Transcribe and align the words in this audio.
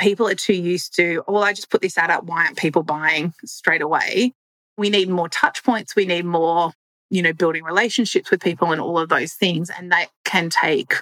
people 0.00 0.26
are 0.26 0.34
too 0.34 0.54
used 0.54 0.96
to, 0.96 1.22
well, 1.28 1.44
I 1.44 1.52
just 1.52 1.70
put 1.70 1.82
this 1.82 1.98
ad 1.98 2.10
up. 2.10 2.24
Why 2.24 2.44
aren't 2.44 2.56
people 2.56 2.82
buying 2.82 3.34
straight 3.44 3.82
away? 3.82 4.32
We 4.76 4.90
need 4.90 5.08
more 5.08 5.28
touch 5.28 5.62
points. 5.62 5.94
We 5.94 6.06
need 6.06 6.24
more, 6.24 6.72
you 7.10 7.22
know, 7.22 7.32
building 7.32 7.62
relationships 7.64 8.30
with 8.30 8.42
people 8.42 8.72
and 8.72 8.80
all 8.80 8.98
of 8.98 9.10
those 9.10 9.34
things. 9.34 9.70
And 9.70 9.92
that 9.92 10.08
can 10.24 10.48
take, 10.48 10.94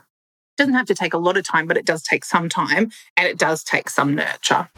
doesn't 0.56 0.74
have 0.74 0.87
to 0.87 0.95
take 0.95 1.14
a 1.14 1.19
lot 1.19 1.37
of 1.37 1.46
time, 1.46 1.69
but 1.69 1.76
it 1.76 1.87
does 1.87 2.03
take 2.03 2.24
some 2.24 2.48
time 2.48 2.90
and 3.16 3.29
it 3.29 3.38
does 3.38 3.62
take 3.62 3.88
some 3.88 4.14
nurture. 4.14 4.69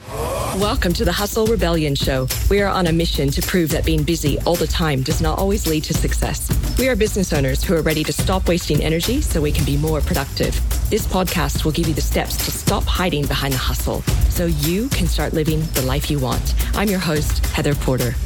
Welcome 0.58 0.92
to 0.94 1.04
the 1.04 1.12
Hustle 1.12 1.46
Rebellion 1.46 1.94
Show. 1.94 2.28
We 2.50 2.60
are 2.60 2.68
on 2.68 2.88
a 2.88 2.92
mission 2.92 3.30
to 3.30 3.40
prove 3.40 3.70
that 3.70 3.86
being 3.86 4.02
busy 4.02 4.38
all 4.40 4.56
the 4.56 4.66
time 4.66 5.02
does 5.02 5.22
not 5.22 5.38
always 5.38 5.66
lead 5.66 5.84
to 5.84 5.94
success. 5.94 6.50
We 6.78 6.88
are 6.88 6.96
business 6.96 7.32
owners 7.32 7.64
who 7.64 7.74
are 7.74 7.82
ready 7.82 8.04
to 8.04 8.12
stop 8.12 8.48
wasting 8.48 8.82
energy 8.82 9.22
so 9.22 9.40
we 9.40 9.52
can 9.52 9.64
be 9.64 9.78
more 9.78 10.00
productive. 10.02 10.60
This 10.90 11.06
podcast 11.06 11.64
will 11.64 11.70
give 11.70 11.86
you 11.86 11.94
the 11.94 12.00
steps 12.00 12.36
to 12.44 12.50
stop 12.50 12.82
hiding 12.82 13.24
behind 13.24 13.54
the 13.54 13.58
hustle 13.58 14.02
so 14.28 14.46
you 14.46 14.88
can 14.88 15.06
start 15.06 15.32
living 15.32 15.60
the 15.74 15.82
life 15.82 16.10
you 16.10 16.18
want. 16.18 16.52
I'm 16.74 16.88
your 16.88 16.98
host, 16.98 17.46
Heather 17.46 17.76
Porter. 17.76 18.16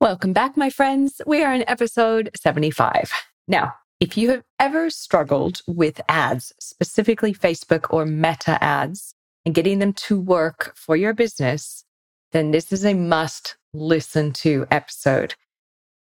Welcome 0.00 0.32
back, 0.32 0.56
my 0.56 0.68
friends. 0.68 1.22
We 1.24 1.44
are 1.44 1.54
in 1.54 1.62
episode 1.68 2.30
75. 2.36 3.12
Now, 3.46 3.74
if 4.00 4.18
you 4.18 4.30
have 4.30 4.42
ever 4.58 4.90
struggled 4.90 5.62
with 5.68 6.00
ads, 6.08 6.52
specifically 6.58 7.32
Facebook 7.32 7.86
or 7.90 8.04
meta 8.04 8.58
ads, 8.60 9.14
and 9.46 9.54
getting 9.54 9.78
them 9.78 9.92
to 9.92 10.18
work 10.20 10.72
for 10.74 10.96
your 10.96 11.14
business, 11.14 11.84
then 12.32 12.50
this 12.50 12.72
is 12.72 12.84
a 12.84 12.94
must 12.94 13.56
listen 13.72 14.32
to 14.32 14.66
episode. 14.72 15.36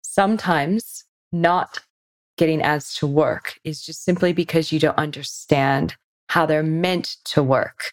Sometimes 0.02 1.04
not 1.34 1.82
getting 2.40 2.62
ads 2.62 2.96
to 2.96 3.06
work 3.06 3.60
is 3.66 3.82
just 3.82 4.06
simply 4.06 4.32
because 4.32 4.72
you 4.72 4.80
don't 4.80 4.98
understand 4.98 5.98
how 6.30 6.46
they're 6.46 6.64
meant 6.64 7.18
to 7.26 7.44
work. 7.44 7.92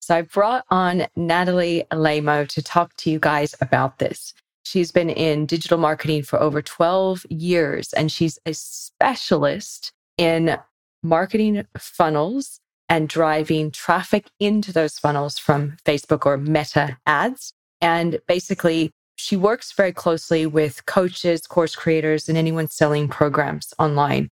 So 0.00 0.16
I 0.16 0.22
brought 0.22 0.64
on 0.70 1.06
Natalie 1.14 1.84
Alaimo 1.92 2.48
to 2.48 2.62
talk 2.62 2.96
to 2.96 3.10
you 3.10 3.18
guys 3.18 3.54
about 3.60 3.98
this. 3.98 4.32
She's 4.64 4.90
been 4.90 5.10
in 5.10 5.44
digital 5.44 5.76
marketing 5.76 6.22
for 6.22 6.40
over 6.40 6.62
12 6.62 7.26
years 7.28 7.92
and 7.92 8.10
she's 8.10 8.38
a 8.46 8.54
specialist 8.54 9.92
in 10.16 10.56
marketing 11.02 11.66
funnels 11.76 12.60
and 12.88 13.10
driving 13.10 13.70
traffic 13.70 14.30
into 14.40 14.72
those 14.72 14.98
funnels 14.98 15.38
from 15.38 15.76
Facebook 15.84 16.24
or 16.24 16.38
meta 16.38 16.96
ads. 17.06 17.52
And 17.82 18.20
basically, 18.26 18.90
she 19.22 19.36
works 19.36 19.70
very 19.70 19.92
closely 19.92 20.46
with 20.46 20.84
coaches, 20.86 21.46
course 21.46 21.76
creators, 21.76 22.28
and 22.28 22.36
anyone 22.36 22.66
selling 22.66 23.06
programs 23.06 23.72
online. 23.78 24.28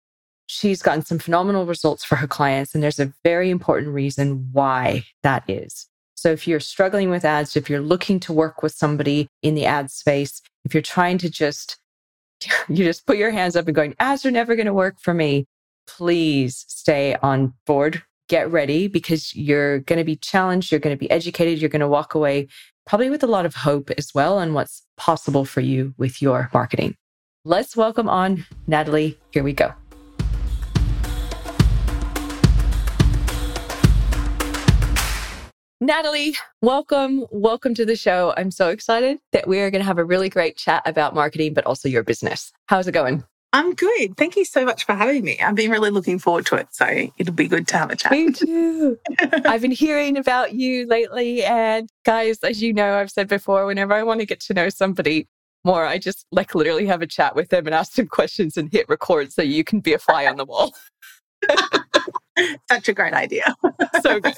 She's 0.48 0.82
gotten 0.82 1.04
some 1.04 1.20
phenomenal 1.20 1.64
results 1.64 2.04
for 2.04 2.16
her 2.16 2.26
clients, 2.26 2.74
and 2.74 2.82
there's 2.82 2.98
a 2.98 3.12
very 3.22 3.50
important 3.50 3.94
reason 3.94 4.48
why 4.50 5.04
that 5.22 5.44
is. 5.48 5.86
So, 6.16 6.32
if 6.32 6.48
you're 6.48 6.58
struggling 6.58 7.08
with 7.08 7.24
ads, 7.24 7.54
if 7.54 7.70
you're 7.70 7.80
looking 7.80 8.18
to 8.20 8.32
work 8.32 8.64
with 8.64 8.72
somebody 8.72 9.28
in 9.42 9.54
the 9.54 9.64
ad 9.64 9.92
space, 9.92 10.42
if 10.64 10.74
you're 10.74 10.82
trying 10.82 11.18
to 11.18 11.30
just 11.30 11.78
you 12.68 12.84
just 12.84 13.06
put 13.06 13.16
your 13.16 13.30
hands 13.30 13.54
up 13.54 13.66
and 13.68 13.74
going, 13.76 13.94
ads 14.00 14.26
are 14.26 14.32
never 14.32 14.56
going 14.56 14.66
to 14.66 14.74
work 14.74 14.98
for 15.00 15.14
me. 15.14 15.46
Please 15.86 16.64
stay 16.68 17.14
on 17.22 17.54
board 17.64 18.02
get 18.30 18.50
ready 18.52 18.86
because 18.86 19.34
you're 19.34 19.80
going 19.80 19.98
to 19.98 20.04
be 20.04 20.14
challenged, 20.14 20.70
you're 20.70 20.78
going 20.78 20.96
to 20.96 20.98
be 20.98 21.10
educated, 21.10 21.58
you're 21.58 21.68
going 21.68 21.80
to 21.80 21.88
walk 21.88 22.14
away 22.14 22.46
probably 22.90 23.08
with 23.08 23.22
a 23.22 23.26
lot 23.28 23.46
of 23.46 23.54
hope 23.54 23.88
as 23.98 24.12
well 24.12 24.36
on 24.36 24.52
what's 24.52 24.82
possible 24.96 25.44
for 25.44 25.60
you 25.60 25.94
with 25.96 26.20
your 26.20 26.50
marketing. 26.52 26.96
Let's 27.44 27.76
welcome 27.76 28.08
on 28.08 28.44
Natalie. 28.66 29.16
Here 29.30 29.44
we 29.44 29.52
go. 29.52 29.72
Natalie, 35.80 36.34
welcome. 36.62 37.26
Welcome 37.30 37.74
to 37.74 37.86
the 37.86 37.94
show. 37.94 38.34
I'm 38.36 38.50
so 38.50 38.70
excited 38.70 39.18
that 39.30 39.46
we 39.46 39.60
are 39.60 39.70
going 39.70 39.82
to 39.82 39.86
have 39.86 39.98
a 39.98 40.04
really 40.04 40.28
great 40.28 40.56
chat 40.56 40.82
about 40.84 41.14
marketing, 41.14 41.54
but 41.54 41.64
also 41.66 41.88
your 41.88 42.02
business. 42.02 42.52
How's 42.66 42.88
it 42.88 42.92
going? 42.92 43.22
I'm 43.52 43.74
good. 43.74 44.16
Thank 44.16 44.36
you 44.36 44.44
so 44.44 44.64
much 44.64 44.84
for 44.84 44.94
having 44.94 45.24
me. 45.24 45.38
I've 45.40 45.56
been 45.56 45.70
really 45.70 45.90
looking 45.90 46.20
forward 46.20 46.46
to 46.46 46.56
it. 46.56 46.68
So 46.70 46.86
it'll 47.18 47.34
be 47.34 47.48
good 47.48 47.66
to 47.68 47.78
have 47.78 47.90
a 47.90 47.96
chat. 47.96 48.12
Me 48.12 48.30
too. 48.30 48.96
I've 49.44 49.62
been 49.62 49.72
hearing 49.72 50.16
about 50.16 50.54
you 50.54 50.86
lately. 50.86 51.42
And 51.42 51.88
guys, 52.04 52.38
as 52.44 52.62
you 52.62 52.72
know, 52.72 52.94
I've 52.94 53.10
said 53.10 53.26
before, 53.26 53.66
whenever 53.66 53.92
I 53.92 54.04
want 54.04 54.20
to 54.20 54.26
get 54.26 54.40
to 54.42 54.54
know 54.54 54.68
somebody 54.68 55.26
more, 55.64 55.84
I 55.84 55.98
just 55.98 56.26
like 56.30 56.54
literally 56.54 56.86
have 56.86 57.02
a 57.02 57.08
chat 57.08 57.34
with 57.34 57.48
them 57.48 57.66
and 57.66 57.74
ask 57.74 57.94
them 57.94 58.06
questions 58.06 58.56
and 58.56 58.70
hit 58.70 58.88
record 58.88 59.32
so 59.32 59.42
you 59.42 59.64
can 59.64 59.80
be 59.80 59.94
a 59.94 59.98
fly 59.98 60.26
on 60.26 60.36
the 60.36 60.44
wall. 60.44 60.72
Such 62.70 62.88
a 62.88 62.92
great 62.92 63.14
idea. 63.14 63.56
so 64.00 64.20
good. 64.20 64.36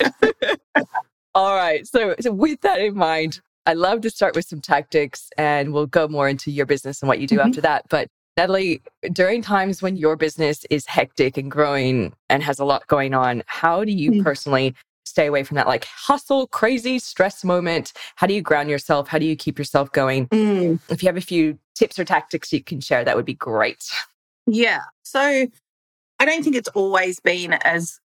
All 1.34 1.54
right. 1.54 1.86
So, 1.86 2.14
so 2.18 2.32
with 2.32 2.62
that 2.62 2.80
in 2.80 2.96
mind, 2.96 3.40
I 3.66 3.74
love 3.74 4.00
to 4.00 4.10
start 4.10 4.34
with 4.34 4.46
some 4.46 4.60
tactics 4.60 5.28
and 5.36 5.72
we'll 5.72 5.86
go 5.86 6.08
more 6.08 6.28
into 6.28 6.50
your 6.50 6.66
business 6.66 7.02
and 7.02 7.08
what 7.08 7.20
you 7.20 7.26
do 7.26 7.36
mm-hmm. 7.36 7.48
after 7.48 7.60
that. 7.60 7.84
But 7.90 8.08
Natalie, 8.37 8.82
during 9.12 9.43
times 9.43 9.82
when 9.82 9.97
your 9.97 10.16
business 10.16 10.65
is 10.70 10.87
hectic 10.87 11.37
and 11.37 11.50
growing 11.50 12.15
and 12.31 12.43
has 12.43 12.59
a 12.59 12.65
lot 12.65 12.87
going 12.87 13.15
on, 13.15 13.43
how 13.47 13.84
do 13.84 13.93
you 13.93 14.10
mm. 14.10 14.25
personally 14.25 14.75
stay 15.04 15.26
away 15.26 15.43
from 15.43 15.56
that 15.56 15.66
like 15.66 15.84
hustle, 15.84 16.47
crazy 16.47 16.98
stress 16.98 17.44
moment? 17.44 17.93
How 18.16 18.26
do 18.26 18.34
you 18.34 18.41
ground 18.41 18.70
yourself? 18.70 19.09
How 19.09 19.19
do 19.19 19.26
you 19.26 19.37
keep 19.37 19.59
yourself 19.59 19.93
going? 19.93 20.28
Mm. 20.28 20.81
If 20.88 21.03
you 21.03 21.09
have 21.09 21.16
a 21.16 21.20
few 21.20 21.59
tips 21.75 21.98
or 21.98 22.04
tactics 22.04 22.53
you 22.53 22.62
can 22.62 22.81
share, 22.81 23.04
that 23.04 23.16
would 23.16 23.26
be 23.26 23.34
great. 23.34 23.84
Yeah. 24.47 24.82
So 25.03 25.20
I 25.20 26.25
don't 26.25 26.43
think 26.43 26.56
it's 26.56 26.69
always 26.69 27.20
been 27.20 27.53
as 27.53 28.00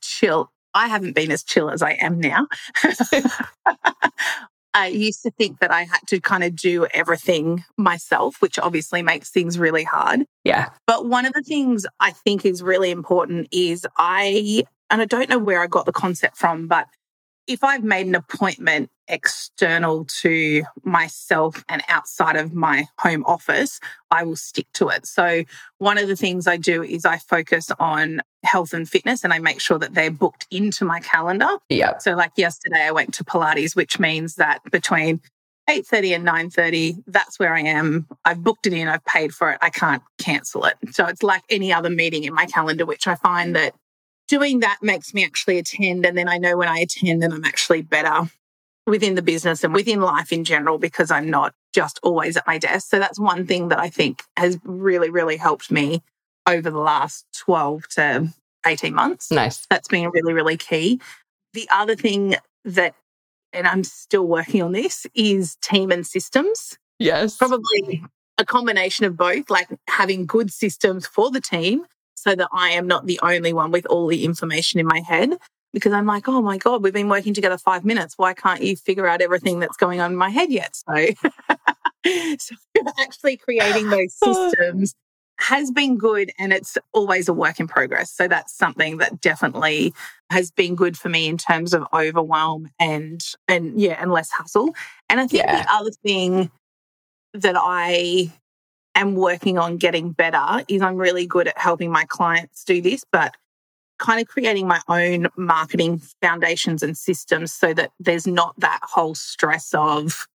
chill. 0.00 0.52
I 0.74 0.86
haven't 0.86 1.14
been 1.14 1.32
as 1.32 1.42
chill 1.42 1.70
as 1.70 1.82
I 1.82 1.92
am 1.92 2.20
now. 2.20 2.46
I 4.74 4.86
used 4.86 5.22
to 5.22 5.30
think 5.30 5.60
that 5.60 5.70
I 5.70 5.82
had 5.82 6.00
to 6.08 6.20
kind 6.20 6.42
of 6.44 6.56
do 6.56 6.86
everything 6.94 7.64
myself, 7.76 8.40
which 8.40 8.58
obviously 8.58 9.02
makes 9.02 9.30
things 9.30 9.58
really 9.58 9.84
hard. 9.84 10.24
Yeah. 10.44 10.70
But 10.86 11.06
one 11.06 11.26
of 11.26 11.32
the 11.34 11.42
things 11.42 11.86
I 12.00 12.12
think 12.12 12.44
is 12.44 12.62
really 12.62 12.90
important 12.90 13.48
is 13.52 13.86
I, 13.98 14.64
and 14.88 15.02
I 15.02 15.04
don't 15.04 15.28
know 15.28 15.38
where 15.38 15.62
I 15.62 15.66
got 15.66 15.86
the 15.86 15.92
concept 15.92 16.36
from, 16.36 16.68
but 16.68 16.86
if 17.46 17.64
I've 17.64 17.84
made 17.84 18.06
an 18.06 18.14
appointment 18.14 18.90
external 19.08 20.04
to 20.04 20.62
myself 20.84 21.64
and 21.68 21.82
outside 21.88 22.36
of 22.36 22.54
my 22.54 22.86
home 22.98 23.24
office, 23.26 23.80
I 24.10 24.22
will 24.22 24.36
stick 24.36 24.66
to 24.74 24.88
it. 24.88 25.06
So, 25.06 25.44
one 25.78 25.98
of 25.98 26.08
the 26.08 26.16
things 26.16 26.46
I 26.46 26.56
do 26.56 26.82
is 26.82 27.04
I 27.04 27.18
focus 27.18 27.70
on 27.78 28.22
health 28.44 28.72
and 28.72 28.88
fitness 28.88 29.24
and 29.24 29.32
I 29.32 29.38
make 29.38 29.60
sure 29.60 29.78
that 29.78 29.94
they're 29.94 30.10
booked 30.10 30.46
into 30.50 30.84
my 30.84 31.00
calendar. 31.00 31.58
Yeah. 31.68 31.98
So, 31.98 32.14
like 32.14 32.32
yesterday, 32.36 32.82
I 32.82 32.92
went 32.92 33.14
to 33.14 33.24
Pilates, 33.24 33.74
which 33.74 33.98
means 33.98 34.36
that 34.36 34.60
between 34.70 35.20
8.30 35.70 36.16
and 36.16 36.26
9.30 36.26 37.04
that's 37.06 37.38
where 37.38 37.54
i 37.54 37.60
am 37.60 38.08
i've 38.24 38.42
booked 38.42 38.66
it 38.66 38.72
in 38.72 38.88
i've 38.88 39.04
paid 39.04 39.32
for 39.32 39.52
it 39.52 39.58
i 39.62 39.70
can't 39.70 40.02
cancel 40.18 40.64
it 40.64 40.74
so 40.90 41.06
it's 41.06 41.22
like 41.22 41.42
any 41.48 41.72
other 41.72 41.88
meeting 41.88 42.24
in 42.24 42.34
my 42.34 42.46
calendar 42.46 42.84
which 42.84 43.06
i 43.06 43.14
find 43.14 43.54
that 43.54 43.72
doing 44.32 44.60
that 44.60 44.78
makes 44.80 45.12
me 45.12 45.22
actually 45.26 45.58
attend. 45.58 46.06
And 46.06 46.16
then 46.16 46.26
I 46.26 46.38
know 46.38 46.56
when 46.56 46.68
I 46.68 46.78
attend, 46.78 47.22
then 47.22 47.34
I'm 47.34 47.44
actually 47.44 47.82
better 47.82 48.30
within 48.86 49.14
the 49.14 49.20
business 49.20 49.62
and 49.62 49.74
within 49.74 50.00
life 50.00 50.32
in 50.32 50.42
general 50.42 50.78
because 50.78 51.10
I'm 51.10 51.28
not 51.28 51.52
just 51.74 52.00
always 52.02 52.38
at 52.38 52.46
my 52.46 52.56
desk. 52.56 52.88
So 52.88 52.98
that's 52.98 53.20
one 53.20 53.46
thing 53.46 53.68
that 53.68 53.78
I 53.78 53.90
think 53.90 54.22
has 54.38 54.58
really, 54.64 55.10
really 55.10 55.36
helped 55.36 55.70
me 55.70 56.02
over 56.46 56.70
the 56.70 56.78
last 56.78 57.26
12 57.44 57.86
to 57.96 58.28
18 58.66 58.94
months. 58.94 59.30
Nice. 59.30 59.66
That's 59.68 59.86
been 59.86 60.08
really, 60.08 60.32
really 60.32 60.56
key. 60.56 60.98
The 61.52 61.68
other 61.70 61.94
thing 61.94 62.36
that, 62.64 62.94
and 63.52 63.66
I'm 63.66 63.84
still 63.84 64.26
working 64.26 64.62
on 64.62 64.72
this, 64.72 65.06
is 65.14 65.56
team 65.56 65.92
and 65.92 66.06
systems. 66.06 66.78
Yes. 66.98 67.36
Probably 67.36 68.02
a 68.38 68.46
combination 68.46 69.04
of 69.04 69.14
both, 69.14 69.50
like 69.50 69.68
having 69.88 70.24
good 70.24 70.50
systems 70.50 71.06
for 71.06 71.30
the 71.30 71.40
team 71.42 71.84
so 72.22 72.36
that 72.36 72.48
I 72.52 72.70
am 72.70 72.86
not 72.86 73.06
the 73.06 73.18
only 73.22 73.52
one 73.52 73.72
with 73.72 73.84
all 73.86 74.06
the 74.06 74.24
information 74.24 74.78
in 74.78 74.86
my 74.86 75.00
head. 75.00 75.36
Because 75.72 75.92
I'm 75.92 76.06
like, 76.06 76.28
oh 76.28 76.42
my 76.42 76.58
God, 76.58 76.82
we've 76.82 76.92
been 76.92 77.08
working 77.08 77.32
together 77.32 77.56
five 77.56 77.84
minutes. 77.84 78.14
Why 78.18 78.34
can't 78.34 78.62
you 78.62 78.76
figure 78.76 79.06
out 79.06 79.22
everything 79.22 79.58
that's 79.58 79.76
going 79.76 80.00
on 80.00 80.12
in 80.12 80.18
my 80.18 80.28
head 80.28 80.52
yet? 80.52 80.76
So, 80.76 81.06
so 82.38 82.54
actually 83.00 83.38
creating 83.38 83.88
those 83.88 84.14
oh. 84.22 84.50
systems 84.50 84.94
has 85.38 85.70
been 85.70 85.96
good 85.96 86.30
and 86.38 86.52
it's 86.52 86.76
always 86.92 87.26
a 87.26 87.32
work 87.32 87.58
in 87.58 87.66
progress. 87.66 88.12
So 88.12 88.28
that's 88.28 88.54
something 88.54 88.98
that 88.98 89.20
definitely 89.20 89.94
has 90.30 90.50
been 90.50 90.74
good 90.74 90.96
for 90.96 91.08
me 91.08 91.26
in 91.26 91.38
terms 91.38 91.74
of 91.74 91.86
overwhelm 91.92 92.68
and 92.78 93.24
and 93.48 93.80
yeah, 93.80 94.00
and 94.00 94.12
less 94.12 94.30
hustle. 94.30 94.74
And 95.08 95.20
I 95.20 95.26
think 95.26 95.42
yeah. 95.42 95.62
the 95.62 95.72
other 95.72 95.90
thing 96.04 96.50
that 97.32 97.56
I 97.58 98.30
am 98.94 99.14
working 99.14 99.58
on 99.58 99.76
getting 99.76 100.12
better 100.12 100.64
is 100.68 100.82
I'm 100.82 100.96
really 100.96 101.26
good 101.26 101.48
at 101.48 101.58
helping 101.58 101.90
my 101.90 102.04
clients 102.04 102.64
do 102.64 102.80
this, 102.80 103.04
but 103.10 103.34
kind 103.98 104.20
of 104.20 104.26
creating 104.26 104.66
my 104.66 104.80
own 104.88 105.28
marketing 105.36 106.00
foundations 106.20 106.82
and 106.82 106.96
systems 106.96 107.52
so 107.52 107.72
that 107.74 107.92
there's 108.00 108.26
not 108.26 108.54
that 108.58 108.80
whole 108.82 109.14
stress 109.14 109.72
of 109.74 110.26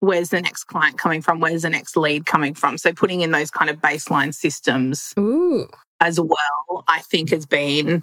where's 0.00 0.30
the 0.30 0.40
next 0.40 0.64
client 0.64 0.98
coming 0.98 1.20
from? 1.20 1.40
Where's 1.40 1.62
the 1.62 1.70
next 1.70 1.96
lead 1.96 2.26
coming 2.26 2.54
from? 2.54 2.78
So 2.78 2.92
putting 2.92 3.20
in 3.20 3.30
those 3.30 3.50
kind 3.50 3.70
of 3.70 3.76
baseline 3.78 4.34
systems 4.34 5.14
Ooh. 5.18 5.68
as 6.00 6.18
well, 6.18 6.84
I 6.88 7.00
think 7.00 7.30
has 7.30 7.46
been 7.46 8.02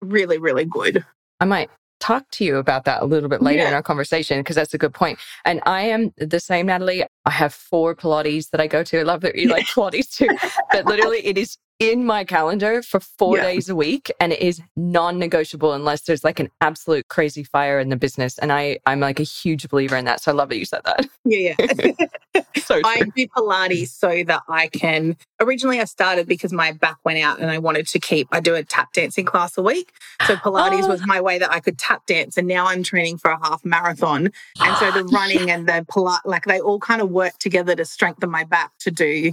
really, 0.00 0.38
really 0.38 0.64
good. 0.64 1.04
I 1.40 1.44
might 1.44 1.70
talk 2.00 2.24
to 2.32 2.44
you 2.44 2.56
about 2.56 2.84
that 2.84 3.02
a 3.02 3.04
little 3.06 3.28
bit 3.28 3.42
later 3.42 3.62
Yeah. 3.62 3.68
in 3.68 3.74
our 3.74 3.82
conversation 3.82 4.40
because 4.40 4.56
that's 4.56 4.74
a 4.74 4.78
good 4.78 4.94
point. 4.94 5.18
And 5.44 5.60
I 5.66 5.82
am 5.82 6.12
the 6.18 6.40
same, 6.40 6.66
Natalie. 6.66 7.04
I 7.24 7.30
have 7.30 7.54
four 7.54 7.94
Pilates 7.94 8.50
that 8.50 8.60
I 8.60 8.66
go 8.66 8.82
to. 8.84 9.00
I 9.00 9.02
love 9.02 9.20
that 9.22 9.36
you 9.36 9.48
like 9.48 9.66
Pilates 9.74 10.10
too. 10.14 10.28
But 10.72 10.86
literally, 10.86 11.26
it 11.26 11.38
is 11.38 11.56
in 11.78 12.04
my 12.06 12.24
calendar 12.24 12.82
for 12.82 13.00
four 13.00 13.36
Yeah. 13.36 13.42
days 13.44 13.68
a 13.68 13.76
week, 13.76 14.10
and 14.18 14.32
it 14.32 14.40
is 14.40 14.60
non-negotiable 14.76 15.72
unless 15.74 16.02
there's 16.02 16.24
like 16.24 16.40
an 16.40 16.50
absolute 16.60 17.08
crazy 17.08 17.44
fire 17.44 17.78
in 17.78 17.90
the 17.90 17.96
business. 17.96 18.38
And 18.38 18.50
I, 18.52 18.78
I'm 18.86 19.00
like 19.00 19.20
a 19.20 19.24
huge 19.24 19.68
believer 19.68 19.94
in 19.96 20.06
that. 20.06 20.22
So 20.22 20.32
I 20.32 20.34
love 20.34 20.48
that 20.48 20.58
you 20.58 20.64
said 20.64 20.80
that. 20.84 21.06
Yeah, 21.24 21.54
yeah. 21.58 22.42
so 22.64 22.80
I 22.84 23.02
do 23.14 23.26
Pilates 23.28 23.88
so 23.88 24.22
that 24.24 24.42
I 24.48 24.68
can. 24.68 25.16
Originally, 25.40 25.80
I 25.80 25.84
started 25.84 26.26
because 26.26 26.52
my 26.52 26.72
back 26.72 26.96
went 27.04 27.18
out 27.18 27.40
and 27.40 27.50
I 27.50 27.58
wanted 27.58 27.86
to 27.88 27.98
keep. 27.98 28.28
I 28.32 28.40
do 28.40 28.54
a 28.54 28.62
tap 28.62 28.92
dancing 28.92 29.24
class 29.26 29.58
a 29.58 29.62
week. 29.62 29.92
So 30.26 30.36
Pilates 30.36 30.84
Oh. 30.84 30.88
was 30.88 31.06
my 31.06 31.20
way 31.20 31.38
that 31.38 31.50
I 31.52 31.60
could 31.60 31.78
tap 31.78 32.06
dance. 32.06 32.36
And 32.38 32.46
now 32.48 32.66
I'm 32.66 32.82
training 32.82 33.18
for 33.18 33.30
a 33.30 33.38
half 33.38 33.64
marathon. 33.64 34.30
And 34.60 34.76
so 34.78 34.90
the 34.92 35.04
running 35.12 35.50
and 35.50 35.68
the 35.68 35.84
Pilates, 35.90 36.20
like 36.24 36.44
they 36.46 36.60
all 36.60 36.78
kind 36.78 37.02
of 37.02 37.10
work 37.10 37.36
together 37.38 37.74
to 37.76 37.84
strengthen 37.84 38.30
my 38.30 38.44
back 38.44 38.72
to 38.80 38.90
do 38.90 39.32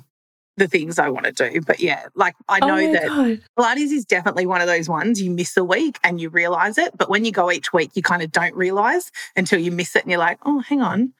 the 0.58 0.68
things 0.68 1.00
I 1.00 1.10
want 1.10 1.26
to 1.26 1.32
do. 1.32 1.62
But 1.62 1.80
yeah, 1.80 2.06
like 2.16 2.36
I 2.48 2.60
Oh 2.62 2.68
know 2.68 2.76
my 2.76 2.94
that 2.94 3.08
God. 3.08 3.40
Pilates 3.58 3.92
is 3.92 4.06
definitely 4.06 4.46
one 4.46 4.62
of 4.62 4.68
those 4.68 4.88
ones 4.88 5.22
you 5.22 5.32
miss 5.32 5.58
a 5.58 5.64
week 5.64 6.00
and 6.04 6.22
you 6.22 6.30
realize 6.30 6.78
it. 6.78 6.96
But 6.98 7.10
when 7.10 7.26
you 7.26 7.32
go 7.32 7.52
each 7.52 7.74
week, 7.74 7.92
you 7.96 8.02
kind 8.04 8.22
of 8.22 8.32
don't 8.32 8.56
realize 8.56 9.12
until 9.36 9.60
you 9.60 9.72
miss 9.72 9.96
it 9.96 10.04
and 10.04 10.12
you're 10.12 10.20
like, 10.20 10.40
oh, 10.46 10.60
hang 10.60 10.82
on, 10.82 11.14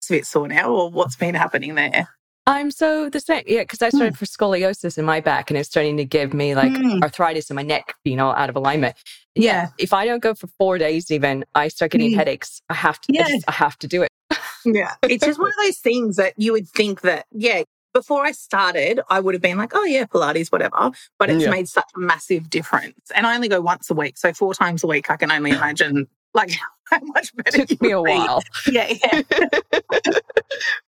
it's 0.00 0.10
a 0.10 0.14
bit 0.14 0.26
sore 0.26 0.48
now, 0.48 0.70
or 0.72 0.90
what's 0.90 1.16
been 1.16 1.34
happening 1.34 1.74
there. 1.74 2.08
I'm 2.46 2.70
so 2.70 3.10
the 3.10 3.20
same. 3.20 3.44
Yeah, 3.46 3.60
because 3.60 3.82
I 3.82 3.90
started 3.90 4.16
for 4.18 4.24
scoliosis 4.24 4.96
in 4.96 5.04
my 5.04 5.20
back 5.20 5.50
and 5.50 5.58
it's 5.58 5.68
starting 5.68 5.98
to 5.98 6.04
give 6.04 6.32
me 6.32 6.54
like 6.54 6.72
Mm. 6.72 7.02
arthritis 7.02 7.50
in 7.50 7.54
my 7.56 7.62
neck 7.62 7.94
being 8.02 8.18
all 8.18 8.32
out 8.34 8.48
of 8.48 8.56
alignment. 8.56 8.96
Yeah. 9.34 9.68
If 9.78 9.92
I 9.92 10.06
don't 10.06 10.22
go 10.22 10.34
for 10.34 10.48
four 10.58 10.78
days 10.78 11.10
even, 11.10 11.44
I 11.54 11.68
start 11.68 11.92
getting 11.92 12.10
Mm. 12.12 12.16
headaches. 12.16 12.60
I 12.70 12.74
have 12.74 13.00
to 13.02 13.12
I, 13.12 13.28
just, 13.28 13.44
I 13.46 13.52
have 13.52 13.78
to 13.80 13.86
do 13.86 14.02
it. 14.02 14.08
Yeah. 14.64 14.94
It's 15.02 15.24
just 15.24 15.38
one 15.38 15.48
of 15.48 15.54
those 15.64 15.78
things 15.78 16.16
that 16.16 16.32
you 16.38 16.52
would 16.52 16.68
think 16.68 17.02
that, 17.02 17.26
yeah, 17.30 17.62
before 17.92 18.24
I 18.24 18.32
started, 18.32 19.00
I 19.08 19.20
would 19.20 19.34
have 19.34 19.42
been 19.42 19.58
like, 19.58 19.72
oh, 19.74 19.84
yeah, 19.84 20.04
Pilates, 20.04 20.50
whatever. 20.52 20.90
But 21.18 21.30
it's 21.30 21.44
Yeah. 21.44 21.50
made 21.50 21.68
such 21.68 21.88
a 21.96 21.98
massive 21.98 22.48
difference. 22.50 22.94
And 23.14 23.26
I 23.26 23.34
only 23.34 23.48
go 23.48 23.60
once 23.60 23.90
a 23.90 23.94
week. 23.94 24.16
So 24.18 24.32
four 24.32 24.54
times 24.54 24.84
a 24.84 24.86
week, 24.86 25.10
I 25.10 25.16
can 25.16 25.30
only 25.32 25.50
imagine 25.60 26.06
like 26.34 26.50
how 26.90 27.00
much 27.02 27.34
better 27.36 27.62
It 27.62 27.68
took 27.68 27.82
me 27.82 27.90
a 27.92 28.02
be. 28.02 28.10
while. 28.10 28.42
Yeah. 28.70 28.92
Yeah. 29.02 29.22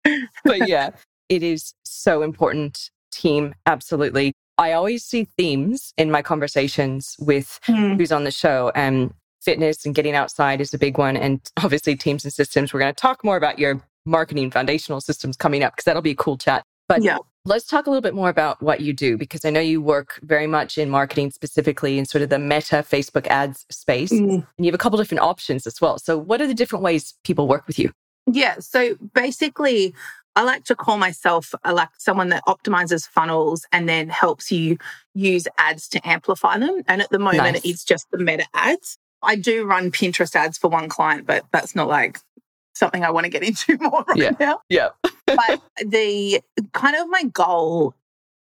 but 0.44 0.68
yeah, 0.68 0.90
it 1.28 1.42
is 1.42 1.74
so 1.84 2.22
important. 2.22 2.90
Team, 3.12 3.54
absolutely. 3.66 4.32
I 4.58 4.72
always 4.72 5.04
see 5.04 5.26
themes 5.36 5.92
in 5.98 6.10
my 6.10 6.22
conversations 6.22 7.14
with 7.18 7.58
Mm. 7.68 7.96
who's 7.98 8.10
on 8.12 8.24
the 8.24 8.30
show 8.30 8.72
and 8.74 9.12
fitness 9.42 9.84
and 9.84 9.94
getting 9.94 10.14
outside 10.14 10.60
is 10.60 10.72
a 10.72 10.78
big 10.78 10.96
one 10.98 11.16
and 11.16 11.40
obviously 11.62 11.96
teams 11.96 12.24
and 12.24 12.32
systems 12.32 12.72
we're 12.72 12.78
going 12.80 12.94
to 12.94 12.98
talk 13.00 13.22
more 13.24 13.36
about 13.36 13.58
your 13.58 13.82
marketing 14.06 14.50
foundational 14.52 15.00
systems 15.00 15.36
coming 15.36 15.62
up 15.64 15.72
because 15.74 15.84
that'll 15.84 16.00
be 16.00 16.12
a 16.12 16.14
cool 16.14 16.38
chat 16.38 16.62
but 16.92 17.02
Yeah. 17.02 17.18
let's 17.44 17.66
talk 17.66 17.86
a 17.86 17.90
little 17.90 18.02
bit 18.08 18.14
more 18.14 18.28
about 18.28 18.62
what 18.62 18.80
you 18.80 18.92
do 18.92 19.16
because 19.16 19.44
i 19.44 19.50
know 19.50 19.60
you 19.72 19.80
work 19.80 20.18
very 20.22 20.46
much 20.46 20.78
in 20.78 20.88
marketing 20.90 21.30
specifically 21.30 21.98
in 21.98 22.04
sort 22.04 22.22
of 22.22 22.28
the 22.28 22.38
meta 22.38 22.78
facebook 22.94 23.26
ads 23.28 23.58
space 23.70 24.12
Mm. 24.12 24.34
and 24.56 24.64
you 24.64 24.66
have 24.66 24.74
a 24.74 24.78
couple 24.84 24.98
different 24.98 25.22
options 25.22 25.66
as 25.66 25.80
well 25.80 25.98
so 25.98 26.16
what 26.18 26.40
are 26.42 26.46
the 26.46 26.54
different 26.62 26.82
ways 26.88 27.14
people 27.24 27.48
work 27.48 27.66
with 27.66 27.78
you 27.78 27.90
Yeah. 28.26 28.56
So 28.60 28.80
basically, 29.14 29.94
I 30.36 30.42
like 30.44 30.62
to 30.70 30.76
call 30.76 30.96
myself 30.96 31.44
uh, 31.64 31.74
like 31.80 31.88
someone 31.98 32.28
that 32.34 32.42
optimizes 32.54 33.02
funnels 33.16 33.66
and 33.74 33.88
then 33.88 34.08
helps 34.08 34.52
you 34.52 34.78
use 35.14 35.44
ads 35.58 35.88
to 35.88 35.98
amplify 36.14 36.54
them. 36.64 36.76
And 36.86 37.02
at 37.02 37.10
the 37.10 37.18
moment, 37.18 37.54
Nice. 37.54 37.64
it's 37.70 37.84
just 37.84 38.06
the 38.12 38.18
meta 38.18 38.46
ads. 38.54 38.96
I 39.30 39.34
do 39.48 39.54
run 39.72 39.90
Pinterest 39.90 40.34
ads 40.36 40.56
for 40.56 40.68
one 40.70 40.88
client, 40.88 41.26
but 41.26 41.40
that's 41.52 41.74
not 41.74 41.88
like 41.88 42.20
something 42.74 43.02
I 43.04 43.10
want 43.10 43.24
to 43.24 43.30
get 43.36 43.42
into 43.50 43.76
more 43.80 44.04
right 44.08 44.16
Yeah. 44.24 44.30
now. 44.38 44.60
yeah 44.68 44.90
But 45.36 45.60
the 45.84 46.40
kind 46.72 46.96
of 46.96 47.08
my 47.08 47.24
goal 47.24 47.94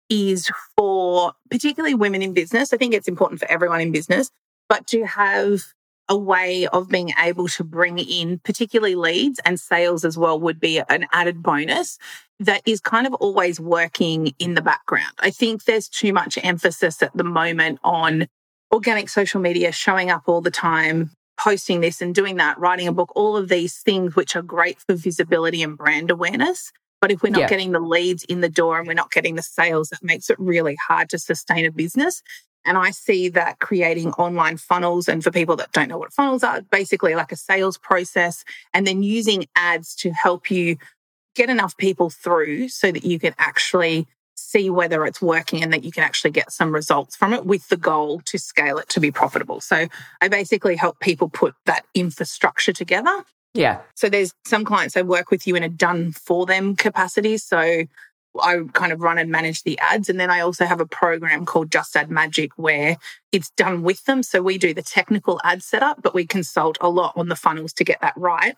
is 0.08 0.50
for 0.76 1.32
particularly 1.50 1.94
women 1.94 2.23
in 2.23 2.32
business. 2.32 2.73
I 2.73 2.76
think 2.76 2.94
it's 2.94 3.08
important 3.08 3.40
for 3.40 3.50
everyone 3.50 3.81
in 3.81 3.93
business, 3.93 4.31
but 4.69 4.87
to 4.88 5.05
have 5.05 5.62
a 6.08 6.17
way 6.17 6.67
of 6.69 6.88
being 6.88 7.12
able 7.23 7.49
to 7.49 7.64
bring 7.64 7.99
in 7.99 8.38
particularly 8.38 8.94
leads 8.94 9.38
and 9.44 9.61
sales 9.61 10.05
as 10.05 10.17
well 10.17 10.40
would 10.40 10.58
be 10.58 10.81
an 10.88 11.06
added 11.12 11.43
bonus 11.43 11.99
that 12.40 12.62
is 12.64 12.81
kind 12.81 13.06
of 13.06 13.12
always 13.14 13.61
working 13.61 14.32
in 14.38 14.55
the 14.55 14.62
background. 14.62 15.12
I 15.19 15.31
think 15.31 15.64
there's 15.64 15.88
too 15.88 16.12
much 16.12 16.38
emphasis 16.43 17.02
at 17.02 17.14
the 17.14 17.25
moment 17.25 17.81
on 17.84 18.26
organic 18.73 19.08
social 19.08 19.41
media 19.41 19.73
showing 19.73 20.11
up 20.11 20.23
all 20.26 20.41
the 20.41 20.50
time, 20.50 21.11
posting 21.38 21.81
this 21.81 22.02
and 22.02 22.14
doing 22.14 22.37
that, 22.37 22.58
writing 22.58 22.88
a 22.88 22.93
book, 22.93 23.12
all 23.14 23.37
of 23.37 23.49
these 23.49 23.79
things 23.79 24.17
which 24.17 24.37
are 24.37 24.43
great 24.43 24.79
for 24.81 24.94
visibility 24.94 25.62
and 25.62 25.79
brand 25.79 26.11
awareness. 26.11 26.73
But 27.00 27.12
if 27.12 27.23
we're 27.23 27.31
not 27.31 27.43
Yeah. 27.43 27.49
getting 27.49 27.73
the 27.73 27.81
leads 27.81 28.25
in 28.25 28.40
the 28.40 28.49
door 28.49 28.79
and 28.79 28.87
we're 28.87 28.94
not 28.94 29.12
getting 29.12 29.37
the 29.37 29.43
sales, 29.43 29.90
that 29.90 30.02
makes 30.02 30.31
it 30.31 30.38
really 30.38 30.76
hard 30.76 31.08
to 31.11 31.19
sustain 31.19 31.64
a 31.64 31.70
business. 31.70 32.23
And 32.64 32.76
I 32.76 32.90
see 32.90 33.29
that 33.31 33.61
creating 33.61 34.11
online 34.14 34.56
funnels, 34.56 35.08
and 35.08 35.23
for 35.23 35.31
people 35.31 35.55
that 35.56 35.73
don't 35.73 35.88
know 35.88 35.96
what 35.96 36.12
funnels 36.12 36.43
are, 36.43 36.61
basically 36.61 37.14
like 37.14 37.31
a 37.31 37.37
sales 37.37 37.79
process, 37.79 38.44
and 38.75 38.87
then 38.87 39.02
using 39.02 39.46
ads 39.55 39.94
to 39.96 40.11
help 40.11 40.50
you 40.50 40.76
get 41.37 41.49
enough 41.49 41.76
people 41.76 42.11
through 42.11 42.69
so 42.69 42.91
that 42.91 43.05
you 43.05 43.20
can 43.20 43.32
actually 43.38 44.08
see 44.49 44.71
whether 44.71 45.05
it's 45.05 45.21
working 45.21 45.62
and 45.62 45.73
that 45.73 45.85
you 45.85 45.93
can 45.93 46.03
actually 46.03 46.31
get 46.31 46.50
some 46.50 46.75
results 46.75 47.15
from 47.17 47.35
it 47.35 47.45
with 47.45 47.69
the 47.69 47.77
goal 47.77 48.21
to 48.25 48.39
scale 48.39 48.79
it 48.79 48.89
to 48.89 49.00
be 49.00 49.11
profitable. 49.11 49.61
So 49.61 49.87
I 50.21 50.29
basically 50.29 50.77
help 50.77 50.99
people 51.00 51.29
put 51.29 51.55
that 51.67 51.85
infrastructure 51.95 52.73
together 52.73 53.25
yeah 53.55 53.81
so 53.95 54.11
there's 54.11 54.35
some 54.45 54.62
clients 54.65 54.95
I 54.95 55.03
work 55.03 55.31
with 55.31 55.47
you 55.47 55.56
in 55.56 55.62
a 55.62 55.71
done 55.71 56.12
for 56.12 56.45
them 56.45 56.77
capacity. 56.77 57.39
So 57.39 57.87
I 58.41 58.61
kind 58.73 58.93
of 58.93 59.00
run 59.00 59.19
and 59.19 59.31
manage 59.31 59.62
the 59.62 59.79
ads. 59.79 60.09
And 60.09 60.19
then 60.19 60.31
I 60.31 60.41
also 60.41 60.65
have 60.65 60.81
a 60.81 60.87
program 60.87 61.44
called 61.44 61.73
Just 61.73 61.97
Ad 61.97 62.11
Magic 62.11 62.53
where 62.56 62.97
it's 63.33 63.51
done 63.51 63.83
with 63.83 64.05
them. 64.05 64.23
So 64.23 64.43
we 64.43 64.59
do 64.59 64.75
the 64.75 64.83
technical 64.83 65.41
ad 65.44 65.62
setup, 65.62 66.03
but 66.03 66.15
we 66.15 66.27
consult 66.27 66.79
a 66.81 66.89
lot 66.89 67.15
on 67.17 67.29
the 67.29 67.37
funnels 67.37 67.73
to 67.75 67.85
get 67.85 68.01
that 68.01 68.15
right. 68.17 68.55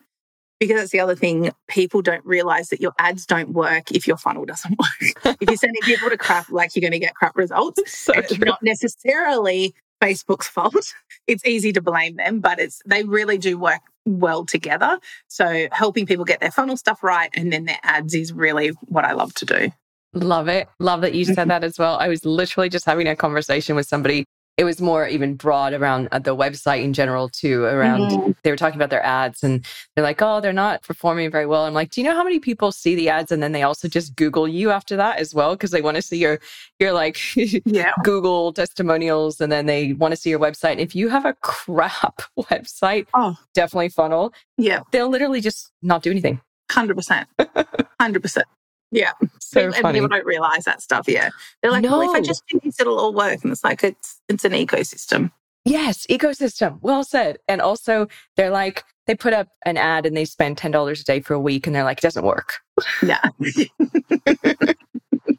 Because 0.61 0.79
that's 0.79 0.91
the 0.91 0.99
other 0.99 1.15
thing, 1.15 1.51
people 1.67 2.03
don't 2.03 2.23
realize 2.23 2.69
that 2.69 2.79
your 2.79 2.93
ads 2.99 3.25
don't 3.25 3.49
work 3.49 3.91
if 3.91 4.07
your 4.07 4.15
funnel 4.15 4.45
doesn't 4.45 4.77
work. 4.77 5.35
if 5.41 5.49
you're 5.49 5.57
sending 5.57 5.81
people 5.81 6.07
to 6.07 6.17
crap, 6.17 6.51
like 6.51 6.75
you're 6.75 6.81
going 6.81 6.91
to 6.91 6.99
get 6.99 7.15
crap 7.15 7.35
results. 7.35 7.81
so 7.91 8.13
it's 8.13 8.37
not 8.37 8.61
necessarily 8.61 9.73
Facebook's 10.01 10.47
fault. 10.47 10.75
It's 11.27 11.45
easy 11.45 11.71
to 11.73 11.81
blame 11.81 12.17
them, 12.17 12.41
but 12.41 12.59
it's 12.59 12.81
they 12.85 13.03
really 13.03 13.37
do 13.37 13.57
work 13.57 13.79
well 14.05 14.43
together. 14.43 14.99
So 15.27 15.67
helping 15.71 16.05
people 16.05 16.25
get 16.25 16.41
their 16.41 16.51
funnel 16.51 16.75
stuff 16.75 17.03
right 17.03 17.29
and 17.35 17.53
then 17.53 17.65
their 17.65 17.79
ads 17.83 18.13
is 18.13 18.33
really 18.33 18.69
what 18.87 19.05
I 19.05 19.13
love 19.13 19.33
to 19.35 19.45
do. 19.45 19.71
Love 20.13 20.47
it. 20.49 20.67
Love 20.79 21.01
that 21.01 21.13
you 21.13 21.23
said 21.23 21.37
mm-hmm. 21.37 21.49
that 21.49 21.63
as 21.63 21.79
well. 21.79 21.95
I 21.97 22.09
was 22.09 22.25
literally 22.25 22.69
just 22.69 22.85
having 22.85 23.07
a 23.07 23.15
conversation 23.15 23.75
with 23.75 23.87
somebody. 23.87 24.25
It 24.57 24.63
was 24.65 24.81
more 24.81 25.07
even 25.07 25.35
broad 25.35 25.73
around 25.73 26.09
uh, 26.11 26.19
the 26.19 26.35
website 26.35 26.83
in 26.83 26.93
general, 26.93 27.29
too. 27.29 27.63
Around 27.63 28.11
Mhm. 28.11 28.35
they 28.43 28.51
were 28.51 28.57
talking 28.57 28.75
about 28.77 28.89
their 28.89 29.03
ads 29.03 29.43
and 29.43 29.65
they're 29.95 30.03
like, 30.03 30.21
oh, 30.21 30.39
they're 30.41 30.53
not 30.53 30.83
performing 30.83 31.31
very 31.31 31.45
well. 31.47 31.63
I'm 31.63 31.73
like, 31.73 31.89
do 31.89 32.01
you 32.01 32.05
know 32.07 32.13
how 32.13 32.23
many 32.23 32.37
people 32.39 32.71
see 32.71 32.93
the 32.93 33.09
ads 33.09 33.31
and 33.31 33.41
then 33.41 33.53
they 33.53 33.63
also 33.63 33.87
just 33.87 34.15
Google 34.15 34.47
you 34.47 34.69
after 34.69 34.95
that 34.97 35.17
as 35.19 35.33
well? 35.33 35.55
Because 35.55 35.71
they 35.71 35.81
want 35.81 35.95
to 35.95 36.01
see 36.01 36.17
your, 36.17 36.39
your 36.79 36.91
like 36.91 37.17
Yeah. 37.65 37.93
Google 38.03 38.53
testimonials 38.53 39.39
and 39.41 39.51
then 39.51 39.65
they 39.65 39.93
want 39.93 40.11
to 40.11 40.15
see 40.17 40.29
your 40.29 40.39
website. 40.39 40.77
If 40.79 40.95
you 40.95 41.07
have 41.09 41.25
a 41.25 41.33
crap 41.41 42.21
website, 42.39 43.07
Oh, 43.13 43.35
definitely 43.55 43.89
funnel, 43.89 44.33
yeah. 44.57 44.81
they'll 44.91 45.09
literally 45.09 45.41
just 45.41 45.71
not 45.81 46.03
do 46.03 46.11
anything. 46.11 46.39
100%. 46.69 47.25
100%. 47.39 48.43
Yeah. 48.91 49.11
So 49.39 49.67
and 49.67 49.75
funny. 49.75 49.99
people 49.99 50.09
don't 50.09 50.25
realize 50.25 50.65
that 50.65 50.81
stuff. 50.81 51.05
Yeah. 51.07 51.29
They're 51.61 51.71
like, 51.71 51.83
well, 51.83 52.01
if 52.01 52.09
I 52.09 52.21
just 52.21 52.43
do 52.47 52.59
this, 52.63 52.79
it'll 52.79 52.99
all 52.99 53.13
work. 53.13 53.39
And 53.43 53.51
it's 53.51 53.63
like, 53.63 53.83
it's, 53.83 54.21
it's 54.27 54.45
an 54.45 54.51
ecosystem. 54.51 55.31
Yes, 55.63 56.05
ecosystem. 56.07 56.79
Well 56.81 57.03
said. 57.03 57.37
And 57.47 57.61
also, 57.61 58.07
they're 58.35 58.49
like, 58.49 58.83
they 59.07 59.15
put 59.15 59.33
up 59.33 59.47
an 59.65 59.77
ad 59.77 60.05
and 60.05 60.15
they 60.15 60.25
spend 60.25 60.57
$10 60.57 60.99
a 60.99 61.03
day 61.03 61.21
for 61.21 61.33
a 61.33 61.39
week 61.39 61.67
and 61.67 61.75
they're 61.75 61.83
like, 61.83 61.99
it 61.99 62.01
doesn't 62.01 62.25
work. 62.25 62.59
Yeah. 63.03 63.21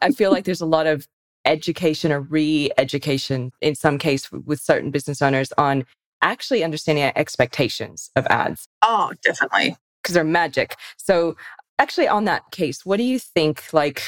I 0.01 0.11
feel 0.11 0.31
like 0.31 0.45
there's 0.45 0.61
a 0.61 0.67
lot 0.67 0.87
of 0.87 1.07
education 1.45 2.13
or 2.13 2.21
re 2.21 2.71
education 2.79 3.51
in 3.61 3.75
some 3.75 3.99
case 3.99 4.31
with 4.31 4.61
certain 4.61 4.91
business 4.91 5.21
owners 5.23 5.53
on 5.59 5.85
actually 6.23 6.63
understanding 6.63 7.11
expectations 7.17 8.11
of 8.15 8.27
ads 8.29 8.69
oh, 8.83 9.13
definitely. 9.25 9.77
because 10.03 10.15
they're 10.15 10.25
magic. 10.25 10.77
So, 10.97 11.37
actually, 11.79 12.09
on 12.09 12.25
that 12.25 12.51
case, 12.51 12.85
what 12.85 12.97
do 12.99 13.03
you 13.03 13.19
think? 13.19 13.73
Like, 13.73 14.03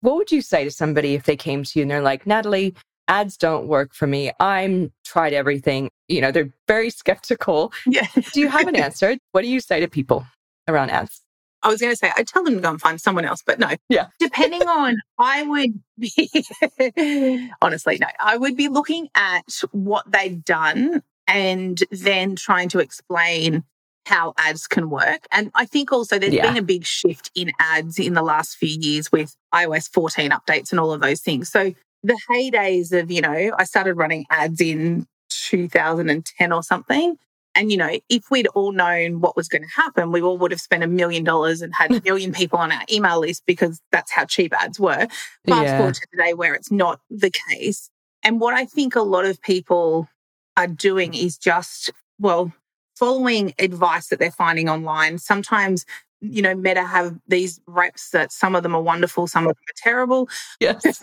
what 0.00 0.16
would 0.16 0.32
you 0.32 0.42
say 0.42 0.64
to 0.64 0.70
somebody 0.70 1.14
if 1.14 1.24
they 1.24 1.36
came 1.36 1.64
to 1.64 1.78
you 1.78 1.82
and 1.82 1.90
they're 1.90 2.02
like, 2.02 2.26
Natalie, 2.26 2.74
ads 3.08 3.36
don't 3.36 3.66
work 3.66 3.94
for 3.94 4.06
me. 4.06 4.32
I'm 4.40 4.92
tried 5.04 5.32
everything. 5.32 5.90
You 6.08 6.20
know, 6.20 6.32
they're 6.32 6.52
very 6.66 6.90
skeptical. 6.90 7.72
Yeah. 7.86 8.06
Do 8.32 8.40
you 8.40 8.48
have 8.48 8.68
an 8.68 8.76
answer? 8.86 9.16
What 9.32 9.42
do 9.42 9.48
you 9.48 9.60
say 9.60 9.80
to 9.80 9.88
people 9.88 10.26
around 10.68 10.90
ads? 10.90 11.20
I 11.62 11.68
was 11.68 11.80
going 11.80 11.92
to 11.92 11.96
say, 11.96 12.10
I'd 12.16 12.26
tell 12.26 12.42
them 12.42 12.56
to 12.56 12.60
go 12.60 12.70
and 12.70 12.80
find 12.80 13.00
someone 13.00 13.24
else, 13.24 13.42
but 13.46 13.58
no. 13.58 13.70
Yeah. 13.88 14.08
Depending 14.18 14.62
on, 14.66 14.96
I 15.18 15.42
would 15.44 15.80
be, 15.98 17.50
honestly, 17.62 17.98
no, 18.00 18.08
I 18.18 18.36
would 18.36 18.56
be 18.56 18.68
looking 18.68 19.08
at 19.14 19.60
what 19.70 20.10
they've 20.10 20.44
done 20.44 21.02
and 21.28 21.82
then 21.90 22.34
trying 22.34 22.68
to 22.70 22.80
explain 22.80 23.62
how 24.06 24.34
ads 24.36 24.66
can 24.66 24.90
work. 24.90 25.26
And 25.30 25.50
I 25.54 25.64
think 25.66 25.92
also 25.92 26.18
there's 26.18 26.34
Yeah. 26.34 26.42
been 26.46 26.56
a 26.56 26.62
big 26.62 26.84
shift 26.84 27.30
in 27.34 27.52
ads 27.58 27.98
in 27.98 28.14
the 28.14 28.22
last 28.22 28.56
few 28.56 28.68
years 28.80 29.12
with 29.12 29.36
iOS 29.54 29.88
14 29.92 30.30
updates 30.30 30.70
and 30.70 30.80
all 30.80 30.92
of 30.92 31.00
those 31.00 31.20
things. 31.20 31.50
So 31.50 31.72
the 32.02 32.18
heydays 32.30 32.92
of, 32.98 33.10
you 33.10 33.20
know, 33.20 33.52
I 33.56 33.64
started 33.64 33.94
running 33.94 34.26
ads 34.30 34.60
in 34.60 35.06
2010 35.30 36.52
or 36.52 36.62
something. 36.62 37.16
And, 37.54 37.70
you 37.70 37.76
know, 37.76 37.98
if 38.08 38.30
we'd 38.30 38.46
all 38.48 38.72
known 38.72 39.20
what 39.20 39.36
was 39.36 39.46
going 39.46 39.62
to 39.62 39.68
happen, 39.68 40.10
we 40.10 40.22
all 40.22 40.38
would 40.38 40.50
have 40.52 40.60
spent 40.60 40.82
a 40.82 40.86
million 40.86 41.22
dollars 41.22 41.60
and 41.60 41.74
had 41.74 41.92
a 41.92 42.00
million 42.04 42.32
people 42.32 42.58
on 42.58 42.72
our 42.72 42.82
email 42.90 43.20
list 43.20 43.42
because 43.46 43.80
that's 43.92 44.10
how 44.10 44.24
cheap 44.24 44.54
ads 44.60 44.80
were. 44.80 45.06
Fast 45.46 45.68
Yeah. 45.68 45.76
forward 45.76 45.94
to 45.96 46.06
today 46.12 46.32
where 46.34 46.54
it's 46.54 46.70
not 46.70 47.00
the 47.10 47.30
case. 47.30 47.90
And 48.22 48.40
what 48.40 48.54
I 48.54 48.64
think 48.64 48.96
a 48.96 49.02
lot 49.02 49.26
of 49.26 49.40
people 49.42 50.08
are 50.56 50.66
doing 50.66 51.12
is 51.14 51.36
just, 51.36 51.90
well, 52.18 52.52
following 52.96 53.54
advice 53.58 54.08
that 54.08 54.18
they're 54.18 54.30
finding 54.30 54.68
online. 54.68 55.18
Sometimes, 55.18 55.84
you 56.20 56.42
know, 56.42 56.54
Meta 56.54 56.84
have 56.84 57.18
these 57.28 57.60
reps 57.66 58.10
that 58.10 58.32
some 58.32 58.54
of 58.54 58.62
them 58.62 58.74
are 58.74 58.82
wonderful, 58.82 59.26
some 59.26 59.46
of 59.46 59.54
them 59.54 59.64
are 59.68 59.82
terrible. 59.82 60.28
Yes. 60.60 61.02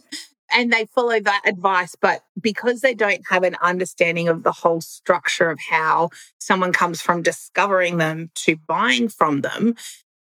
and 0.52 0.72
they 0.72 0.86
follow 0.86 1.20
that 1.20 1.42
advice. 1.46 1.94
But 2.00 2.24
because 2.40 2.80
they 2.80 2.94
don't 2.94 3.22
have 3.28 3.42
an 3.42 3.56
understanding 3.62 4.28
of 4.28 4.42
the 4.42 4.52
whole 4.52 4.80
structure 4.80 5.50
of 5.50 5.58
how 5.70 6.10
someone 6.38 6.72
comes 6.72 7.00
from 7.00 7.22
discovering 7.22 7.98
them 7.98 8.30
to 8.36 8.56
buying 8.66 9.08
from 9.08 9.42
them, 9.42 9.74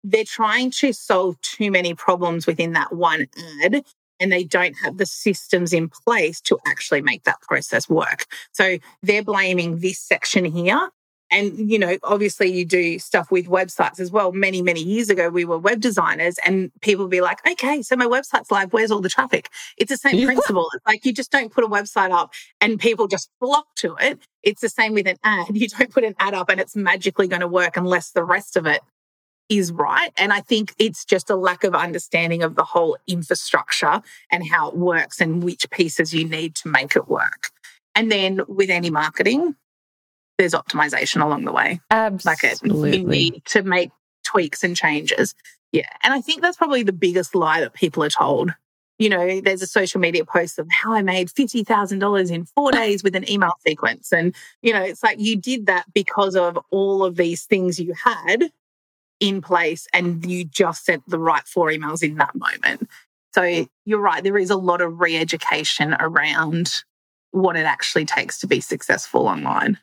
they're 0.04 0.24
trying 0.24 0.72
to 0.72 0.94
solve 0.94 1.40
too 1.42 1.72
many 1.72 1.94
problems 1.94 2.48
within 2.48 2.74
that 2.74 2.94
one 2.94 3.28
ad. 3.64 3.84
And 4.22 4.32
they 4.32 4.46
don't 4.46 4.76
have 4.76 4.98
the 4.98 5.06
systems 5.06 5.74
in 5.74 5.90
place 5.90 6.40
to 6.42 6.58
actually 6.68 7.02
make 7.02 7.24
that 7.24 7.42
process 7.42 7.90
work. 7.90 8.26
So 8.54 8.78
they're 9.04 9.24
blaming 9.24 9.80
this 9.80 10.00
section 10.00 10.46
here. 10.46 10.90
And, 11.34 11.72
you 11.72 11.80
know, 11.80 11.98
obviously 12.04 12.52
you 12.52 12.66
do 12.66 13.00
stuff 13.00 13.32
with 13.32 13.48
websites 13.48 14.02
as 14.02 14.12
well. 14.12 14.34
Many, 14.34 14.62
many 14.62 14.82
years 14.84 15.10
ago, 15.10 15.30
we 15.30 15.46
were 15.46 15.58
web 15.58 15.80
designers 15.80 16.36
and 16.46 16.72
people 16.82 17.06
would 17.06 17.12
be 17.12 17.22
like, 17.22 17.40
okay, 17.50 17.82
so 17.82 17.96
my 17.96 18.06
website's 18.06 18.52
live. 18.52 18.74
Where's 18.74 18.92
all 18.92 19.00
the 19.00 19.08
traffic? 19.10 19.48
It's 19.78 19.90
the 19.90 19.98
same 19.98 20.20
Yeah. 20.20 20.26
principle. 20.26 20.68
It's 20.76 20.86
like 20.86 21.06
you 21.06 21.14
just 21.14 21.32
don't 21.32 21.52
put 21.52 21.64
a 21.64 21.68
website 21.68 22.12
up 22.12 22.34
and 22.60 22.78
people 22.80 23.08
just 23.08 23.30
flock 23.40 23.66
to 23.78 23.96
it. 24.02 24.20
It's 24.44 24.60
the 24.62 24.68
same 24.70 24.94
with 24.94 25.08
an 25.08 25.16
ad. 25.24 25.48
You 25.56 25.70
don't 25.70 25.90
put 25.90 26.04
an 26.04 26.16
ad 26.20 26.34
up 26.34 26.50
and 26.50 26.60
it's 26.60 26.76
magically 26.76 27.30
going 27.30 27.42
to 27.42 27.48
work 27.48 27.78
unless 27.78 28.12
the 28.12 28.26
rest 28.26 28.58
of 28.58 28.66
it 28.66 28.82
is 29.52 29.72
right. 29.74 30.14
And 30.18 30.32
I 30.32 30.40
think 30.40 30.74
it's 30.80 31.04
just 31.04 31.30
a 31.30 31.36
lack 31.36 31.66
of 31.66 31.76
understanding 31.76 32.42
of 32.42 32.56
the 32.56 32.64
whole 32.64 32.98
infrastructure 33.06 34.02
and 34.32 34.48
how 34.48 34.70
it 34.70 34.78
works 34.78 35.20
and 35.20 35.44
which 35.44 35.70
pieces 35.70 36.14
you 36.14 36.26
need 36.26 36.56
to 36.56 36.70
make 36.70 36.96
it 36.96 37.10
work. 37.10 37.50
And 37.94 38.10
then 38.10 38.40
with 38.48 38.70
any 38.70 38.90
marketing, 38.90 39.56
there's 40.38 40.54
optimization 40.54 41.22
along 41.22 41.44
the 41.44 41.52
way. 41.52 41.82
Like 42.26 42.46
it, 42.46 42.62
you 42.64 43.06
need 43.06 43.44
to 43.48 43.62
make 43.64 43.92
tweaks 44.24 44.64
and 44.64 44.76
changes. 44.76 45.36
Yeah. 45.74 45.90
And 46.02 46.14
I 46.14 46.22
think 46.22 46.42
that's 46.42 46.58
probably 46.58 46.84
the 46.84 46.94
biggest 46.94 47.36
lie 47.36 47.60
that 47.60 47.74
people 47.74 48.06
are 48.06 48.10
told. 48.10 48.52
You 49.00 49.10
know, 49.10 49.42
there's 49.42 49.62
a 49.62 49.68
social 49.68 50.00
media 50.00 50.24
post 50.24 50.60
of 50.60 50.68
how 50.72 50.94
I 50.94 51.02
made 51.02 51.28
$50,000 51.28 52.32
in 52.32 52.46
four 52.46 52.72
days 52.72 53.04
with 53.04 53.18
an 53.18 53.30
email 53.30 53.54
sequence. 53.68 54.14
And, 54.14 54.34
you 54.62 54.72
know, 54.72 54.82
it's 54.82 55.04
like 55.04 55.20
you 55.20 55.36
did 55.36 55.66
that 55.66 55.92
because 55.94 56.38
of 56.38 56.58
all 56.70 57.04
of 57.04 57.18
these 57.18 57.44
things 57.44 57.82
you 57.82 57.94
had 57.94 58.50
in 59.22 59.42
place 59.42 59.88
and 59.94 60.26
you 60.26 60.44
just 60.44 60.84
sent 60.84 61.08
the 61.08 61.20
right 61.20 61.48
four 61.48 61.70
emails 61.70 62.04
in 62.04 62.16
that 62.16 62.36
moment. 62.36 62.90
So 63.34 63.42
mm. 63.44 63.70
you're 63.86 64.02
right. 64.02 64.22
There 64.22 64.38
is 64.38 64.50
a 64.50 64.58
lot 64.58 64.82
of 64.82 65.00
re 65.00 65.16
education 65.16 65.96
around 66.00 66.84
what 67.32 67.56
it 67.56 67.66
actually 67.66 68.04
takes 68.04 68.40
to 68.40 68.48
be 68.48 68.60
successful 68.60 69.28
online. 69.28 69.78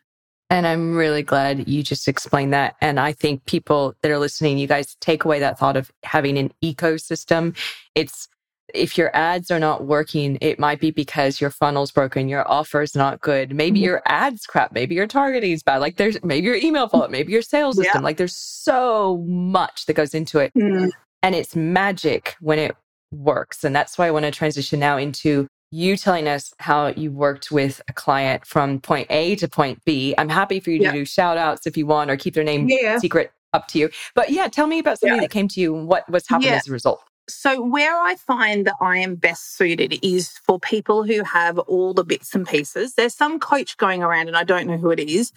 And 0.50 0.66
I'm 0.66 0.96
really 0.96 1.22
glad 1.22 1.68
you 1.68 1.82
just 1.82 2.08
explained 2.08 2.52
that. 2.54 2.76
And 2.80 2.98
I 2.98 3.12
think 3.12 3.44
people 3.44 3.94
that 4.02 4.10
are 4.10 4.18
listening, 4.18 4.58
you 4.58 4.66
guys 4.66 4.96
take 5.00 5.24
away 5.24 5.40
that 5.40 5.58
thought 5.58 5.76
of 5.76 5.90
having 6.02 6.38
an 6.38 6.52
ecosystem. 6.62 7.56
It's 7.94 8.28
if 8.74 8.98
your 8.98 9.14
ads 9.16 9.50
are 9.50 9.58
not 9.58 9.84
working, 9.84 10.38
it 10.40 10.58
might 10.58 10.80
be 10.80 10.90
because 10.90 11.40
your 11.40 11.50
funnel's 11.50 11.90
broken, 11.90 12.28
your 12.28 12.46
offer's 12.50 12.94
not 12.94 13.20
good. 13.20 13.54
Maybe 13.54 13.80
Mhm. 13.80 13.84
your 13.84 14.02
ads 14.06 14.46
crap, 14.46 14.72
maybe 14.72 14.94
your 14.94 15.06
targeting 15.06 15.52
is 15.52 15.62
bad. 15.62 15.78
Like 15.78 15.96
there's 15.96 16.22
maybe 16.22 16.46
your 16.46 16.56
email 16.56 16.88
fault, 16.88 17.10
maybe 17.10 17.32
your 17.32 17.42
sales 17.42 17.78
Yeah. 17.78 17.84
system. 17.84 18.02
Like 18.02 18.16
there's 18.18 18.36
so 18.36 19.24
much 19.26 19.86
that 19.86 19.94
goes 19.94 20.14
into 20.14 20.38
it. 20.38 20.52
And 20.54 21.34
it's 21.34 21.56
magic 21.56 22.36
when 22.40 22.58
it 22.58 22.76
works. 23.10 23.64
And 23.64 23.74
that's 23.74 23.96
why 23.98 24.06
I 24.06 24.10
want 24.10 24.24
to 24.26 24.30
transition 24.30 24.78
now 24.80 24.96
into 24.98 25.46
you 25.70 25.96
telling 25.96 26.28
us 26.28 26.52
how 26.60 26.88
you 26.88 27.10
worked 27.10 27.50
with 27.50 27.80
a 27.88 27.92
client 27.92 28.46
from 28.46 28.80
point 28.80 29.06
A 29.10 29.34
to 29.36 29.48
point 29.48 29.84
B. 29.84 30.14
I'm 30.16 30.28
happy 30.28 30.60
for 30.60 30.70
you 30.70 30.78
to 30.78 30.84
Yeah. 30.84 30.92
do 30.92 31.04
shout 31.04 31.36
outs 31.36 31.66
if 31.66 31.76
you 31.76 31.86
want 31.86 32.10
or 32.10 32.16
keep 32.16 32.34
their 32.34 32.44
name 32.44 32.68
Yeah. 32.68 32.98
secret 32.98 33.32
up 33.52 33.66
to 33.68 33.78
you. 33.78 33.90
But 34.14 34.30
yeah, 34.30 34.48
tell 34.48 34.66
me 34.66 34.78
about 34.78 34.98
somebody 35.00 35.16
Yeah. 35.18 35.22
that 35.22 35.30
came 35.30 35.48
to 35.48 35.60
you 35.60 35.74
and 35.76 35.88
what 35.88 36.08
was 36.10 36.26
happening 36.28 36.50
as 36.52 36.68
a 36.68 36.72
result. 36.72 37.02
So, 37.28 37.60
where 37.60 37.94
I 37.96 38.14
find 38.14 38.66
that 38.66 38.76
I 38.80 38.98
am 38.98 39.14
best 39.14 39.56
suited 39.56 39.98
is 40.02 40.28
for 40.46 40.58
people 40.58 41.04
who 41.04 41.22
have 41.24 41.58
all 41.60 41.92
the 41.92 42.04
bits 42.04 42.34
and 42.34 42.46
pieces. 42.48 42.94
There's 42.94 43.14
some 43.14 43.38
coach 43.38 43.76
going 43.76 44.02
around, 44.02 44.28
and 44.28 44.36
I 44.36 44.44
don't 44.44 44.66
know 44.66 44.78
who 44.78 44.90
it 44.90 44.98
is, 45.00 45.30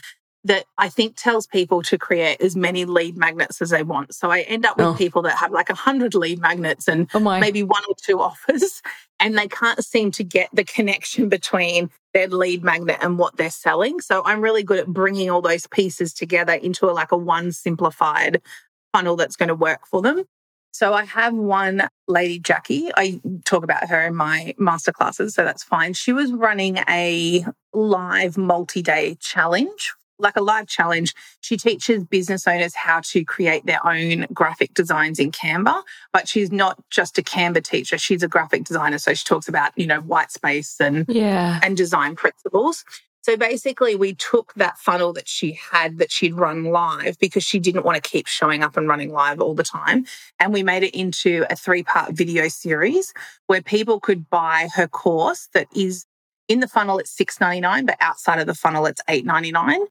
that 0.46 0.66
I 0.78 0.88
think 0.90 1.16
tells 1.18 1.46
people 1.46 1.84
to 1.84 1.98
create 1.98 2.42
as 2.42 2.56
many 2.56 2.86
lead 2.86 3.16
magnets 3.18 3.62
as 3.62 3.70
they 3.72 3.84
want. 3.84 4.16
So, 4.16 4.32
I 4.32 4.42
end 4.42 4.66
up 4.66 4.78
with 4.78 4.88
Oh. 4.88 4.94
people 4.96 5.22
that 5.24 5.38
have 5.38 5.52
like 5.52 5.70
a 5.70 5.76
hundred 5.76 6.16
lead 6.16 6.40
magnets 6.40 6.88
and 6.88 7.10
Oh 7.14 7.20
maybe 7.20 7.62
one 7.62 7.84
or 7.90 7.96
two 8.02 8.20
offers, 8.30 8.82
and 9.20 9.38
they 9.38 9.48
can't 9.50 9.84
seem 9.84 10.12
to 10.12 10.24
get 10.24 10.50
the 10.54 10.64
connection 10.64 11.28
between 11.30 11.90
their 12.14 12.28
lead 12.28 12.64
magnet 12.64 12.98
and 13.02 13.18
what 13.18 13.36
they're 13.36 13.50
selling. 13.50 14.00
So, 14.00 14.24
I'm 14.26 14.42
really 14.42 14.64
good 14.64 14.80
at 14.80 14.88
bringing 14.88 15.30
all 15.30 15.42
those 15.42 15.68
pieces 15.68 16.14
together 16.14 16.54
into 16.54 16.90
a, 16.90 16.92
like 16.92 17.12
a 17.12 17.18
one 17.18 17.52
simplified 17.52 18.42
funnel 18.94 19.18
that's 19.18 19.36
going 19.36 19.50
to 19.50 19.56
work 19.56 19.86
for 19.86 20.02
them. 20.02 20.24
So 20.72 20.94
I 20.94 21.04
have 21.06 21.34
one 21.34 21.88
lady, 22.08 22.40
Jackie. 22.40 22.90
I 22.96 23.20
talk 23.46 23.64
about 23.64 23.88
her 23.90 24.02
in 24.08 24.16
my 24.16 24.56
masterclasses, 24.60 25.32
so 25.32 25.44
that's 25.44 25.64
fine. 25.64 25.94
She 25.94 26.14
was 26.14 26.32
running 26.32 26.78
a 26.90 27.46
live 27.74 28.38
multi 28.38 28.82
day 28.82 29.18
challenge, 29.20 29.94
like 30.18 30.38
a 30.38 30.42
live 30.42 30.68
challenge. 30.68 31.14
She 31.42 31.58
teaches 31.58 32.06
business 32.06 32.48
owners 32.48 32.74
how 32.74 33.02
to 33.02 33.26
create 33.26 33.66
their 33.66 33.86
own 33.86 34.28
graphic 34.34 34.74
designs 34.74 35.20
in 35.20 35.32
Canva, 35.32 35.84
but 36.14 36.28
she's 36.28 36.52
not 36.52 36.82
just 36.90 37.18
a 37.18 37.22
Canva 37.22 37.64
teacher. 37.64 37.98
She's 37.98 38.24
a 38.24 38.28
graphic 38.28 38.64
designer. 38.64 38.98
So 38.98 39.14
she 39.14 39.26
talks 39.26 39.50
about, 39.50 39.78
you 39.78 39.88
know, 39.88 40.00
white 40.00 40.32
space 40.32 40.78
and 40.80 41.06
yeah. 41.10 41.60
and 41.64 41.76
design 41.76 42.16
principles. 42.16 42.86
So 43.24 43.38
basically, 43.38 43.96
we 43.96 44.16
took 44.16 44.54
that 44.56 44.78
funnel 44.80 45.14
that 45.14 45.28
she 45.28 45.60
had 45.72 46.00
that 46.00 46.12
she'd 46.12 46.34
run 46.34 46.66
live 46.66 47.20
because 47.20 47.44
she 47.44 47.60
didn't 47.60 47.86
want 47.86 48.02
to 48.02 48.10
keep 48.10 48.26
showing 48.28 48.64
up 48.64 48.78
and 48.78 48.88
running 48.88 49.12
live 49.12 49.40
all 49.40 49.54
the 49.54 49.64
time. 49.64 50.06
And 50.40 50.52
we 50.52 50.64
made 50.64 50.84
it 50.84 50.96
into 50.98 51.46
a 51.50 51.56
three 51.56 51.84
part 51.84 52.14
video 52.14 52.48
series 52.48 53.14
where 53.48 53.62
people 53.62 54.00
could 54.00 54.30
buy 54.30 54.70
her 54.76 54.88
course 54.88 55.50
that 55.54 55.68
is 55.76 56.06
in 56.48 56.60
the 56.60 56.68
funnel, 56.68 57.00
it's 57.00 57.16
$6.99, 57.16 57.86
but 57.86 57.96
outside 58.02 58.40
of 58.40 58.48
the 58.48 58.56
funnel, 58.56 58.86
it's 58.86 59.02
$8.99. 59.08 59.86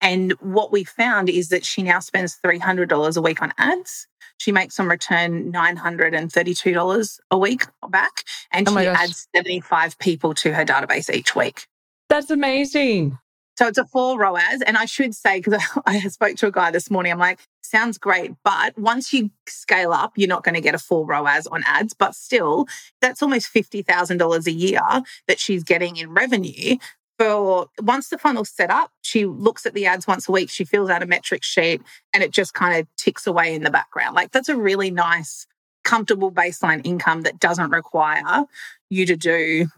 And 0.00 0.32
what 0.40 0.72
we 0.72 0.84
found 0.84 1.28
is 1.28 1.48
that 1.50 1.64
she 1.64 1.82
now 1.82 1.98
spends 1.98 2.38
$300 2.44 3.16
a 3.16 3.20
week 3.20 3.42
on 3.42 3.52
ads. 3.58 4.06
She 4.38 4.52
makes 4.52 4.78
on 4.78 4.88
return 4.88 5.52
$932 5.52 7.18
a 7.30 7.38
week 7.38 7.64
back, 7.88 8.22
and 8.52 8.68
Oh 8.68 8.70
she 8.70 8.84
gosh. 8.84 8.98
adds 8.98 9.28
75 9.34 9.98
people 9.98 10.34
to 10.34 10.54
her 10.54 10.64
database 10.64 11.12
each 11.12 11.34
week. 11.34 11.66
That's 12.08 12.30
amazing. 12.30 13.18
So 13.58 13.66
it's 13.66 13.78
a 13.78 13.84
four 13.86 14.18
ROAS. 14.18 14.62
And 14.66 14.76
I 14.76 14.84
should 14.84 15.14
say, 15.14 15.40
because 15.40 15.62
I 15.86 16.00
spoke 16.08 16.36
to 16.36 16.46
a 16.46 16.52
guy 16.52 16.70
this 16.70 16.90
morning, 16.90 17.12
I'm 17.12 17.18
like, 17.18 17.40
sounds 17.62 17.98
great. 17.98 18.34
But 18.44 18.78
once 18.78 19.12
you 19.12 19.30
scale 19.48 19.92
up, 19.92 20.12
you're 20.16 20.28
not 20.28 20.44
going 20.44 20.54
to 20.54 20.60
get 20.60 20.74
a 20.74 20.78
four 20.78 21.06
ROAS 21.06 21.46
on 21.46 21.62
ads. 21.66 21.94
But 21.94 22.14
still, 22.14 22.66
that's 23.00 23.22
almost 23.22 23.52
$50,000 23.52 24.46
a 24.46 24.52
year 24.52 24.80
that 25.26 25.40
she's 25.40 25.64
getting 25.64 25.96
in 25.96 26.12
revenue. 26.12 26.76
For 27.18 27.66
once 27.80 28.10
the 28.10 28.18
funnel's 28.18 28.50
set 28.50 28.70
up, 28.70 28.92
she 29.00 29.24
looks 29.24 29.64
at 29.64 29.72
the 29.72 29.86
ads 29.86 30.06
once 30.06 30.28
a 30.28 30.32
week, 30.32 30.50
she 30.50 30.66
fills 30.66 30.90
out 30.90 31.02
a 31.02 31.06
metric 31.06 31.42
sheet, 31.42 31.80
and 32.12 32.22
it 32.22 32.30
just 32.30 32.52
kind 32.52 32.78
of 32.78 32.86
ticks 32.98 33.26
away 33.26 33.54
in 33.54 33.62
the 33.62 33.70
background. 33.70 34.14
Like 34.14 34.32
that's 34.32 34.50
a 34.50 34.56
really 34.56 34.90
nice, 34.90 35.46
comfortable 35.82 36.30
baseline 36.30 36.82
income 36.84 37.22
that 37.22 37.40
doesn't 37.40 37.70
require 37.70 38.44
you 38.90 39.06
to 39.06 39.16
do, 39.16 39.68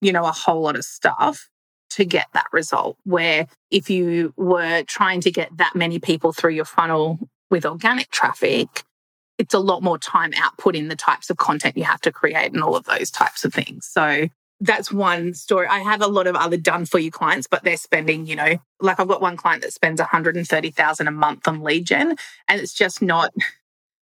you 0.00 0.12
know, 0.12 0.24
a 0.26 0.32
whole 0.32 0.60
lot 0.60 0.74
of 0.74 0.84
stuff 0.84 1.48
to 1.98 2.04
get 2.04 2.28
that 2.32 2.46
result. 2.52 2.96
Where 3.04 3.48
if 3.70 3.90
you 3.90 4.32
were 4.36 4.84
trying 4.84 5.20
to 5.22 5.32
get 5.32 5.56
that 5.56 5.74
many 5.74 5.98
people 5.98 6.32
through 6.32 6.52
your 6.52 6.64
funnel 6.64 7.18
with 7.50 7.66
organic 7.66 8.10
traffic, 8.10 8.84
it's 9.36 9.52
a 9.54 9.58
lot 9.58 9.82
more 9.82 9.98
time 9.98 10.32
output 10.36 10.76
in 10.76 10.86
the 10.88 10.96
types 10.96 11.28
of 11.28 11.38
content 11.38 11.76
you 11.76 11.82
have 11.82 12.00
to 12.02 12.12
create 12.12 12.52
and 12.52 12.62
all 12.62 12.76
of 12.76 12.84
those 12.84 13.10
types 13.10 13.44
of 13.44 13.52
things. 13.52 13.84
So 13.86 14.28
that's 14.60 14.92
one 14.92 15.34
story. 15.34 15.66
I 15.66 15.80
have 15.80 16.02
a 16.02 16.06
lot 16.06 16.28
of 16.28 16.36
other 16.36 16.56
done 16.56 16.86
for 16.86 17.00
you 17.00 17.10
clients, 17.10 17.48
but 17.48 17.64
they're 17.64 17.76
spending, 17.76 18.26
you 18.26 18.36
know, 18.36 18.58
like 18.80 19.00
I've 19.00 19.08
got 19.08 19.20
one 19.20 19.36
client 19.36 19.62
that 19.62 19.72
spends 19.72 20.00
130,000 20.00 21.08
a 21.08 21.10
month 21.10 21.48
on 21.48 21.62
lead 21.62 21.84
gen 21.84 22.16
and 22.46 22.60
it's 22.60 22.74
just 22.74 23.02
not 23.02 23.32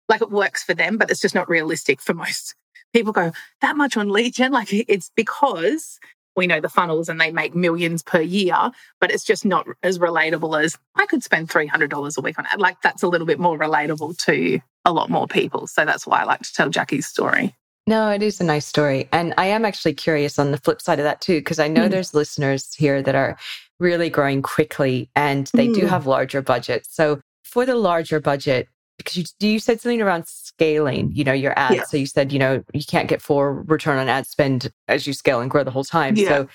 like 0.08 0.20
it 0.20 0.30
works 0.30 0.62
for 0.62 0.74
them, 0.74 0.98
but 0.98 1.10
it's 1.10 1.20
just 1.20 1.34
not 1.34 1.48
realistic 1.48 2.02
for 2.02 2.12
most 2.12 2.54
people 2.92 3.12
go 3.12 3.32
that 3.60 3.76
much 3.76 3.96
on 3.96 4.08
lead 4.08 4.34
gen. 4.34 4.52
Like 4.52 4.68
it's 4.70 5.10
because 5.14 5.98
we 6.36 6.46
know 6.46 6.60
the 6.60 6.68
funnels 6.68 7.08
and 7.08 7.20
they 7.20 7.32
make 7.32 7.54
millions 7.54 8.02
per 8.02 8.20
year, 8.20 8.70
but 9.00 9.10
it's 9.10 9.24
just 9.24 9.44
not 9.44 9.66
as 9.82 9.98
relatable 9.98 10.62
as 10.62 10.78
I 10.94 11.06
could 11.06 11.22
spend 11.22 11.48
$300 11.48 12.16
a 12.16 12.20
week 12.20 12.38
on 12.38 12.46
it. 12.52 12.58
Like 12.58 12.80
that's 12.82 13.02
a 13.02 13.08
little 13.08 13.26
bit 13.26 13.38
more 13.38 13.58
relatable 13.58 14.18
to 14.26 14.60
a 14.84 14.92
lot 14.92 15.10
more 15.10 15.26
people. 15.26 15.66
So 15.66 15.84
that's 15.84 16.06
why 16.06 16.20
I 16.20 16.24
like 16.24 16.42
to 16.42 16.52
tell 16.52 16.68
Jackie's 16.68 17.06
story. 17.06 17.54
No, 17.88 18.10
it 18.10 18.22
is 18.22 18.40
a 18.40 18.44
nice 18.44 18.66
story. 18.66 19.08
And 19.12 19.32
I 19.38 19.46
am 19.46 19.64
actually 19.64 19.94
curious 19.94 20.38
on 20.38 20.50
the 20.50 20.58
flip 20.58 20.82
side 20.82 20.98
of 20.98 21.04
that 21.04 21.20
too, 21.20 21.38
because 21.38 21.58
I 21.58 21.68
know 21.68 21.86
mm. 21.86 21.90
there's 21.90 22.14
listeners 22.14 22.74
here 22.74 23.00
that 23.02 23.14
are 23.14 23.38
really 23.78 24.10
growing 24.10 24.42
quickly 24.42 25.08
and 25.14 25.48
they 25.54 25.68
mm. 25.68 25.74
do 25.74 25.86
have 25.86 26.06
larger 26.06 26.42
budgets. 26.42 26.94
So 26.94 27.20
for 27.44 27.64
the 27.64 27.76
larger 27.76 28.20
budget, 28.20 28.68
because 28.98 29.16
you, 29.16 29.24
you 29.40 29.58
said 29.60 29.80
something 29.80 30.02
around 30.02 30.26
scaling, 30.56 31.10
you 31.12 31.24
know, 31.24 31.32
your 31.32 31.58
ads. 31.58 31.76
Yeah. 31.76 31.84
So 31.84 31.96
you 31.96 32.06
said, 32.06 32.32
you 32.32 32.38
know, 32.38 32.64
you 32.72 32.84
can't 32.84 33.08
get 33.08 33.20
full 33.20 33.42
return 33.42 33.98
on 33.98 34.08
ad 34.08 34.26
spend 34.26 34.70
as 34.88 35.06
you 35.06 35.12
scale 35.12 35.40
and 35.40 35.50
grow 35.50 35.64
the 35.64 35.70
whole 35.70 35.84
time. 35.84 36.16
Yeah. 36.16 36.28
So 36.28 36.48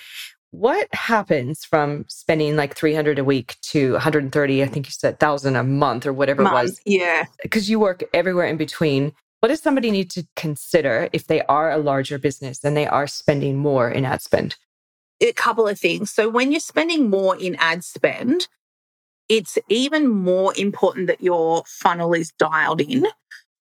what 0.51 0.93
happens 0.93 1.63
from 1.63 2.05
spending 2.09 2.55
like 2.55 2.75
300 2.75 3.19
a 3.19 3.23
week 3.23 3.55
to 3.61 3.93
130, 3.93 4.63
I 4.63 4.67
think 4.67 4.87
you 4.87 4.91
said 4.91 5.13
1000 5.13 5.55
a 5.55 5.63
month 5.63 6.05
or 6.05 6.13
whatever 6.13 6.43
month. 6.43 6.53
it 6.53 6.61
was. 6.61 6.81
Yeah. 6.85 7.25
Because 7.41 7.69
you 7.69 7.79
work 7.79 8.03
everywhere 8.13 8.47
in 8.47 8.57
between. 8.57 9.13
What 9.39 9.49
does 9.49 9.61
somebody 9.61 9.89
need 9.89 10.11
to 10.11 10.27
consider 10.35 11.09
if 11.13 11.27
they 11.27 11.41
are 11.43 11.71
a 11.71 11.77
larger 11.77 12.19
business 12.19 12.63
and 12.63 12.77
they 12.77 12.85
are 12.85 13.07
spending 13.07 13.57
more 13.57 13.89
in 13.89 14.05
ad 14.05 14.21
spend? 14.21 14.55
A 15.19 15.31
couple 15.33 15.67
of 15.67 15.79
things. 15.79 16.11
So 16.11 16.29
when 16.29 16.51
you're 16.51 16.59
spending 16.59 17.09
more 17.09 17.35
in 17.35 17.55
ad 17.55 17.83
spend, 17.83 18.47
it's 19.29 19.57
even 19.69 20.09
more 20.09 20.53
important 20.57 21.07
that 21.07 21.21
your 21.21 21.63
funnel 21.65 22.13
is 22.13 22.31
dialed 22.37 22.81
in 22.81 23.07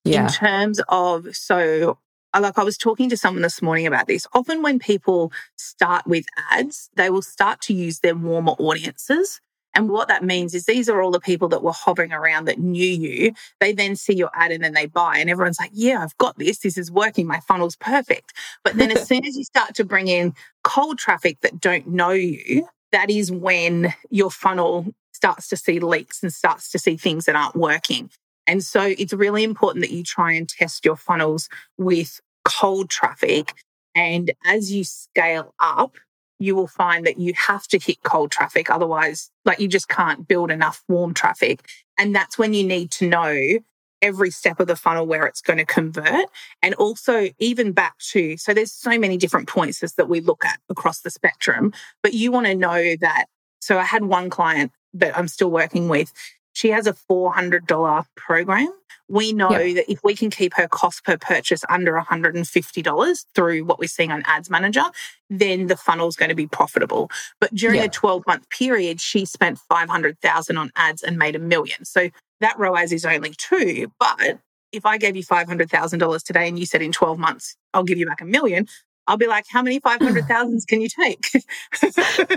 yeah. 0.04 0.24
in 0.24 0.28
terms 0.28 0.80
of 0.88 1.34
so 1.34 1.98
like 2.38 2.58
I 2.58 2.62
was 2.62 2.78
talking 2.78 3.08
to 3.10 3.16
someone 3.16 3.42
this 3.42 3.60
morning 3.60 3.86
about 3.86 4.06
this. 4.06 4.26
Often 4.32 4.62
when 4.62 4.78
people 4.78 5.32
start 5.56 6.06
with 6.06 6.26
ads, 6.50 6.88
they 6.94 7.10
will 7.10 7.22
start 7.22 7.60
to 7.62 7.74
use 7.74 8.00
their 8.00 8.14
warmer 8.14 8.52
audiences. 8.52 9.40
And 9.74 9.88
what 9.88 10.08
that 10.08 10.24
means 10.24 10.54
is 10.54 10.64
these 10.64 10.88
are 10.88 11.00
all 11.00 11.10
the 11.10 11.20
people 11.20 11.48
that 11.48 11.62
were 11.62 11.72
hovering 11.72 12.12
around 12.12 12.46
that 12.46 12.58
knew 12.58 12.86
you. 12.86 13.32
They 13.60 13.72
then 13.72 13.94
see 13.94 14.14
your 14.14 14.30
ad 14.34 14.50
and 14.50 14.62
then 14.62 14.74
they 14.74 14.86
buy. 14.86 15.18
And 15.18 15.30
everyone's 15.30 15.60
like, 15.60 15.70
yeah, 15.72 16.02
I've 16.02 16.16
got 16.18 16.38
this. 16.38 16.58
This 16.58 16.76
is 16.76 16.90
working. 16.90 17.26
My 17.26 17.40
funnel's 17.40 17.76
perfect. 17.76 18.32
But 18.64 18.74
then 18.74 18.90
as 18.90 19.06
soon 19.08 19.24
as 19.24 19.36
you 19.36 19.44
start 19.44 19.74
to 19.76 19.84
bring 19.84 20.08
in 20.08 20.34
cold 20.64 20.98
traffic 20.98 21.40
that 21.40 21.60
don't 21.60 21.86
know 21.86 22.10
you, 22.10 22.68
that 22.92 23.10
is 23.10 23.30
when 23.30 23.94
your 24.10 24.30
funnel 24.30 24.92
starts 25.12 25.48
to 25.48 25.56
see 25.56 25.78
leaks 25.78 26.22
and 26.22 26.32
starts 26.32 26.70
to 26.72 26.78
see 26.78 26.96
things 26.96 27.26
that 27.26 27.36
aren't 27.36 27.54
working. 27.54 28.10
And 28.46 28.64
so 28.64 28.82
it's 28.82 29.12
really 29.12 29.44
important 29.44 29.82
that 29.82 29.92
you 29.92 30.02
try 30.02 30.32
and 30.32 30.48
test 30.48 30.84
your 30.84 30.96
funnels 30.96 31.48
with 31.78 32.20
cold 32.44 32.90
traffic. 32.90 33.54
And 33.94 34.32
as 34.44 34.72
you 34.72 34.84
scale 34.84 35.54
up, 35.60 35.96
you 36.38 36.56
will 36.56 36.66
find 36.66 37.06
that 37.06 37.18
you 37.18 37.34
have 37.36 37.66
to 37.68 37.78
hit 37.78 38.02
cold 38.02 38.30
traffic. 38.30 38.70
Otherwise, 38.70 39.30
like 39.44 39.60
you 39.60 39.68
just 39.68 39.88
can't 39.88 40.26
build 40.26 40.50
enough 40.50 40.82
warm 40.88 41.14
traffic. 41.14 41.66
And 41.98 42.14
that's 42.14 42.38
when 42.38 42.54
you 42.54 42.64
need 42.64 42.90
to 42.92 43.08
know 43.08 43.58
every 44.02 44.30
step 44.30 44.58
of 44.58 44.66
the 44.66 44.76
funnel 44.76 45.06
where 45.06 45.26
it's 45.26 45.42
going 45.42 45.58
to 45.58 45.66
convert. 45.66 46.26
And 46.62 46.74
also, 46.74 47.28
even 47.38 47.72
back 47.72 47.98
to, 48.12 48.38
so 48.38 48.54
there's 48.54 48.72
so 48.72 48.98
many 48.98 49.18
different 49.18 49.48
points 49.48 49.80
that 49.80 50.08
we 50.08 50.20
look 50.20 50.44
at 50.44 50.58
across 50.70 51.00
the 51.00 51.10
spectrum, 51.10 51.72
but 52.02 52.14
you 52.14 52.32
want 52.32 52.46
to 52.46 52.54
know 52.54 52.96
that. 53.00 53.26
So 53.60 53.78
I 53.78 53.84
had 53.84 54.04
one 54.04 54.30
client 54.30 54.72
that 54.94 55.16
I'm 55.16 55.28
still 55.28 55.50
working 55.50 55.88
with. 55.88 56.12
She 56.52 56.70
has 56.70 56.86
a 56.86 56.92
$400 56.92 58.04
program. 58.16 58.72
We 59.08 59.32
know 59.32 59.50
yep. 59.50 59.74
that 59.74 59.90
if 59.90 60.04
we 60.04 60.14
can 60.14 60.30
keep 60.30 60.54
her 60.54 60.68
cost 60.68 61.04
per 61.04 61.16
purchase 61.16 61.64
under 61.68 61.94
$150 61.94 63.24
through 63.34 63.64
what 63.64 63.80
we're 63.80 63.88
seeing 63.88 64.12
on 64.12 64.22
Ads 64.24 64.50
Manager, 64.50 64.84
then 65.28 65.66
the 65.66 65.76
funnel 65.76 66.06
is 66.06 66.14
going 66.14 66.28
to 66.28 66.34
be 66.36 66.46
profitable. 66.46 67.10
But 67.40 67.52
during 67.52 67.80
yep. 67.80 67.86
a 67.86 67.90
12 67.90 68.24
month 68.28 68.48
period, 68.50 69.00
she 69.00 69.24
spent 69.24 69.58
500,000 69.58 70.56
on 70.56 70.70
ads 70.76 71.02
and 71.02 71.18
made 71.18 71.34
a 71.34 71.40
million. 71.40 71.84
So 71.84 72.10
that 72.40 72.56
ROAS 72.58 72.92
is 72.92 73.04
only 73.04 73.34
two. 73.36 73.92
But 73.98 74.38
if 74.72 74.86
I 74.86 74.96
gave 74.96 75.16
you 75.16 75.24
$500,000 75.24 76.22
today 76.22 76.48
and 76.48 76.58
you 76.58 76.66
said 76.66 76.82
in 76.82 76.92
12 76.92 77.18
months, 77.18 77.56
I'll 77.74 77.82
give 77.82 77.98
you 77.98 78.06
back 78.06 78.20
a 78.20 78.24
million, 78.24 78.66
I'll 79.10 79.16
be 79.16 79.26
like, 79.26 79.46
how 79.48 79.60
many 79.60 79.80
500,000s 79.80 80.68
can 80.68 80.80
you 80.80 80.88
take? 80.88 81.26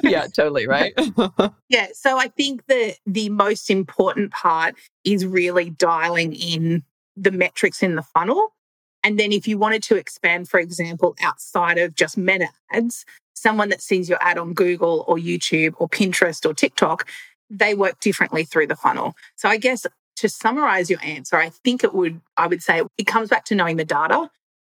yeah, 0.03 0.25
totally. 0.25 0.65
Right. 0.65 0.91
yeah. 1.69 1.89
So 1.93 2.17
I 2.17 2.29
think 2.29 2.65
that 2.65 2.95
the 3.05 3.29
most 3.29 3.69
important 3.69 4.31
part 4.31 4.73
is 5.03 5.23
really 5.23 5.69
dialing 5.69 6.33
in 6.33 6.83
the 7.15 7.29
metrics 7.29 7.83
in 7.83 7.93
the 7.93 8.01
funnel. 8.01 8.55
And 9.03 9.19
then 9.19 9.31
if 9.31 9.47
you 9.47 9.59
wanted 9.59 9.83
to 9.83 9.97
expand, 9.97 10.49
for 10.49 10.59
example, 10.59 11.15
outside 11.21 11.77
of 11.77 11.93
just 11.93 12.17
meta 12.17 12.47
ads, 12.71 13.05
someone 13.35 13.69
that 13.69 13.83
sees 13.83 14.09
your 14.09 14.17
ad 14.19 14.39
on 14.39 14.55
Google 14.55 15.05
or 15.07 15.17
YouTube 15.17 15.75
or 15.77 15.87
Pinterest 15.87 16.43
or 16.43 16.55
TikTok, 16.55 17.07
they 17.51 17.75
work 17.75 17.99
differently 17.99 18.45
through 18.45 18.65
the 18.65 18.75
funnel. 18.75 19.13
So 19.35 19.47
I 19.47 19.57
guess 19.57 19.85
to 20.15 20.27
summarize 20.27 20.89
your 20.89 21.03
answer, 21.03 21.35
I 21.35 21.49
think 21.49 21.83
it 21.83 21.93
would, 21.93 22.19
I 22.35 22.47
would 22.47 22.63
say 22.63 22.81
it 22.97 23.05
comes 23.05 23.29
back 23.29 23.45
to 23.45 23.55
knowing 23.55 23.77
the 23.77 23.85
data 23.85 24.31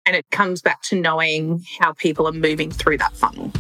and 0.07 0.15
it 0.15 0.25
comes 0.31 0.61
back 0.61 0.81
to 0.83 0.95
knowing 0.95 1.65
how 1.81 1.91
people 1.91 2.25
are 2.25 2.31
moving 2.31 2.71
through 2.71 2.97
that 2.97 3.13
funnel. 3.13 3.51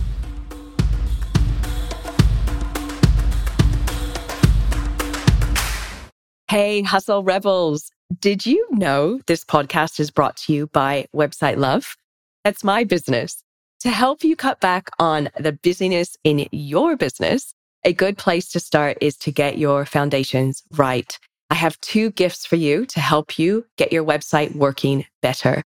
Hey, 6.49 6.81
Hustle 6.81 7.23
Rebels. 7.23 7.91
Did 8.21 8.45
you 8.45 8.65
know 8.71 9.19
this 9.27 9.43
podcast 9.43 9.99
is 9.99 10.09
brought 10.09 10.37
to 10.37 10.53
you 10.53 10.67
by 10.67 11.07
Website 11.13 11.57
Love? 11.57 11.97
That's 12.45 12.63
my 12.63 12.85
business. 12.85 13.43
To 13.81 13.89
help 13.89 14.23
you 14.23 14.37
cut 14.37 14.61
back 14.61 14.89
on 14.97 15.29
the 15.37 15.51
busyness 15.51 16.15
in 16.23 16.47
your 16.51 16.95
business, 16.95 17.53
a 17.83 17.91
good 17.91 18.17
place 18.17 18.47
to 18.51 18.61
start 18.61 18.97
is 19.01 19.17
to 19.17 19.31
get 19.33 19.57
your 19.57 19.85
foundations 19.85 20.63
right. 20.71 21.19
I 21.49 21.55
have 21.55 21.79
two 21.81 22.11
gifts 22.11 22.45
for 22.45 22.55
you 22.55 22.85
to 22.85 23.01
help 23.01 23.37
you 23.37 23.65
get 23.75 23.91
your 23.91 24.05
website 24.05 24.55
working 24.55 25.05
better. 25.21 25.63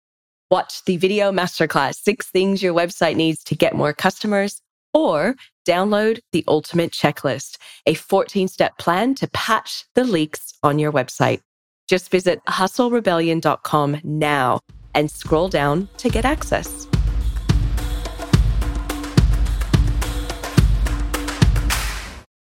Watch 0.52 0.84
the 0.84 0.98
video 0.98 1.32
masterclass, 1.32 1.96
six 1.96 2.28
things 2.28 2.62
your 2.62 2.74
website 2.74 3.16
needs 3.16 3.42
to 3.46 3.56
get 3.56 3.74
more 3.74 3.94
customers, 3.94 4.62
or 4.94 5.36
download 5.66 6.20
the 6.34 6.44
ultimate 6.46 6.92
checklist, 6.92 7.56
a 7.86 7.94
14 7.94 8.50
step 8.50 8.78
plan 8.78 9.16
to 9.16 9.30
patch 9.30 9.86
the 9.96 10.04
leaks 10.04 10.54
on 10.62 10.78
your 10.78 10.92
website. 10.92 11.40
Just 11.88 12.12
visit 12.12 12.42
hustlerebellion.com 12.50 14.02
now 14.04 14.60
and 14.94 15.10
scroll 15.10 15.48
down 15.48 15.88
to 15.96 16.10
get 16.10 16.26
access. 16.26 16.86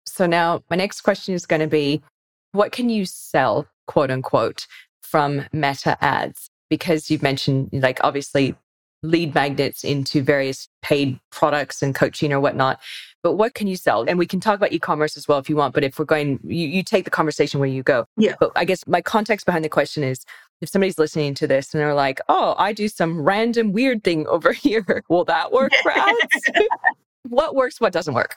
So 0.06 0.24
now 0.24 0.62
my 0.70 0.76
next 0.76 1.02
question 1.02 1.34
is 1.34 1.44
going 1.44 1.60
to 1.60 1.66
be 1.66 2.00
what 2.52 2.72
can 2.72 2.88
you 2.88 3.04
sell, 3.04 3.66
quote 3.86 4.10
unquote, 4.10 4.66
from 5.02 5.44
meta 5.52 6.02
ads? 6.02 6.51
Because 6.72 7.10
you've 7.10 7.22
mentioned 7.22 7.68
like 7.70 8.00
obviously 8.02 8.56
lead 9.02 9.34
magnets 9.34 9.84
into 9.84 10.22
various 10.22 10.68
paid 10.80 11.20
products 11.30 11.82
and 11.82 11.94
coaching 11.94 12.32
or 12.32 12.40
whatnot. 12.40 12.80
But 13.22 13.34
what 13.34 13.52
can 13.52 13.66
you 13.66 13.76
sell? 13.76 14.04
And 14.08 14.18
we 14.18 14.24
can 14.24 14.40
talk 14.40 14.56
about 14.56 14.72
e-commerce 14.72 15.18
as 15.18 15.28
well 15.28 15.38
if 15.38 15.50
you 15.50 15.56
want. 15.56 15.74
But 15.74 15.84
if 15.84 15.98
we're 15.98 16.06
going, 16.06 16.40
you, 16.42 16.66
you 16.66 16.82
take 16.82 17.04
the 17.04 17.10
conversation 17.10 17.60
where 17.60 17.68
you 17.68 17.82
go. 17.82 18.06
Yeah. 18.16 18.36
But 18.40 18.52
I 18.56 18.64
guess 18.64 18.86
my 18.86 19.02
context 19.02 19.44
behind 19.44 19.66
the 19.66 19.68
question 19.68 20.02
is 20.02 20.24
if 20.62 20.70
somebody's 20.70 20.98
listening 20.98 21.34
to 21.34 21.46
this 21.46 21.74
and 21.74 21.82
they're 21.82 21.92
like, 21.92 22.22
oh, 22.30 22.54
I 22.56 22.72
do 22.72 22.88
some 22.88 23.20
random 23.20 23.72
weird 23.72 24.02
thing 24.02 24.26
over 24.28 24.54
here. 24.54 25.04
Will 25.10 25.26
that 25.26 25.52
work 25.52 25.72
for 25.82 25.92
ads? 25.94 26.16
what 27.28 27.54
works, 27.54 27.82
what 27.82 27.92
doesn't 27.92 28.14
work? 28.14 28.36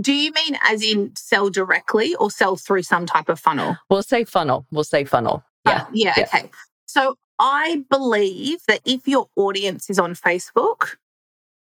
Do 0.00 0.14
you 0.14 0.32
mean 0.32 0.56
as 0.62 0.82
in 0.82 1.14
sell 1.14 1.50
directly 1.50 2.14
or 2.14 2.30
sell 2.30 2.56
through 2.56 2.84
some 2.84 3.04
type 3.04 3.28
of 3.28 3.38
funnel? 3.38 3.76
We'll 3.90 4.02
say 4.02 4.24
funnel. 4.24 4.64
We'll 4.70 4.84
say 4.84 5.04
funnel. 5.04 5.44
Yeah. 5.66 5.72
Uh, 5.72 5.86
yeah, 5.92 6.14
yeah. 6.16 6.22
Okay. 6.22 6.50
So 6.86 7.16
I 7.40 7.84
believe 7.88 8.60
that 8.68 8.80
if 8.84 9.08
your 9.08 9.28
audience 9.34 9.88
is 9.88 9.98
on 9.98 10.14
Facebook, 10.14 10.96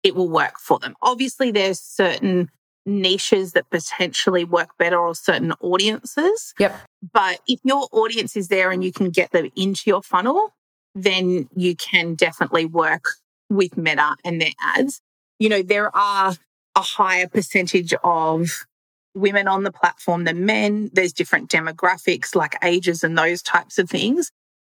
it 0.04 0.16
will 0.16 0.30
work 0.30 0.58
for 0.58 0.80
them. 0.80 0.96
Obviously, 1.02 1.52
there's 1.52 1.82
certain 1.82 2.50
niches 2.86 3.52
that 3.54 3.70
potentially 3.70 4.46
work 4.46 4.70
better 4.80 4.98
or 4.98 5.14
certain 5.14 5.52
audiences. 5.60 6.54
Yep. 6.60 6.80
But 7.12 7.40
if 7.48 7.60
your 7.64 7.88
audience 7.92 8.38
is 8.38 8.48
there 8.48 8.72
and 8.72 8.84
you 8.84 8.94
can 8.94 9.10
get 9.10 9.32
them 9.32 9.50
into 9.58 9.90
your 9.90 10.02
funnel, 10.02 10.54
then 10.94 11.50
you 11.56 11.76
can 11.76 12.16
definitely 12.16 12.66
work 12.66 13.10
with 13.50 13.76
Meta 13.76 14.16
and 14.24 14.40
their 14.40 14.54
ads. 14.62 15.02
You 15.40 15.50
know, 15.50 15.62
there 15.62 15.94
are 15.96 16.36
a 16.76 16.82
higher 16.82 17.28
percentage 17.28 17.94
of 18.04 18.66
women 19.14 19.48
on 19.48 19.64
the 19.64 19.72
platform 19.72 20.24
than 20.24 20.46
men. 20.46 20.90
There's 20.94 21.12
different 21.12 21.50
demographics 21.50 22.34
like 22.34 22.56
ages 22.64 23.04
and 23.04 23.18
those 23.18 23.42
types 23.42 23.78
of 23.78 23.90
things. 23.90 24.32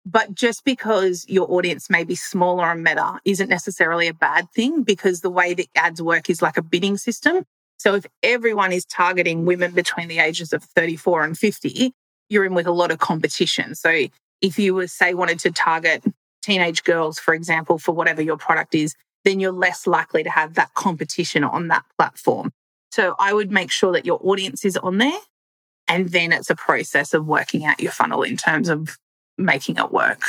But 0.06 0.34
just 0.34 0.64
because 0.64 1.26
your 1.28 1.52
audience 1.52 1.90
may 1.90 2.04
be 2.04 2.16
smaller 2.16 2.72
and 2.72 2.84
meta 2.84 3.20
isn't 3.26 3.50
necessarily 3.50 4.08
a 4.08 4.14
bad 4.14 4.50
thing 4.52 4.84
because 4.84 5.22
the 5.22 5.30
way 5.30 5.54
that 5.54 5.68
ads 5.76 6.02
work 6.02 6.30
is 6.30 6.42
like 6.42 6.58
a 6.58 6.64
bidding 6.64 6.98
system. 6.98 7.44
So 7.78 7.96
if 7.96 8.06
everyone 8.24 8.72
is 8.72 8.86
targeting 8.86 9.46
women 9.46 9.72
between 9.72 10.08
the 10.08 10.20
ages 10.20 10.52
of 10.52 10.64
34 10.64 11.24
and 11.24 11.38
50, 11.38 11.94
you're 12.30 12.46
in 12.46 12.54
with 12.54 12.68
a 12.68 12.72
lot 12.72 12.92
of 12.92 13.00
competition. 13.00 13.76
So 13.76 14.06
if 14.42 14.58
you 14.60 14.74
were, 14.74 14.88
say, 14.88 15.14
wanted 15.14 15.40
to 15.40 15.52
target 15.52 16.04
teenage 16.42 16.84
girls, 16.84 17.20
for 17.20 17.34
example, 17.34 17.78
for 17.78 17.94
whatever 17.94 18.22
your 18.22 18.38
product 18.38 18.76
is, 18.76 18.96
then 19.26 19.40
you're 19.40 19.52
less 19.52 19.86
likely 19.86 20.24
to 20.24 20.30
have 20.30 20.54
that 20.56 20.74
competition 20.76 21.44
on 21.44 21.68
that 21.68 21.84
platform. 21.98 22.52
So 22.92 23.16
I 23.20 23.34
would 23.34 23.52
make 23.52 23.72
sure 23.72 23.92
that 23.94 24.06
your 24.06 24.20
audience 24.24 24.66
is 24.66 24.78
on 24.78 24.98
there. 24.98 25.20
And 25.88 26.10
then 26.10 26.32
it's 26.32 26.50
a 26.50 26.56
process 26.56 27.14
of 27.14 27.26
working 27.26 27.66
out 27.66 27.80
your 27.80 27.92
funnel 27.92 28.24
in 28.24 28.38
terms 28.38 28.70
of 28.70 28.98
making 29.40 29.78
it 29.78 29.92
work. 29.92 30.22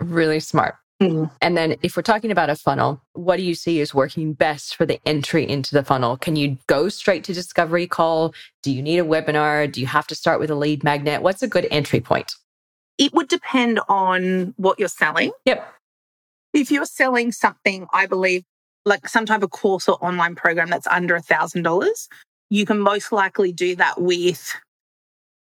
Really 0.00 0.40
smart. 0.40 0.76
Mm. 1.02 1.30
And 1.40 1.56
then 1.56 1.76
if 1.82 1.96
we're 1.96 2.02
talking 2.02 2.30
about 2.30 2.50
a 2.50 2.54
funnel, 2.54 3.02
what 3.14 3.36
do 3.36 3.42
you 3.42 3.54
see 3.54 3.80
is 3.80 3.94
working 3.94 4.34
best 4.34 4.76
for 4.76 4.86
the 4.86 5.00
entry 5.06 5.48
into 5.48 5.74
the 5.74 5.82
funnel? 5.82 6.16
Can 6.16 6.36
you 6.36 6.58
go 6.68 6.88
straight 6.88 7.24
to 7.24 7.32
discovery 7.32 7.86
call? 7.86 8.34
Do 8.62 8.70
you 8.70 8.82
need 8.82 8.98
a 8.98 9.04
webinar? 9.04 9.70
Do 9.70 9.80
you 9.80 9.86
have 9.86 10.06
to 10.08 10.14
start 10.14 10.38
with 10.38 10.50
a 10.50 10.54
lead 10.54 10.84
magnet? 10.84 11.22
What's 11.22 11.42
a 11.42 11.48
good 11.48 11.66
entry 11.70 12.00
point? 12.00 12.32
It 12.98 13.12
would 13.14 13.28
depend 13.28 13.80
on 13.88 14.54
what 14.56 14.78
you're 14.78 14.88
selling. 14.88 15.32
Yep. 15.44 15.66
If 16.54 16.70
you're 16.70 16.84
selling 16.84 17.32
something, 17.32 17.86
I 17.92 18.06
believe, 18.06 18.44
like 18.84 19.08
some 19.08 19.26
type 19.26 19.42
of 19.42 19.50
course 19.50 19.88
or 19.88 19.96
online 20.04 20.34
program 20.34 20.68
that's 20.68 20.86
under 20.86 21.16
a 21.16 21.22
thousand 21.22 21.62
dollars, 21.62 22.08
you 22.50 22.66
can 22.66 22.78
most 22.78 23.10
likely 23.10 23.50
do 23.50 23.74
that 23.76 24.00
with 24.00 24.54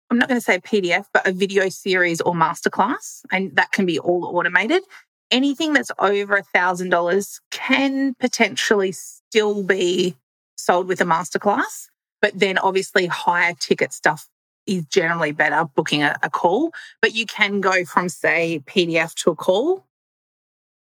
I'm 0.10 0.18
not 0.18 0.28
going 0.28 0.40
to 0.40 0.44
say 0.44 0.60
PDF, 0.60 1.06
but 1.14 1.28
a 1.28 1.32
video 1.32 1.70
series 1.70 2.20
or 2.22 2.34
masterclass. 2.34 3.22
And 3.32 3.56
that 3.56 3.72
can 3.72 3.86
be 3.86 4.00
all 4.00 4.26
automated 4.26 4.84
anything 5.32 5.74
that's 5.74 5.92
over 6.00 6.36
a 6.36 6.44
thousand 6.44 6.90
dollars 6.90 7.40
can 7.52 8.16
potentially 8.16 8.92
still 8.92 9.64
be 9.64 10.16
sold 10.58 10.88
with 10.88 11.02
a 11.02 11.06
masterclass. 11.06 11.88
But 12.22 12.38
then 12.38 12.58
obviously 12.58 13.06
higher 13.08 13.54
ticket 13.54 13.94
stuff 13.94 14.28
is 14.66 14.86
generally 14.86 15.32
better 15.32 15.66
booking 15.76 16.04
a, 16.04 16.18
a 16.22 16.30
call. 16.30 16.72
But 17.02 17.14
you 17.14 17.26
can 17.26 17.62
go 17.62 17.86
from 17.86 18.10
say 18.10 18.62
PDF 18.66 19.14
to 19.16 19.32
a 19.32 19.36
call, 19.36 19.86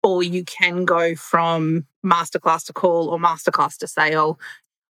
or 0.02 0.22
you 0.22 0.44
can 0.44 0.84
go 0.84 1.14
from 1.14 1.86
masterclass 2.04 2.64
to 2.66 2.72
call 2.72 3.08
or 3.08 3.18
masterclass 3.18 3.76
to 3.78 3.86
sale. 3.86 4.38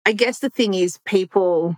I 0.04 0.12
guess 0.12 0.40
the 0.40 0.50
thing 0.50 0.74
is 0.74 0.98
people 1.04 1.76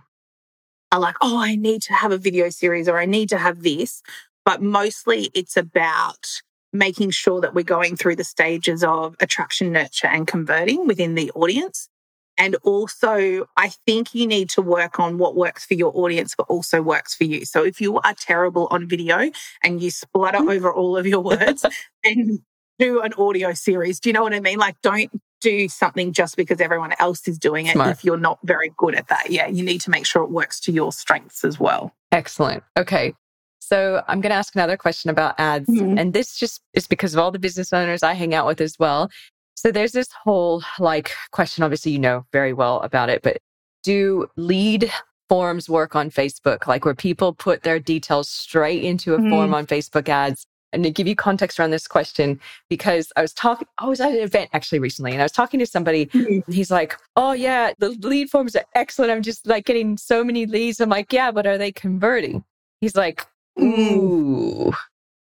are 0.91 0.99
like, 0.99 1.15
oh, 1.21 1.37
I 1.37 1.55
need 1.55 1.81
to 1.83 1.93
have 1.93 2.11
a 2.11 2.17
video 2.17 2.49
series 2.49 2.87
or 2.87 2.97
I 2.97 3.05
need 3.05 3.29
to 3.29 3.37
have 3.37 3.63
this. 3.63 4.01
But 4.45 4.61
mostly 4.61 5.31
it's 5.33 5.57
about 5.57 6.27
making 6.71 7.09
sure 7.09 7.41
that 7.41 7.53
we're 7.53 7.63
going 7.63 7.95
through 7.95 8.17
the 8.17 8.23
stages 8.23 8.83
of 8.83 9.15
attraction, 9.19 9.71
nurture, 9.71 10.07
and 10.07 10.27
converting 10.27 10.87
within 10.87 11.15
the 11.15 11.31
audience. 11.31 11.89
And 12.37 12.55
also, 12.63 13.47
I 13.55 13.69
think 13.85 14.13
you 14.13 14.27
need 14.27 14.49
to 14.51 14.61
work 14.61 14.99
on 14.99 15.17
what 15.17 15.35
works 15.35 15.65
for 15.65 15.73
your 15.73 15.95
audience, 15.95 16.35
but 16.37 16.47
also 16.49 16.81
works 16.81 17.15
for 17.15 17.23
you. 17.23 17.45
So 17.45 17.63
if 17.63 17.79
you 17.79 17.97
are 17.99 18.13
terrible 18.13 18.67
on 18.71 18.89
video 18.89 19.31
and 19.63 19.81
you 19.81 19.89
splutter 19.89 20.39
mm-hmm. 20.39 20.49
over 20.49 20.73
all 20.73 20.97
of 20.97 21.07
your 21.07 21.21
words, 21.21 21.65
then 22.03 22.43
do 22.77 23.01
an 23.01 23.13
audio 23.17 23.53
series. 23.53 24.01
Do 24.01 24.09
you 24.09 24.13
know 24.13 24.23
what 24.23 24.33
I 24.33 24.41
mean? 24.41 24.59
Like, 24.59 24.75
don't 24.81 25.09
do 25.45 25.69
something 25.69 26.11
just 26.11 26.35
because 26.37 26.59
everyone 26.59 26.93
else 26.97 27.27
is 27.27 27.37
doing 27.37 27.67
it 27.67 27.73
Smart. 27.73 27.91
if 27.91 28.03
you're 28.03 28.17
not 28.17 28.39
very 28.43 28.73
good 28.77 28.95
at 28.95 29.07
that. 29.09 29.29
Yeah, 29.29 29.47
you 29.47 29.63
need 29.63 29.79
to 29.81 29.91
make 29.91 30.05
sure 30.05 30.23
it 30.23 30.31
works 30.31 30.59
to 30.61 30.71
your 30.71 30.91
strengths 30.91 31.45
as 31.45 31.59
well. 31.59 31.93
Excellent. 32.11 32.63
Okay. 32.75 33.13
So 33.59 34.03
I'm 34.07 34.21
going 34.21 34.31
to 34.31 34.35
ask 34.35 34.55
another 34.55 34.75
question 34.75 35.11
about 35.11 35.39
ads. 35.39 35.69
Mm-hmm. 35.69 35.99
And 35.99 36.13
this 36.13 36.35
just 36.35 36.61
is 36.73 36.87
because 36.87 37.13
of 37.13 37.19
all 37.19 37.29
the 37.29 37.39
business 37.39 37.71
owners 37.73 38.01
I 38.01 38.13
hang 38.13 38.33
out 38.33 38.47
with 38.47 38.59
as 38.59 38.79
well. 38.79 39.11
So 39.55 39.71
there's 39.71 39.91
this 39.91 40.09
whole 40.11 40.63
like 40.79 41.11
question, 41.31 41.63
obviously, 41.63 41.91
you 41.91 41.99
know 41.99 42.25
very 42.31 42.53
well 42.53 42.81
about 42.81 43.09
it, 43.09 43.21
but 43.21 43.37
do 43.83 44.27
lead 44.35 44.91
forms 45.29 45.69
work 45.69 45.95
on 45.95 46.09
Facebook? 46.09 46.65
Like 46.65 46.85
where 46.85 46.95
people 46.95 47.33
put 47.33 47.61
their 47.61 47.79
details 47.79 48.29
straight 48.29 48.83
into 48.83 49.13
a 49.13 49.19
mm-hmm. 49.19 49.29
form 49.29 49.53
on 49.53 49.67
Facebook 49.67 50.09
ads? 50.09 50.47
And 50.75 50.83
to 50.83 50.91
give 50.91 51.07
you 51.07 51.15
context 51.15 51.59
around 51.59 51.71
this 51.71 51.87
question, 51.87 52.39
because 52.69 53.11
I 53.15 53.21
was 53.21 53.33
talking, 53.33 53.67
I 53.79 53.87
was 53.87 53.99
at 53.99 54.11
an 54.11 54.19
event 54.19 54.51
actually 54.53 54.79
recently 54.79 55.11
and 55.11 55.21
I 55.21 55.25
was 55.25 55.31
talking 55.31 55.59
to 55.59 55.65
somebody. 55.65 56.05
Mm-hmm. 56.07 56.51
he's 56.51 56.69
like, 56.69 56.95
Oh, 57.15 57.31
yeah, 57.31 57.73
the 57.79 57.89
lead 57.89 58.29
forms 58.29 58.55
are 58.55 58.65
excellent. 58.75 59.11
I'm 59.11 59.23
just 59.23 59.47
like 59.47 59.65
getting 59.65 59.97
so 59.97 60.23
many 60.23 60.45
leads. 60.45 60.79
I'm 60.79 60.89
like, 60.89 61.11
Yeah, 61.11 61.31
but 61.31 61.47
are 61.47 61.57
they 61.57 61.71
converting? 61.71 62.43
He's 62.81 62.95
like, 62.95 63.25
Mm. 63.57 63.91
Ooh, 63.97 64.73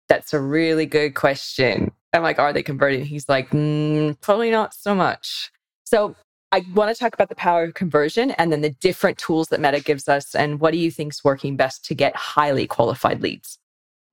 that's 0.09 0.33
a 0.33 0.39
really 0.39 0.85
good 0.85 1.15
question. 1.15 1.91
I'm 2.13 2.23
like, 2.23 2.39
are 2.39 2.53
they 2.53 2.63
converting? 2.63 3.05
He's 3.05 3.29
like, 3.29 3.49
mm, 3.51 4.19
probably 4.21 4.51
not 4.51 4.73
so 4.73 4.95
much. 4.95 5.51
So 5.85 6.15
I 6.51 6.65
want 6.73 6.93
to 6.93 6.99
talk 6.99 7.13
about 7.13 7.29
the 7.29 7.35
power 7.35 7.63
of 7.63 7.73
conversion 7.73 8.31
and 8.31 8.51
then 8.51 8.61
the 8.61 8.69
different 8.69 9.17
tools 9.17 9.49
that 9.49 9.59
Meta 9.59 9.79
gives 9.79 10.07
us. 10.07 10.33
And 10.33 10.59
what 10.59 10.71
do 10.71 10.77
you 10.77 10.91
think 10.91 11.13
is 11.13 11.23
working 11.23 11.55
best 11.55 11.85
to 11.85 11.95
get 11.95 12.15
highly 12.15 12.67
qualified 12.67 13.21
leads? 13.21 13.59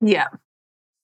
Yeah. 0.01 0.27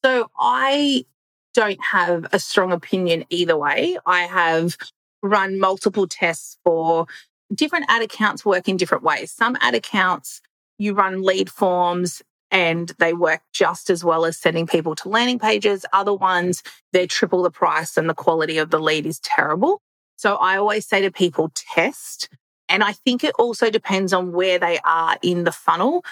So 0.04 0.30
I 0.38 1.06
don't 1.54 1.84
have 1.84 2.28
a 2.32 2.40
strong 2.40 2.72
opinion 2.72 3.26
either 3.30 3.58
way. 3.58 3.98
I 4.06 4.22
have 4.22 4.78
run 5.22 5.60
multiple 5.60 6.08
tests 6.08 6.58
for 6.64 7.06
different 7.54 7.86
ad 7.90 8.02
accounts 8.02 8.46
work 8.46 8.68
in 8.68 8.78
different 8.78 9.04
ways. 9.04 9.32
Some 9.32 9.58
ad 9.62 9.76
accounts, 9.76 10.42
you 10.78 10.94
run 10.94 11.22
lead 11.22 11.50
forms 11.50 12.22
and 12.50 12.92
they 13.00 13.14
work 13.14 13.42
just 13.54 13.90
as 13.90 14.04
well 14.04 14.26
as 14.26 14.38
sending 14.38 14.68
people 14.68 14.96
to 14.96 15.10
landing 15.10 15.40
pages. 15.40 15.86
Other 15.94 16.14
ones, 16.14 16.64
they're 16.92 17.08
triple 17.08 17.44
the 17.44 17.52
price 17.52 17.98
and 17.98 18.10
the 18.10 18.14
quality 18.14 18.58
of 18.58 18.70
the 18.72 18.80
lead 18.80 19.06
is 19.06 19.20
terrible. 19.20 19.82
So 20.18 20.36
I 20.36 20.58
always 20.58 20.88
say 20.88 21.02
to 21.02 21.12
people, 21.12 21.52
test. 21.56 22.30
And 22.70 22.84
I 22.84 22.94
think 22.94 23.24
it 23.24 23.34
also 23.38 23.70
depends 23.70 24.14
on 24.14 24.32
where 24.32 24.60
they 24.60 24.80
are 24.86 25.18
in 25.22 25.44
the 25.44 25.52
funnel. 25.52 26.04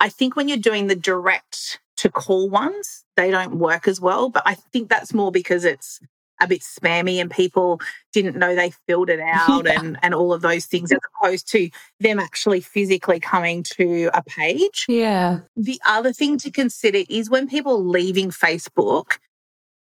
I 0.00 0.08
think 0.08 0.36
when 0.36 0.48
you're 0.48 0.58
doing 0.58 0.86
the 0.86 0.96
direct 0.96 1.80
to 2.04 2.10
call 2.10 2.50
ones, 2.50 3.02
they 3.16 3.30
don't 3.30 3.56
work 3.56 3.88
as 3.88 3.98
well. 3.98 4.28
But 4.28 4.42
I 4.44 4.54
think 4.54 4.90
that's 4.90 5.14
more 5.14 5.32
because 5.32 5.64
it's 5.64 6.00
a 6.38 6.46
bit 6.46 6.60
spammy 6.60 7.16
and 7.16 7.30
people 7.30 7.80
didn't 8.12 8.36
know 8.36 8.54
they 8.54 8.72
filled 8.86 9.08
it 9.08 9.20
out 9.24 9.64
yeah. 9.64 9.80
and, 9.80 9.98
and 10.02 10.14
all 10.14 10.32
of 10.34 10.42
those 10.42 10.66
things 10.66 10.92
as 10.92 10.98
opposed 11.16 11.50
to 11.52 11.70
them 12.00 12.20
actually 12.20 12.60
physically 12.60 13.18
coming 13.18 13.62
to 13.62 14.10
a 14.12 14.22
page. 14.22 14.84
Yeah. 14.86 15.40
The 15.56 15.80
other 15.86 16.12
thing 16.12 16.36
to 16.38 16.50
consider 16.50 17.00
is 17.08 17.30
when 17.30 17.48
people 17.48 17.82
leaving 17.82 18.30
Facebook, 18.30 19.18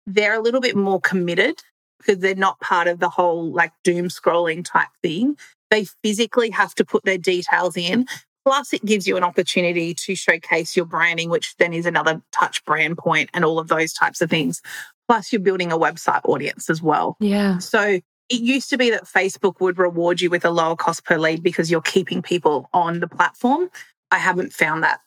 they're 0.07 0.35
a 0.35 0.43
little 0.43 0.63
bit 0.63 0.75
more 0.75 1.01
committed 1.01 1.63
because 1.99 2.21
they're 2.21 2.35
not 2.35 2.61
part 2.61 2.89
of 2.89 2.99
the 2.99 3.11
whole 3.11 3.53
like 3.53 3.73
doom 3.85 4.09
scrolling 4.09 4.65
type 4.65 4.89
thing. 5.03 5.37
They 5.71 5.85
physically 6.03 6.49
have 6.51 6.75
to 6.77 6.85
put 6.85 7.05
their 7.05 7.19
details 7.19 7.77
in. 7.77 8.07
Plus, 8.47 8.73
it 8.73 8.85
gives 8.85 9.09
you 9.09 9.17
an 9.17 9.25
opportunity 9.25 9.93
to 9.93 10.15
showcase 10.15 10.77
your 10.77 10.85
branding, 10.85 11.31
which 11.31 11.57
then 11.57 11.73
is 11.73 11.85
another 11.85 12.23
touch 12.31 12.65
brand 12.65 12.97
point 12.97 13.29
and 13.35 13.45
all 13.45 13.59
of 13.59 13.67
those 13.67 13.93
types 13.93 14.21
of 14.21 14.31
things. 14.31 14.63
Plus, 15.09 15.33
you're 15.33 15.41
building 15.41 15.73
a 15.73 15.79
website 15.79 16.21
audience 16.25 16.71
as 16.71 16.81
well. 16.81 17.17
Yeah. 17.19 17.59
So 17.59 17.81
it 18.29 18.41
used 18.41 18.71
to 18.71 18.79
be 18.79 18.91
that 18.91 19.05
Facebook 19.05 19.61
would 19.61 19.79
reward 19.79 20.21
you 20.21 20.31
with 20.31 20.45
a 20.45 20.51
lower 20.51 20.77
cost 20.77 21.05
per 21.05 21.19
lead 21.19 21.43
because 21.43 21.73
you're 21.73 21.81
keeping 21.81 22.23
people 22.23 22.71
on 22.73 23.01
the 23.01 23.09
platform. 23.09 23.69
I 24.13 24.19
haven't 24.19 24.53
found 24.53 24.85
that 24.85 25.01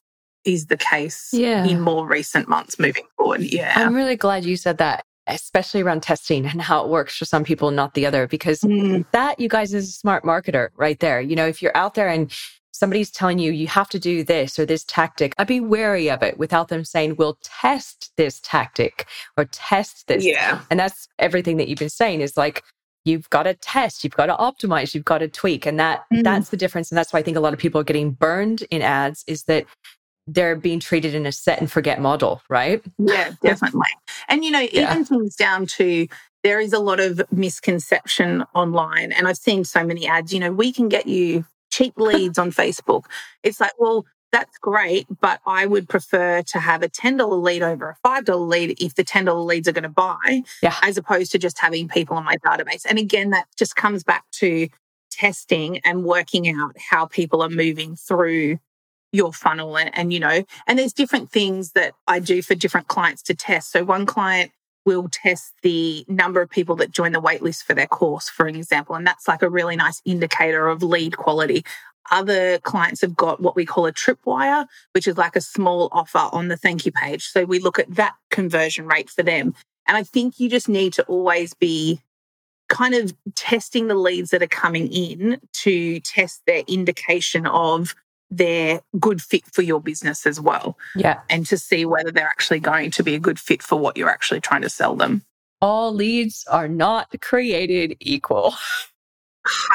is 0.43 0.65
the 0.65 0.78
case 0.78 1.30
yeah. 1.32 1.65
in 1.65 1.80
more 1.80 2.06
recent 2.06 2.49
months 2.49 2.78
moving 2.78 3.06
forward. 3.15 3.41
Yeah. 3.41 3.73
I'm 3.75 3.95
really 3.95 4.17
glad 4.17 4.43
you 4.43 4.58
said 4.58 4.80
that, 4.80 5.06
especially 5.28 5.82
around 5.82 6.04
testing 6.04 6.45
and 6.45 6.62
how 6.62 6.84
it 6.84 6.89
works 6.89 7.15
for 7.15 7.23
some 7.23 7.45
people, 7.45 7.71
not 7.71 7.93
the 7.93 8.06
other, 8.06 8.28
because 8.28 8.60
mm. 8.62 9.06
that, 9.12 9.39
you 9.39 9.47
guys, 9.47 9.73
is 9.73 9.88
a 9.88 9.91
smart 9.93 10.25
marketer 10.25 10.69
right 10.75 10.99
there. 10.99 11.21
You 11.21 11.38
know, 11.38 11.47
if 11.47 11.62
you're 11.62 11.75
out 11.75 11.93
there 11.93 12.10
and 12.10 12.34
somebody's 12.79 13.11
telling 13.11 13.39
you 13.39 13.51
you 13.51 13.67
have 13.67 13.89
to 13.89 13.99
do 13.99 14.23
this 14.23 14.57
or 14.57 14.65
this 14.65 14.83
tactic, 14.85 15.35
I'd 15.37 15.47
be 15.47 15.59
wary 15.59 16.09
of 16.09 16.23
it 16.23 16.37
without 16.37 16.69
them 16.69 16.85
saying, 16.85 17.17
we'll 17.17 17.37
test 17.43 18.11
this 18.17 18.39
tactic 18.39 19.05
or 19.37 19.45
test 19.45 20.07
this. 20.07 20.25
Yeah. 20.25 20.61
And 20.71 20.79
that's 20.79 21.07
everything 21.19 21.57
that 21.57 21.67
you've 21.67 21.79
been 21.79 21.89
saying 21.89 22.21
is 22.21 22.37
like, 22.37 22.63
you've 23.05 23.29
got 23.29 23.43
to 23.43 23.53
test, 23.53 24.03
you've 24.03 24.15
got 24.15 24.27
to 24.27 24.35
optimize, 24.35 24.93
you've 24.93 25.05
got 25.05 25.19
to 25.19 25.27
tweak. 25.27 25.65
And 25.65 25.79
that 25.79 26.05
mm-hmm. 26.11 26.23
that's 26.23 26.49
the 26.49 26.57
difference. 26.57 26.89
And 26.89 26.97
that's 26.97 27.13
why 27.13 27.19
I 27.19 27.23
think 27.23 27.37
a 27.37 27.41
lot 27.41 27.53
of 27.53 27.59
people 27.59 27.81
are 27.81 27.85
getting 27.85 28.11
burned 28.11 28.63
in 28.71 28.81
ads 28.81 29.23
is 29.27 29.43
that 29.43 29.65
they're 30.25 30.55
being 30.55 30.79
treated 30.79 31.15
in 31.15 31.25
a 31.25 31.31
set 31.31 31.59
and 31.59 31.71
forget 31.71 31.99
model, 31.99 32.41
right? 32.49 32.83
Yeah, 32.97 33.33
definitely. 33.41 33.81
and 34.27 34.45
you 34.45 34.51
know, 34.51 34.61
even 34.61 34.81
yeah. 34.81 35.03
things 35.03 35.35
down 35.35 35.65
to 35.67 36.07
there 36.43 36.59
is 36.59 36.71
a 36.71 36.79
lot 36.79 36.99
of 36.99 37.21
misconception 37.31 38.45
online. 38.55 39.11
And 39.11 39.27
I've 39.27 39.37
seen 39.37 39.65
so 39.65 39.83
many 39.83 40.07
ads, 40.07 40.33
you 40.33 40.39
know, 40.39 40.51
we 40.51 40.71
can 40.71 40.87
get 40.87 41.07
you 41.07 41.45
cheap 41.69 41.93
leads 41.97 42.38
on 42.38 42.51
Facebook. 42.51 43.05
It's 43.43 43.60
like, 43.60 43.73
well, 43.77 44.05
that's 44.32 44.58
great, 44.60 45.08
but 45.21 45.39
I 45.45 45.65
would 45.65 45.89
prefer 45.89 46.41
to 46.43 46.60
have 46.60 46.84
a 46.84 46.89
$10 46.89 47.41
lead 47.41 47.63
over 47.63 47.89
a 48.03 48.08
$5 48.08 48.47
lead 48.47 48.82
if 48.82 48.95
the 48.95 49.03
$10 49.03 49.45
leads 49.45 49.67
are 49.67 49.71
going 49.71 49.84
to 49.84 49.89
buy, 49.89 50.43
yeah. 50.62 50.75
as 50.84 50.97
opposed 50.97 51.32
to 51.32 51.39
just 51.39 51.58
having 51.58 51.88
people 51.88 52.15
on 52.15 52.25
my 52.25 52.38
database. 52.38 52.86
And 52.88 52.99
again, 52.99 53.32
that 53.32 53.47
just 53.58 53.75
comes 53.75 54.03
back 54.03 54.25
to 54.34 54.67
testing 55.12 55.79
and 55.79 56.03
working 56.03 56.49
out 56.49 56.75
how 56.77 57.05
people 57.05 57.41
are 57.41 57.49
moving 57.49 57.95
through 57.95 58.60
your 59.12 59.34
funnel 59.34 59.75
and, 59.75 59.89
and 59.97 60.13
you 60.13 60.19
know 60.19 60.43
and 60.67 60.77
there's 60.77 60.93
different 60.93 61.32
things 61.32 61.71
that 61.71 61.95
i 62.08 62.19
do 62.19 62.43
for 62.43 62.53
different 62.53 62.88
clients 62.88 63.23
to 63.23 63.34
test 63.34 63.71
so 63.71 63.84
one 63.84 64.05
client 64.05 64.51
will 64.85 65.07
test 65.09 65.53
the 65.61 66.05
number 66.07 66.41
of 66.41 66.49
people 66.49 66.75
that 66.77 66.91
join 66.91 67.11
the 67.11 67.21
waitlist 67.21 67.63
for 67.63 67.73
their 67.73 67.87
course, 67.87 68.29
for 68.29 68.47
example. 68.47 68.95
And 68.95 69.05
that's 69.05 69.27
like 69.27 69.41
a 69.41 69.49
really 69.49 69.75
nice 69.75 70.01
indicator 70.05 70.67
of 70.67 70.83
lead 70.83 71.17
quality. 71.17 71.65
Other 72.11 72.57
clients 72.59 73.01
have 73.01 73.15
got 73.15 73.39
what 73.39 73.55
we 73.55 73.65
call 73.65 73.85
a 73.85 73.93
tripwire, 73.93 74.65
which 74.93 75.07
is 75.07 75.17
like 75.17 75.35
a 75.35 75.41
small 75.41 75.89
offer 75.91 76.29
on 76.31 76.47
the 76.47 76.57
thank 76.57 76.85
you 76.85 76.91
page. 76.91 77.27
So 77.27 77.45
we 77.45 77.59
look 77.59 77.77
at 77.77 77.95
that 77.95 78.15
conversion 78.31 78.87
rate 78.87 79.09
for 79.09 79.21
them. 79.21 79.53
And 79.87 79.97
I 79.97 80.03
think 80.03 80.39
you 80.39 80.49
just 80.49 80.69
need 80.69 80.93
to 80.93 81.03
always 81.03 81.53
be 81.53 82.01
kind 82.67 82.93
of 82.93 83.13
testing 83.35 83.87
the 83.87 83.95
leads 83.95 84.29
that 84.29 84.43
are 84.43 84.47
coming 84.47 84.91
in 84.91 85.39
to 85.53 85.99
test 86.01 86.41
their 86.45 86.63
indication 86.67 87.45
of 87.47 87.95
their 88.31 88.81
good 88.99 89.21
fit 89.21 89.45
for 89.51 89.61
your 89.61 89.81
business 89.81 90.25
as 90.25 90.39
well. 90.39 90.77
Yeah. 90.95 91.21
And 91.29 91.45
to 91.47 91.57
see 91.57 91.85
whether 91.85 92.11
they're 92.11 92.25
actually 92.25 92.59
going 92.59 92.91
to 92.91 93.03
be 93.03 93.15
a 93.15 93.19
good 93.19 93.39
fit 93.39 93.63
for 93.63 93.77
what 93.77 93.97
you're 93.97 94.09
actually 94.09 94.41
trying 94.41 94.61
to 94.61 94.69
sell 94.69 94.95
them. 94.95 95.23
All 95.61 95.93
leads 95.93 96.45
are 96.49 96.67
not 96.67 97.09
created 97.21 97.97
equal. 97.99 98.53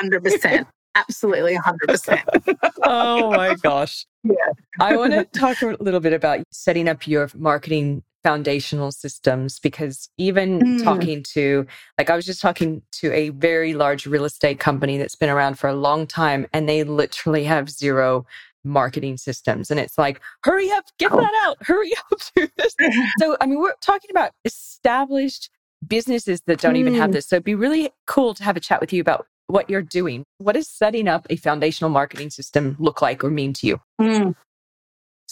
100%. 0.00 0.66
Absolutely 0.96 1.56
100%. 1.56 2.56
oh 2.84 3.30
my 3.30 3.54
gosh. 3.56 4.06
Yeah. 4.26 4.36
I 4.80 4.96
want 4.96 5.12
to 5.12 5.24
talk 5.38 5.60
a 5.60 5.76
little 5.80 6.00
bit 6.00 6.14
about 6.14 6.44
setting 6.50 6.88
up 6.88 7.06
your 7.06 7.28
marketing 7.34 8.02
foundational 8.24 8.90
systems 8.90 9.60
because 9.60 10.08
even 10.16 10.58
mm. 10.58 10.82
talking 10.82 11.22
to 11.22 11.66
like 11.98 12.08
I 12.08 12.16
was 12.16 12.24
just 12.24 12.40
talking 12.40 12.82
to 12.92 13.12
a 13.12 13.28
very 13.28 13.74
large 13.74 14.06
real 14.06 14.24
estate 14.24 14.58
company 14.58 14.96
that's 14.96 15.14
been 15.14 15.28
around 15.28 15.58
for 15.58 15.68
a 15.68 15.74
long 15.74 16.06
time 16.06 16.46
and 16.52 16.66
they 16.66 16.82
literally 16.84 17.44
have 17.44 17.68
zero 17.68 18.26
marketing 18.64 19.18
systems 19.18 19.70
and 19.70 19.78
it's 19.78 19.98
like 19.98 20.22
hurry 20.42 20.70
up 20.70 20.84
get 20.98 21.12
oh. 21.12 21.20
that 21.20 21.32
out 21.44 21.58
hurry 21.60 21.92
up 22.12 22.18
do 22.34 22.48
this 22.56 22.74
so 23.18 23.36
I 23.42 23.46
mean 23.46 23.60
we're 23.60 23.74
talking 23.82 24.10
about 24.10 24.32
established 24.46 25.50
businesses 25.86 26.40
that 26.46 26.60
don't 26.60 26.74
mm. 26.74 26.78
even 26.78 26.94
have 26.94 27.10
mm. 27.10 27.12
this 27.12 27.28
so 27.28 27.36
it'd 27.36 27.44
be 27.44 27.54
really 27.54 27.90
cool 28.06 28.32
to 28.32 28.42
have 28.42 28.56
a 28.56 28.60
chat 28.60 28.80
with 28.80 28.92
you 28.92 29.02
about 29.02 29.26
what 29.48 29.68
you're 29.68 29.82
doing 29.82 30.24
what 30.38 30.54
does 30.54 30.66
setting 30.66 31.08
up 31.08 31.26
a 31.28 31.36
foundational 31.36 31.90
marketing 31.90 32.30
system 32.30 32.74
look 32.78 33.02
like 33.02 33.22
or 33.22 33.30
mean 33.30 33.52
to 33.52 33.66
you 33.66 33.78
mm. 34.00 34.34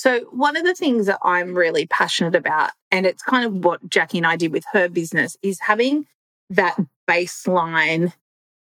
So, 0.03 0.23
one 0.33 0.57
of 0.57 0.65
the 0.65 0.75
things 0.75 1.07
that 1.07 1.21
I'm 1.23 1.55
really 1.55 1.87
passionate 1.87 2.35
about, 2.35 2.71
and 2.91 3.07
it's 3.07 3.23
kind 3.23 3.45
of 3.45 3.65
what 3.65 3.89
Jackie 3.89 4.19
and 4.19 4.27
I 4.27 4.35
did 4.35 4.51
with 4.51 4.65
her 4.73 4.89
business, 4.89 5.37
is 5.43 5.61
having 5.61 6.09
that 6.51 6.77
baseline. 7.09 8.13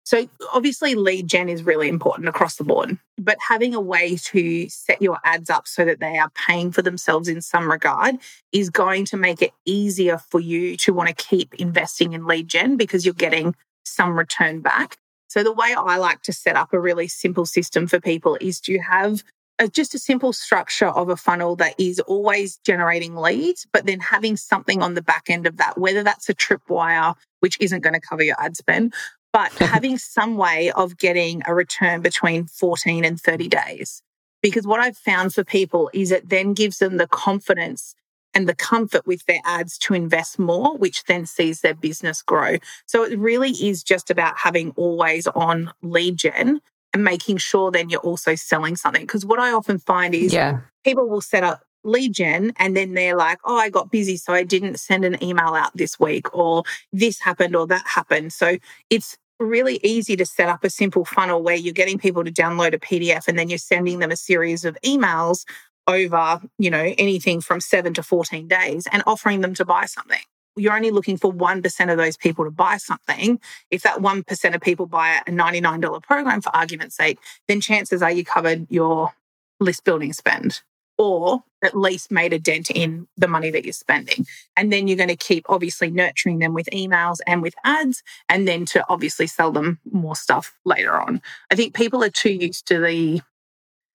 So, 0.04 0.28
obviously, 0.52 0.94
lead 0.94 1.28
gen 1.28 1.48
is 1.48 1.62
really 1.62 1.88
important 1.88 2.28
across 2.28 2.56
the 2.56 2.64
board, 2.64 2.98
but 3.16 3.38
having 3.40 3.74
a 3.74 3.80
way 3.80 4.16
to 4.16 4.68
set 4.68 5.00
your 5.00 5.16
ads 5.24 5.48
up 5.48 5.66
so 5.66 5.86
that 5.86 5.98
they 5.98 6.18
are 6.18 6.28
paying 6.46 6.72
for 6.72 6.82
themselves 6.82 7.26
in 7.26 7.40
some 7.40 7.70
regard 7.70 8.16
is 8.52 8.68
going 8.68 9.06
to 9.06 9.16
make 9.16 9.40
it 9.40 9.52
easier 9.64 10.18
for 10.18 10.40
you 10.40 10.76
to 10.76 10.92
want 10.92 11.08
to 11.08 11.14
keep 11.14 11.54
investing 11.54 12.12
in 12.12 12.26
lead 12.26 12.48
gen 12.48 12.76
because 12.76 13.06
you're 13.06 13.14
getting 13.14 13.54
some 13.86 14.18
return 14.18 14.60
back. 14.60 14.98
So, 15.28 15.42
the 15.42 15.54
way 15.54 15.74
I 15.74 15.96
like 15.96 16.20
to 16.24 16.34
set 16.34 16.56
up 16.56 16.74
a 16.74 16.78
really 16.78 17.08
simple 17.08 17.46
system 17.46 17.86
for 17.86 17.98
people 17.98 18.36
is 18.42 18.60
to 18.60 18.78
have 18.80 19.24
just 19.68 19.94
a 19.94 19.98
simple 19.98 20.32
structure 20.32 20.88
of 20.88 21.08
a 21.08 21.16
funnel 21.16 21.56
that 21.56 21.74
is 21.78 22.00
always 22.00 22.56
generating 22.58 23.16
leads, 23.16 23.66
but 23.72 23.86
then 23.86 24.00
having 24.00 24.36
something 24.36 24.82
on 24.82 24.94
the 24.94 25.02
back 25.02 25.24
end 25.28 25.46
of 25.46 25.56
that, 25.58 25.78
whether 25.78 26.02
that's 26.02 26.28
a 26.28 26.34
tripwire, 26.34 27.14
which 27.40 27.56
isn't 27.60 27.82
going 27.82 27.94
to 27.94 28.00
cover 28.00 28.22
your 28.22 28.40
ad 28.40 28.56
spend, 28.56 28.94
but 29.32 29.52
having 29.58 29.98
some 29.98 30.36
way 30.36 30.70
of 30.72 30.98
getting 30.98 31.42
a 31.46 31.54
return 31.54 32.00
between 32.00 32.46
14 32.46 33.04
and 33.04 33.20
30 33.20 33.48
days. 33.48 34.02
Because 34.42 34.66
what 34.66 34.80
I've 34.80 34.96
found 34.96 35.34
for 35.34 35.44
people 35.44 35.90
is 35.92 36.10
it 36.10 36.28
then 36.28 36.54
gives 36.54 36.78
them 36.78 36.96
the 36.96 37.06
confidence 37.06 37.94
and 38.32 38.48
the 38.48 38.54
comfort 38.54 39.06
with 39.06 39.26
their 39.26 39.40
ads 39.44 39.76
to 39.78 39.94
invest 39.94 40.38
more, 40.38 40.76
which 40.76 41.04
then 41.04 41.26
sees 41.26 41.60
their 41.60 41.74
business 41.74 42.22
grow. 42.22 42.56
So 42.86 43.02
it 43.04 43.18
really 43.18 43.50
is 43.50 43.82
just 43.82 44.10
about 44.10 44.38
having 44.38 44.70
always 44.76 45.26
on 45.26 45.72
lead 45.82 46.16
gen 46.16 46.60
and 46.92 47.04
making 47.04 47.36
sure 47.36 47.70
then 47.70 47.90
you're 47.90 48.00
also 48.00 48.34
selling 48.34 48.76
something. 48.76 49.02
Because 49.02 49.24
what 49.24 49.38
I 49.38 49.52
often 49.52 49.78
find 49.78 50.14
is 50.14 50.32
yeah. 50.32 50.60
people 50.84 51.08
will 51.08 51.20
set 51.20 51.44
up 51.44 51.62
lead 51.84 52.12
gen 52.12 52.52
and 52.56 52.76
then 52.76 52.94
they're 52.94 53.16
like, 53.16 53.38
oh, 53.44 53.56
I 53.56 53.70
got 53.70 53.90
busy, 53.90 54.16
so 54.16 54.32
I 54.32 54.44
didn't 54.44 54.78
send 54.78 55.04
an 55.04 55.22
email 55.22 55.54
out 55.54 55.76
this 55.76 55.98
week, 55.98 56.34
or 56.36 56.64
this 56.92 57.20
happened, 57.20 57.56
or 57.56 57.66
that 57.68 57.86
happened. 57.86 58.32
So 58.32 58.58
it's 58.90 59.16
really 59.38 59.80
easy 59.82 60.16
to 60.16 60.26
set 60.26 60.48
up 60.48 60.64
a 60.64 60.70
simple 60.70 61.04
funnel 61.04 61.42
where 61.42 61.56
you're 61.56 61.72
getting 61.72 61.98
people 61.98 62.22
to 62.24 62.30
download 62.30 62.74
a 62.74 62.78
PDF 62.78 63.26
and 63.26 63.38
then 63.38 63.48
you're 63.48 63.58
sending 63.58 63.98
them 63.98 64.10
a 64.10 64.16
series 64.16 64.64
of 64.64 64.76
emails 64.84 65.46
over, 65.86 66.40
you 66.58 66.70
know, 66.70 66.94
anything 66.98 67.40
from 67.40 67.60
seven 67.60 67.94
to 67.94 68.02
14 68.02 68.46
days 68.46 68.86
and 68.92 69.02
offering 69.06 69.40
them 69.40 69.54
to 69.54 69.64
buy 69.64 69.86
something 69.86 70.20
you're 70.60 70.76
only 70.76 70.90
looking 70.90 71.16
for 71.16 71.32
1% 71.32 71.90
of 71.90 71.96
those 71.96 72.16
people 72.16 72.44
to 72.44 72.50
buy 72.50 72.76
something. 72.76 73.40
If 73.70 73.82
that 73.82 73.98
1% 73.98 74.54
of 74.54 74.60
people 74.60 74.86
buy 74.86 75.20
a 75.26 75.30
$99 75.30 76.02
program, 76.02 76.40
for 76.40 76.54
argument's 76.54 76.96
sake, 76.96 77.18
then 77.48 77.60
chances 77.60 78.02
are 78.02 78.10
you 78.10 78.24
covered 78.24 78.66
your 78.70 79.12
list 79.58 79.84
building 79.84 80.12
spend 80.12 80.60
or 81.00 81.42
at 81.62 81.74
least 81.74 82.10
made 82.10 82.32
a 82.34 82.38
dent 82.38 82.70
in 82.70 83.08
the 83.16 83.26
money 83.26 83.50
that 83.50 83.64
you're 83.64 83.72
spending. 83.72 84.26
And 84.54 84.70
then 84.70 84.86
you're 84.86 84.98
going 84.98 85.08
to 85.08 85.16
keep 85.16 85.46
obviously 85.48 85.90
nurturing 85.90 86.40
them 86.40 86.52
with 86.52 86.68
emails 86.74 87.20
and 87.26 87.40
with 87.40 87.54
ads, 87.64 88.02
and 88.28 88.46
then 88.46 88.66
to 88.66 88.84
obviously 88.88 89.26
sell 89.26 89.50
them 89.50 89.78
more 89.90 90.14
stuff 90.14 90.54
later 90.66 90.92
on. 90.92 91.22
I 91.50 91.54
think 91.54 91.74
people 91.74 92.04
are 92.04 92.10
too 92.10 92.32
used 92.32 92.66
to 92.68 92.80
the, 92.80 93.22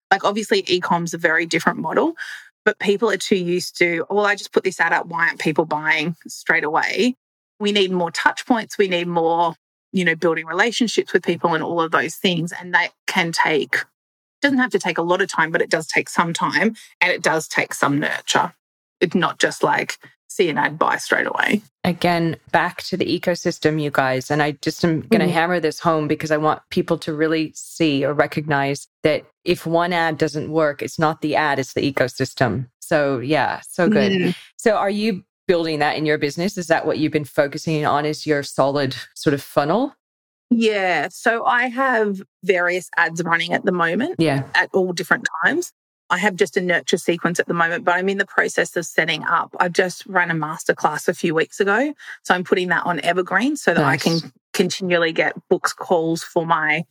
like, 0.10 0.24
obviously, 0.24 0.64
e-com's 0.68 1.14
a 1.14 1.20
very 1.20 1.46
different 1.46 1.78
model, 1.78 2.16
but 2.66 2.80
people 2.80 3.10
are 3.10 3.18
too 3.18 3.38
used 3.38 3.78
to, 3.78 4.06
well, 4.10 4.26
I 4.26 4.36
just 4.36 4.52
put 4.52 4.64
this 4.64 4.80
ad 4.80 4.92
up. 4.92 5.06
Why 5.06 5.28
aren't 5.28 5.40
people 5.40 5.66
buying 5.66 6.16
straight 6.28 6.64
away? 6.64 7.16
We 7.60 7.72
need 7.72 7.92
more 7.92 8.12
touch 8.12 8.46
points. 8.46 8.78
We 8.78 8.88
need 8.88 9.08
more, 9.08 9.56
you 9.94 10.04
know, 10.04 10.16
building 10.16 10.48
relationships 10.48 11.14
with 11.14 11.24
people 11.24 11.54
and 11.54 11.64
all 11.64 11.80
of 11.80 11.92
those 11.92 12.16
things. 12.16 12.52
And 12.52 12.74
that 12.74 12.90
can 13.08 13.32
take, 13.32 13.78
doesn't 14.42 14.58
have 14.58 14.72
to 14.72 14.80
take 14.80 14.98
a 14.98 15.04
lot 15.04 15.22
of 15.22 15.30
time, 15.30 15.52
but 15.52 15.62
it 15.62 15.70
does 15.70 15.88
take 15.88 16.10
some 16.10 16.34
time 16.34 16.76
and 17.00 17.12
it 17.12 17.22
does 17.22 17.48
take 17.48 17.74
some 17.74 18.00
nurture. 18.00 18.54
It's 19.00 19.16
not 19.16 19.40
just 19.40 19.64
like, 19.64 19.98
see 20.36 20.50
an 20.50 20.58
ad 20.58 20.78
buy 20.78 20.98
straight 20.98 21.28
away. 21.28 21.62
Again, 21.84 22.36
back 22.52 22.82
to 22.84 22.98
the 22.98 23.06
ecosystem, 23.06 23.82
you 23.82 23.92
guys. 23.92 24.30
And 24.30 24.42
I 24.42 24.52
just 24.62 24.84
am 24.84 25.02
going 25.02 25.20
to 25.20 25.28
mm-hmm. 25.28 25.34
hammer 25.34 25.60
this 25.60 25.80
home 25.80 26.08
because 26.08 26.32
I 26.32 26.38
want 26.38 26.62
people 26.70 26.98
to 27.00 27.14
really 27.14 27.54
see 27.56 28.04
or 28.06 28.14
recognize 28.14 28.88
that 29.04 29.26
if 29.44 29.66
one 29.66 29.94
ad 29.94 30.18
doesn't 30.18 30.52
work, 30.52 30.82
it's 30.82 31.00
not 31.00 31.22
the 31.22 31.36
ad, 31.36 31.60
it's 31.60 31.74
the 31.74 31.92
ecosystem. 31.92 32.68
So, 32.80 33.20
yeah, 33.20 33.62
so 33.62 33.88
good. 33.88 34.12
Mm-hmm. 34.12 34.30
So, 34.58 34.76
are 34.76 34.90
you 34.90 35.24
building 35.48 35.80
that 35.80 35.98
in 35.98 36.06
your 36.06 36.18
business? 36.18 36.58
Is 36.58 36.68
that 36.68 36.86
what 36.86 36.98
you've 36.98 37.12
been 37.12 37.26
focusing 37.26 37.86
on? 37.86 38.06
Is 38.06 38.26
your 38.26 38.44
solid 38.44 38.96
sort 39.14 39.34
of 39.34 39.42
funnel? 39.42 39.96
Yeah. 40.50 41.08
So 41.12 41.44
I 41.46 41.68
have 41.68 42.22
various 42.44 42.90
ads 42.98 43.24
running 43.24 43.54
at 43.54 43.66
the 43.66 43.72
moment. 43.72 44.16
Yeah. 44.20 44.44
At 44.54 44.70
all 44.74 44.94
different 44.94 45.28
times. 45.44 45.72
I 46.10 46.20
have 46.20 46.36
just 46.36 46.56
a 46.56 46.62
nurture 46.62 46.98
sequence 46.98 47.40
at 47.40 47.48
the 47.48 47.54
moment, 47.54 47.84
but 47.84 47.96
I'm 47.96 48.10
in 48.10 48.18
the 48.18 48.26
process 48.26 48.76
of 48.76 48.86
setting 48.86 49.24
up. 49.24 49.56
I've 49.60 49.74
just 49.74 50.06
run 50.06 50.30
a 50.30 50.36
masterclass 50.36 51.08
a 51.08 51.14
few 51.14 51.34
weeks 51.34 51.60
ago. 51.60 51.94
So 52.24 52.36
I'm 52.36 52.44
putting 52.44 52.68
that 52.70 52.86
on 52.86 53.00
Evergreen 53.02 53.56
so 53.56 53.74
that 53.74 53.82
nice. 53.82 54.06
I 54.06 54.10
can 54.10 54.32
continually 54.54 55.12
get 55.12 55.36
books 55.50 55.74
calls 55.74 56.24
for 56.24 56.46
my 56.46 56.86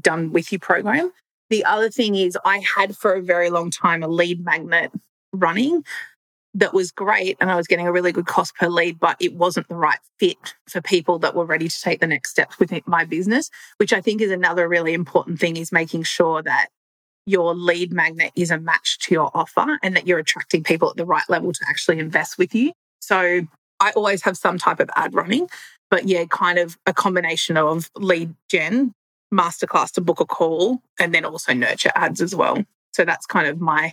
done 0.00 0.32
with 0.32 0.52
you 0.52 0.58
program. 0.58 1.12
The 1.48 1.64
other 1.64 1.90
thing 1.90 2.16
is 2.16 2.36
I 2.44 2.60
had 2.76 2.96
for 2.96 3.14
a 3.14 3.22
very 3.22 3.50
long 3.50 3.70
time 3.70 4.02
a 4.02 4.08
lead 4.08 4.44
magnet 4.44 4.90
running 5.32 5.84
that 6.54 6.72
was 6.72 6.90
great 6.90 7.36
and 7.40 7.50
I 7.50 7.56
was 7.56 7.66
getting 7.66 7.86
a 7.86 7.92
really 7.92 8.12
good 8.12 8.26
cost 8.26 8.56
per 8.56 8.68
lead, 8.68 8.98
but 8.98 9.16
it 9.20 9.34
wasn't 9.34 9.68
the 9.68 9.76
right 9.76 9.98
fit 10.18 10.54
for 10.68 10.80
people 10.80 11.18
that 11.20 11.34
were 11.34 11.44
ready 11.44 11.68
to 11.68 11.80
take 11.80 12.00
the 12.00 12.06
next 12.06 12.30
steps 12.30 12.58
with 12.58 12.72
my 12.86 13.04
business, 13.04 13.50
which 13.76 13.92
I 13.92 14.00
think 14.00 14.20
is 14.20 14.30
another 14.30 14.66
really 14.66 14.94
important 14.94 15.38
thing 15.38 15.56
is 15.56 15.70
making 15.70 16.04
sure 16.04 16.42
that 16.42 16.68
your 17.26 17.54
lead 17.54 17.92
magnet 17.92 18.32
is 18.36 18.50
a 18.50 18.58
match 18.58 18.98
to 19.00 19.14
your 19.14 19.30
offer 19.34 19.78
and 19.82 19.96
that 19.96 20.06
you're 20.06 20.18
attracting 20.18 20.62
people 20.62 20.88
at 20.88 20.96
the 20.96 21.04
right 21.04 21.28
level 21.28 21.52
to 21.52 21.64
actually 21.68 21.98
invest 21.98 22.38
with 22.38 22.54
you. 22.54 22.72
So 23.00 23.42
I 23.80 23.90
always 23.90 24.22
have 24.22 24.36
some 24.36 24.58
type 24.58 24.80
of 24.80 24.88
ad 24.96 25.12
running, 25.14 25.48
but 25.90 26.06
yeah, 26.06 26.24
kind 26.30 26.58
of 26.58 26.78
a 26.86 26.94
combination 26.94 27.56
of 27.56 27.90
lead 27.96 28.34
gen, 28.48 28.92
masterclass 29.34 29.92
to 29.92 30.00
book 30.00 30.20
a 30.20 30.24
call, 30.24 30.80
and 30.98 31.12
then 31.12 31.24
also 31.24 31.52
nurture 31.52 31.92
ads 31.94 32.20
as 32.20 32.34
well. 32.34 32.62
So 32.92 33.04
that's 33.04 33.26
kind 33.26 33.46
of 33.46 33.60
my 33.60 33.92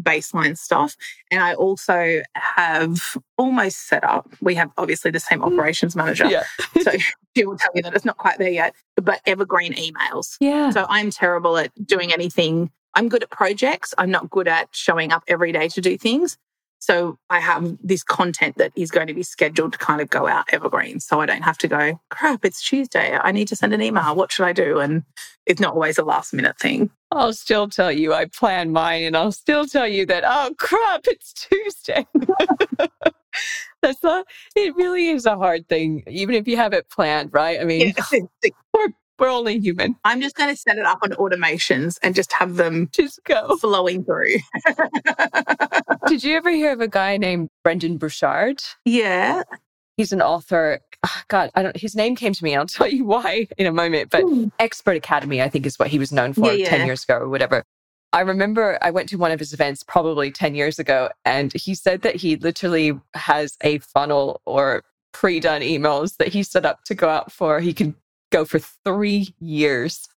baseline 0.00 0.56
stuff. 0.56 0.96
And 1.30 1.42
I 1.42 1.54
also 1.54 2.22
have 2.34 3.16
almost 3.38 3.88
set 3.88 4.04
up, 4.04 4.28
we 4.40 4.54
have 4.54 4.70
obviously 4.76 5.10
the 5.10 5.20
same 5.20 5.40
mm. 5.40 5.52
operations 5.52 5.96
manager. 5.96 6.26
Yeah. 6.26 6.44
so 6.82 6.92
she 7.36 7.44
will 7.44 7.58
tell 7.58 7.70
you 7.74 7.82
that 7.82 7.94
it's 7.94 8.04
not 8.04 8.16
quite 8.16 8.38
there 8.38 8.50
yet, 8.50 8.74
but 8.96 9.20
evergreen 9.26 9.74
emails. 9.74 10.36
Yeah. 10.40 10.70
So 10.70 10.86
I'm 10.88 11.10
terrible 11.10 11.56
at 11.56 11.72
doing 11.86 12.12
anything. 12.12 12.70
I'm 12.94 13.08
good 13.08 13.22
at 13.22 13.30
projects. 13.30 13.94
I'm 13.98 14.10
not 14.10 14.30
good 14.30 14.48
at 14.48 14.68
showing 14.72 15.12
up 15.12 15.22
every 15.28 15.52
day 15.52 15.68
to 15.68 15.80
do 15.80 15.98
things. 15.98 16.38
So 16.78 17.18
I 17.30 17.40
have 17.40 17.76
this 17.82 18.02
content 18.02 18.58
that 18.58 18.72
is 18.76 18.90
going 18.90 19.06
to 19.06 19.14
be 19.14 19.22
scheduled 19.22 19.72
to 19.72 19.78
kind 19.78 20.00
of 20.00 20.10
go 20.10 20.26
out 20.26 20.44
evergreen. 20.52 21.00
So 21.00 21.20
I 21.20 21.26
don't 21.26 21.42
have 21.42 21.58
to 21.58 21.68
go, 21.68 22.00
crap, 22.10 22.44
it's 22.44 22.62
Tuesday. 22.62 23.16
I 23.20 23.32
need 23.32 23.48
to 23.48 23.56
send 23.56 23.72
an 23.72 23.82
email. 23.82 24.14
What 24.14 24.30
should 24.30 24.44
I 24.44 24.52
do? 24.52 24.78
And 24.78 25.02
it's 25.46 25.60
not 25.60 25.74
always 25.74 25.98
a 25.98 26.04
last 26.04 26.32
minute 26.34 26.58
thing. 26.58 26.90
I'll 27.12 27.32
still 27.32 27.68
tell 27.68 27.92
you 27.92 28.12
I 28.12 28.26
plan 28.26 28.72
mine 28.72 29.04
and 29.04 29.16
I'll 29.16 29.32
still 29.32 29.66
tell 29.66 29.86
you 29.86 30.06
that, 30.06 30.24
oh 30.26 30.54
crap, 30.58 31.02
it's 31.06 31.32
Tuesday. 31.32 32.06
That's 33.82 34.02
not, 34.02 34.26
it 34.56 34.74
really 34.74 35.08
is 35.08 35.26
a 35.26 35.36
hard 35.36 35.68
thing, 35.68 36.02
even 36.08 36.34
if 36.34 36.48
you 36.48 36.56
have 36.56 36.72
it 36.72 36.88
planned, 36.90 37.30
right? 37.32 37.60
I 37.60 37.64
mean, 37.64 37.94
we're, 38.74 38.88
we're 39.18 39.28
only 39.28 39.58
human. 39.60 39.96
I'm 40.04 40.20
just 40.20 40.34
going 40.34 40.50
to 40.50 40.56
set 40.56 40.78
it 40.78 40.84
up 40.84 40.98
on 41.02 41.10
automations 41.12 41.98
and 42.02 42.14
just 42.14 42.32
have 42.32 42.56
them 42.56 42.88
just 42.92 43.20
go 43.24 43.56
flowing 43.56 44.04
through. 44.04 44.36
Did 46.08 46.24
you 46.24 46.36
ever 46.36 46.50
hear 46.50 46.72
of 46.72 46.80
a 46.80 46.88
guy 46.88 47.16
named 47.16 47.50
Brendon 47.62 47.98
Burchard? 47.98 48.62
Yeah. 48.84 49.42
He's 49.96 50.12
an 50.12 50.20
author. 50.22 50.80
Oh, 51.04 51.22
God, 51.28 51.50
I 51.54 51.62
don't. 51.62 51.76
His 51.76 51.94
name 51.94 52.16
came 52.16 52.32
to 52.32 52.44
me. 52.44 52.54
I'll 52.54 52.66
tell 52.66 52.88
you 52.88 53.04
why 53.04 53.48
in 53.56 53.66
a 53.66 53.72
moment. 53.72 54.10
But 54.10 54.24
mm. 54.24 54.50
Expert 54.58 54.96
Academy, 54.96 55.42
I 55.42 55.48
think, 55.48 55.66
is 55.66 55.78
what 55.78 55.88
he 55.88 55.98
was 55.98 56.12
known 56.12 56.32
for 56.32 56.46
yeah, 56.46 56.52
yeah. 56.52 56.68
ten 56.68 56.86
years 56.86 57.04
ago 57.04 57.16
or 57.16 57.28
whatever. 57.28 57.64
I 58.12 58.20
remember 58.20 58.78
I 58.80 58.90
went 58.92 59.08
to 59.10 59.16
one 59.16 59.30
of 59.30 59.38
his 59.38 59.52
events 59.52 59.82
probably 59.82 60.30
10 60.30 60.54
years 60.54 60.78
ago, 60.78 61.10
and 61.24 61.52
he 61.52 61.74
said 61.74 62.00
that 62.00 62.14
he 62.14 62.36
literally 62.36 62.98
has 63.14 63.58
a 63.62 63.78
funnel 63.78 64.40
or 64.46 64.84
pre 65.12 65.40
done 65.40 65.60
emails 65.60 66.16
that 66.16 66.28
he 66.28 66.42
set 66.42 66.64
up 66.64 66.84
to 66.84 66.94
go 66.94 67.08
out 67.08 67.30
for. 67.30 67.60
He 67.60 67.74
could 67.74 67.94
go 68.30 68.44
for 68.44 68.58
three 68.58 69.34
years. 69.38 70.08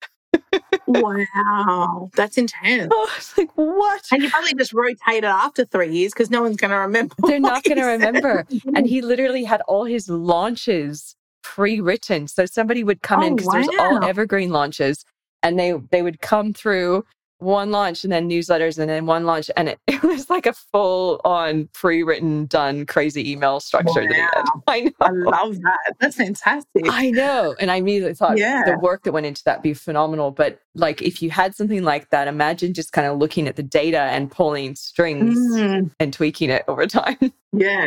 Wow, 0.87 2.11
that's 2.15 2.39
intense. 2.39 2.93
Oh, 2.93 3.11
it's 3.17 3.37
like, 3.37 3.51
what? 3.55 4.03
And 4.13 4.23
you 4.23 4.31
probably 4.31 4.55
just 4.55 4.73
rotate 4.73 5.19
it 5.19 5.25
after 5.25 5.65
three 5.65 5.93
years 5.93 6.13
because 6.13 6.31
no 6.31 6.43
one's 6.43 6.57
going 6.57 6.71
to 6.71 6.79
remember. 6.79 7.15
They're 7.27 7.41
not 7.41 7.65
going 7.65 7.79
to 7.79 7.85
remember. 7.85 8.47
and 8.75 8.87
he 8.89 9.03
literally 9.03 9.45
had 9.45 9.61
all 9.63 9.85
his 9.85 10.09
launches 10.09 11.17
pre 11.43 11.81
written. 11.81 12.29
So 12.29 12.47
somebody 12.47 12.85
would 12.85 13.03
come 13.03 13.23
oh, 13.23 13.27
in 13.27 13.37
because 13.37 13.47
wow. 13.47 13.63
there's 13.63 13.69
all 13.79 14.05
evergreen 14.05 14.51
launches 14.51 15.05
and 15.43 15.59
they 15.59 15.75
they 15.91 16.03
would 16.03 16.21
come 16.21 16.53
through 16.53 17.05
one 17.39 17.71
launch 17.71 18.03
and 18.05 18.13
then 18.13 18.29
newsletters 18.29 18.79
and 18.79 18.91
then 18.91 19.07
one 19.07 19.25
launch 19.25 19.51
and 19.57 19.69
it, 19.69 19.79
it 19.87 20.03
was 20.03 20.29
like 20.29 20.47
a 20.47 20.53
full 20.53 21.21
on 21.25 21.69
pre-written 21.73 22.47
done 22.47 22.85
crazy 22.87 23.31
email 23.31 23.61
structure 23.61 24.03
wow. 24.03 24.09
that 24.09 24.45
I 24.67 24.81
know. 24.81 24.91
I 25.01 25.11
love 25.11 25.61
that. 25.61 25.95
That's 26.01 26.17
fantastic. 26.17 26.85
I 26.89 27.11
know. 27.11 27.55
And 27.61 27.71
I 27.71 27.77
immediately 27.77 28.15
thought 28.15 28.39
yeah. 28.39 28.63
the 28.65 28.79
work 28.79 29.05
that 29.05 29.13
went 29.13 29.27
into 29.27 29.43
that 29.45 29.63
be 29.63 29.75
phenomenal. 29.75 30.31
But 30.31 30.61
like 30.75 31.01
if 31.01 31.23
you 31.23 31.31
had 31.31 31.55
something 31.55 31.85
like 31.85 32.11
that, 32.11 32.29
imagine 32.29 32.75
just 32.75 32.93
kind 32.93 33.07
of 33.07 33.19
looking 33.19 33.47
at 33.47 33.57
the 33.57 33.63
data 33.63 34.01
and 34.01 34.31
pulling 34.31 34.75
strings 34.75 35.39
mm. 35.39 35.91
and 36.01 36.13
tweaking 36.13 36.51
it 36.51 36.65
over 36.69 36.87
time. 36.87 37.19
Yeah. 37.51 37.87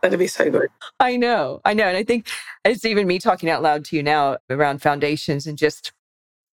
That'd 0.00 0.20
be 0.20 0.28
so 0.28 0.48
good. 0.48 0.68
I 1.00 1.16
know. 1.16 1.60
I 1.64 1.74
know. 1.74 1.88
And 1.88 1.96
I 1.96 2.04
think 2.04 2.28
it's 2.64 2.84
even 2.84 3.08
me 3.08 3.18
talking 3.18 3.50
out 3.50 3.60
loud 3.60 3.84
to 3.86 3.96
you 3.96 4.02
now 4.02 4.36
around 4.48 4.80
foundations 4.80 5.44
and 5.44 5.58
just 5.58 5.92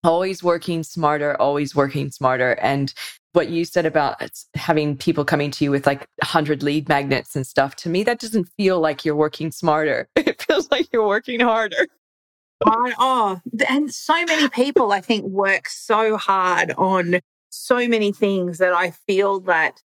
always 0.04 0.42
working 0.42 0.82
smarter, 0.82 1.40
always 1.40 1.74
working 1.74 2.10
smarter. 2.10 2.52
And 2.60 2.92
what 3.32 3.48
you 3.48 3.64
said 3.64 3.86
about 3.86 4.22
having 4.54 4.96
people 4.96 5.24
coming 5.24 5.50
to 5.52 5.64
you 5.64 5.70
with 5.70 5.86
like 5.86 6.00
100 6.22 6.62
lead 6.62 6.88
magnets 6.88 7.36
and 7.36 7.46
stuff, 7.46 7.76
to 7.76 7.88
me, 7.88 8.02
that 8.04 8.18
doesn't 8.18 8.48
feel 8.56 8.80
like 8.80 9.04
you're 9.04 9.16
working 9.16 9.50
smarter. 9.50 10.08
It 10.16 10.42
feels 10.42 10.70
like 10.70 10.88
you're 10.92 11.06
working 11.06 11.40
harder. 11.40 11.86
I, 12.64 12.94
oh, 12.98 13.40
and 13.68 13.92
so 13.92 14.24
many 14.24 14.48
people, 14.48 14.92
I 14.92 15.00
think, 15.00 15.24
work 15.24 15.68
so 15.68 16.16
hard 16.16 16.72
on 16.72 17.20
so 17.50 17.86
many 17.88 18.12
things 18.12 18.58
that 18.58 18.72
I 18.72 18.90
feel 18.90 19.40
that 19.40 19.82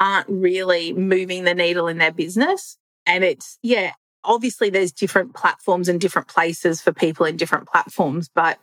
aren't 0.00 0.28
really 0.28 0.92
moving 0.92 1.44
the 1.44 1.54
needle 1.54 1.88
in 1.88 1.98
their 1.98 2.12
business. 2.12 2.76
And 3.06 3.24
it's, 3.24 3.58
yeah, 3.62 3.92
obviously 4.24 4.70
there's 4.70 4.92
different 4.92 5.34
platforms 5.34 5.88
and 5.88 6.00
different 6.00 6.28
places 6.28 6.80
for 6.80 6.92
people 6.92 7.26
in 7.26 7.36
different 7.36 7.68
platforms, 7.68 8.28
but 8.34 8.58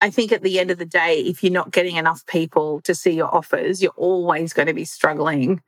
I 0.00 0.10
think 0.10 0.32
at 0.32 0.42
the 0.42 0.58
end 0.58 0.70
of 0.70 0.78
the 0.78 0.86
day, 0.86 1.20
if 1.20 1.42
you're 1.42 1.52
not 1.52 1.72
getting 1.72 1.96
enough 1.96 2.24
people 2.26 2.80
to 2.82 2.94
see 2.94 3.12
your 3.12 3.34
offers, 3.34 3.82
you're 3.82 3.92
always 3.96 4.52
going 4.52 4.68
to 4.68 4.74
be 4.74 4.84
struggling 4.84 5.62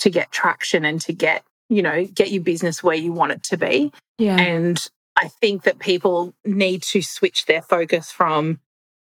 to 0.00 0.10
get 0.10 0.30
traction 0.30 0.84
and 0.84 1.00
to 1.02 1.12
get, 1.12 1.44
you 1.68 1.82
know, 1.82 2.04
get 2.04 2.30
your 2.30 2.42
business 2.42 2.82
where 2.82 2.96
you 2.96 3.12
want 3.12 3.32
it 3.32 3.42
to 3.44 3.56
be. 3.56 3.92
Yeah. 4.18 4.36
And 4.36 4.90
I 5.16 5.28
think 5.28 5.62
that 5.62 5.78
people 5.78 6.34
need 6.44 6.82
to 6.84 7.02
switch 7.02 7.46
their 7.46 7.62
focus 7.62 8.10
from 8.10 8.60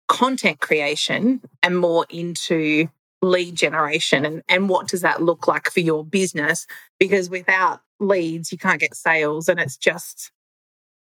content 0.09 0.61
creation 0.61 1.41
and 1.63 1.79
more 1.79 2.07
into 2.09 2.89
lead 3.23 3.55
generation 3.55 4.25
and, 4.25 4.43
and 4.49 4.69
what 4.69 4.89
does 4.89 5.03
that 5.03 5.23
look 5.23 5.47
like 5.47 5.71
for 5.71 5.81
your 5.81 6.05
business? 6.05 6.67
Because 6.99 7.29
without 7.29 7.81
leads, 7.99 8.51
you 8.51 8.59
can't 8.59 8.81
get 8.81 8.95
sales. 8.95 9.49
And 9.49 9.61
it's 9.61 9.77
just, 9.77 10.33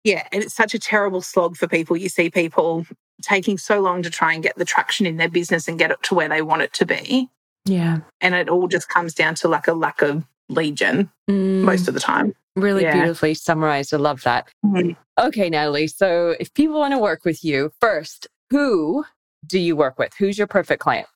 yeah, 0.04 0.28
and 0.32 0.44
it's 0.44 0.56
such 0.56 0.74
a 0.74 0.80
terrible 0.80 1.22
slog 1.22 1.56
for 1.56 1.68
people. 1.68 1.98
You 1.98 2.10
see 2.10 2.30
people 2.30 2.86
taking 3.22 3.58
so 3.58 3.80
long 3.82 4.02
to 4.04 4.10
try 4.10 4.34
and 4.34 4.44
get 4.44 4.56
the 4.56 4.66
traction 4.66 5.06
in 5.06 5.18
their 5.18 5.30
business 5.30 5.68
and 5.68 5.78
get 5.78 5.92
it 5.92 6.02
to 6.04 6.16
where 6.16 6.30
they 6.30 6.42
want 6.42 6.62
it 6.62 6.74
to 6.74 6.86
be. 6.86 7.30
Yeah. 7.66 8.00
And 8.22 8.36
it 8.36 8.50
all 8.50 8.68
just 8.68 8.90
comes 8.90 9.14
down 9.14 9.36
to 9.36 9.48
like 9.48 9.68
a 9.68 9.74
lack 9.74 10.02
of 10.02 10.26
lead 10.50 10.76
gen 10.76 11.10
mm. 11.30 11.62
most 11.62 11.88
of 11.88 11.94
the 11.94 12.00
time. 12.00 12.34
Really 12.56 12.84
yeah. 12.84 12.94
beautifully 12.94 13.34
summarized. 13.36 13.94
I 13.94 13.98
love 13.98 14.24
that. 14.24 14.48
Mm-hmm. 14.66 14.92
Okay, 15.20 15.50
Natalie. 15.50 15.88
So 15.88 16.36
if 16.40 16.54
people 16.54 16.80
want 16.80 16.94
to 16.94 16.98
work 16.98 17.24
with 17.26 17.44
you, 17.44 17.72
first, 17.80 18.28
who 18.50 19.06
do 19.46 19.60
you 19.60 19.76
work 19.76 20.00
with? 20.00 20.14
Who's 20.18 20.38
your 20.38 20.48
perfect 20.48 20.82
client? 20.82 21.08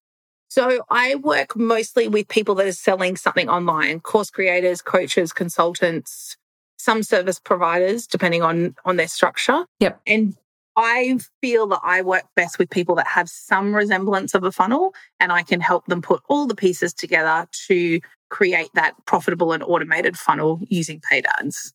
So 0.50 0.86
I 0.92 1.16
work 1.16 1.56
mostly 1.56 2.08
with 2.08 2.28
people 2.28 2.54
that 2.56 2.68
are 2.68 2.74
selling 2.74 3.18
something 3.18 3.50
online, 3.50 4.02
course 4.02 4.30
creators, 4.30 4.82
coaches, 4.84 5.34
consultants, 5.34 6.38
some 6.78 7.02
service 7.02 7.40
providers, 7.40 8.06
depending 8.06 8.44
on 8.44 8.76
on 8.86 8.98
their 8.98 9.08
structure. 9.08 9.66
Yep. 9.80 10.02
And 10.06 10.38
I 10.76 11.20
feel 11.42 11.68
that 11.68 11.82
I 11.84 12.02
work 12.02 12.24
best 12.36 12.58
with 12.58 12.70
people 12.70 12.96
that 12.96 13.08
have 13.08 13.30
some 13.30 13.76
resemblance 13.76 14.34
of 14.34 14.44
a 14.44 14.52
funnel 14.52 14.94
and 15.20 15.32
I 15.32 15.44
can 15.44 15.62
help 15.62 15.86
them 15.86 16.02
put 16.02 16.22
all 16.30 16.48
the 16.48 16.56
pieces 16.56 16.94
together 16.94 17.48
to 17.68 18.00
create 18.30 18.70
that 18.74 18.94
profitable 19.06 19.54
and 19.54 19.64
automated 19.64 20.18
funnel 20.18 20.60
using 20.68 21.00
paid 21.00 21.28
ads. 21.38 21.74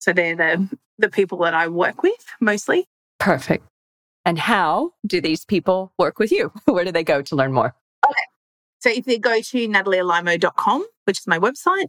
So 0.00 0.12
they're 0.12 0.34
the, 0.34 0.68
the 0.98 1.08
people 1.08 1.38
that 1.38 1.54
I 1.54 1.68
work 1.68 2.02
with 2.02 2.24
mostly. 2.40 2.86
Perfect. 3.18 3.64
And 4.24 4.38
how 4.38 4.92
do 5.06 5.20
these 5.20 5.44
people 5.44 5.92
work 5.98 6.18
with 6.18 6.32
you? 6.32 6.52
Where 6.64 6.84
do 6.84 6.92
they 6.92 7.04
go 7.04 7.22
to 7.22 7.36
learn 7.36 7.52
more? 7.52 7.74
Okay. 8.04 8.22
So 8.80 8.90
if 8.90 9.04
they 9.04 9.18
go 9.18 9.40
to 9.40 9.68
nataliealaimo.com, 9.68 10.86
which 11.04 11.20
is 11.20 11.26
my 11.26 11.38
website, 11.38 11.88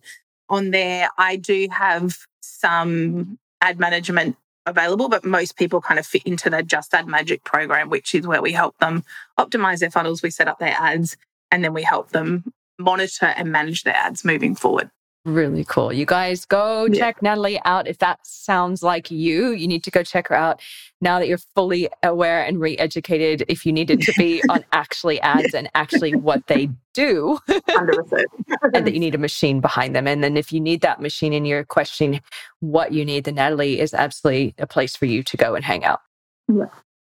on 0.49 0.71
there 0.71 1.09
I 1.17 1.37
do 1.37 1.67
have 1.71 2.17
some 2.41 3.39
ad 3.61 3.79
management 3.79 4.35
available, 4.65 5.09
but 5.09 5.25
most 5.25 5.57
people 5.57 5.81
kind 5.81 5.99
of 5.99 6.05
fit 6.05 6.23
into 6.23 6.49
the 6.49 6.63
Just 6.63 6.93
Ad 6.93 7.07
Magic 7.07 7.43
program, 7.43 7.89
which 7.89 8.13
is 8.13 8.27
where 8.27 8.41
we 8.41 8.51
help 8.51 8.77
them 8.79 9.03
optimize 9.39 9.79
their 9.79 9.91
funnels, 9.91 10.21
we 10.21 10.29
set 10.29 10.47
up 10.47 10.59
their 10.59 10.75
ads, 10.77 11.17
and 11.49 11.63
then 11.63 11.73
we 11.73 11.83
help 11.83 12.09
them 12.09 12.53
monitor 12.79 13.27
and 13.27 13.51
manage 13.51 13.83
their 13.83 13.95
ads 13.95 14.23
moving 14.23 14.55
forward. 14.55 14.89
Really 15.23 15.63
cool. 15.63 15.93
You 15.93 16.07
guys 16.07 16.45
go 16.45 16.85
yeah. 16.85 16.97
check 16.97 17.21
Natalie 17.21 17.61
out. 17.63 17.87
If 17.87 17.99
that 17.99 18.25
sounds 18.25 18.81
like 18.81 19.11
you, 19.11 19.51
you 19.51 19.67
need 19.67 19.83
to 19.83 19.91
go 19.91 20.01
check 20.01 20.29
her 20.29 20.35
out 20.35 20.59
now 20.99 21.19
that 21.19 21.27
you're 21.27 21.37
fully 21.37 21.89
aware 22.01 22.43
and 22.43 22.59
re 22.59 22.75
educated. 22.77 23.45
If 23.47 23.63
you 23.63 23.71
needed 23.71 24.01
to 24.01 24.13
be 24.17 24.41
on 24.49 24.65
actually 24.71 25.21
ads 25.21 25.53
and 25.53 25.69
actually 25.75 26.15
what 26.15 26.47
they 26.47 26.69
do, 26.95 27.37
and 27.47 28.85
that 28.85 28.93
you 28.93 28.99
need 28.99 29.13
a 29.13 29.19
machine 29.19 29.61
behind 29.61 29.95
them. 29.95 30.07
And 30.07 30.23
then 30.23 30.37
if 30.37 30.51
you 30.51 30.59
need 30.59 30.81
that 30.81 30.99
machine 30.99 31.33
and 31.33 31.47
you're 31.47 31.65
questioning 31.65 32.21
what 32.59 32.91
you 32.91 33.05
need, 33.05 33.25
then 33.25 33.35
Natalie 33.35 33.79
is 33.79 33.93
absolutely 33.93 34.55
a 34.57 34.65
place 34.65 34.95
for 34.95 35.05
you 35.05 35.21
to 35.21 35.37
go 35.37 35.53
and 35.53 35.63
hang 35.63 35.85
out. 35.85 36.01
Yeah. 36.47 36.65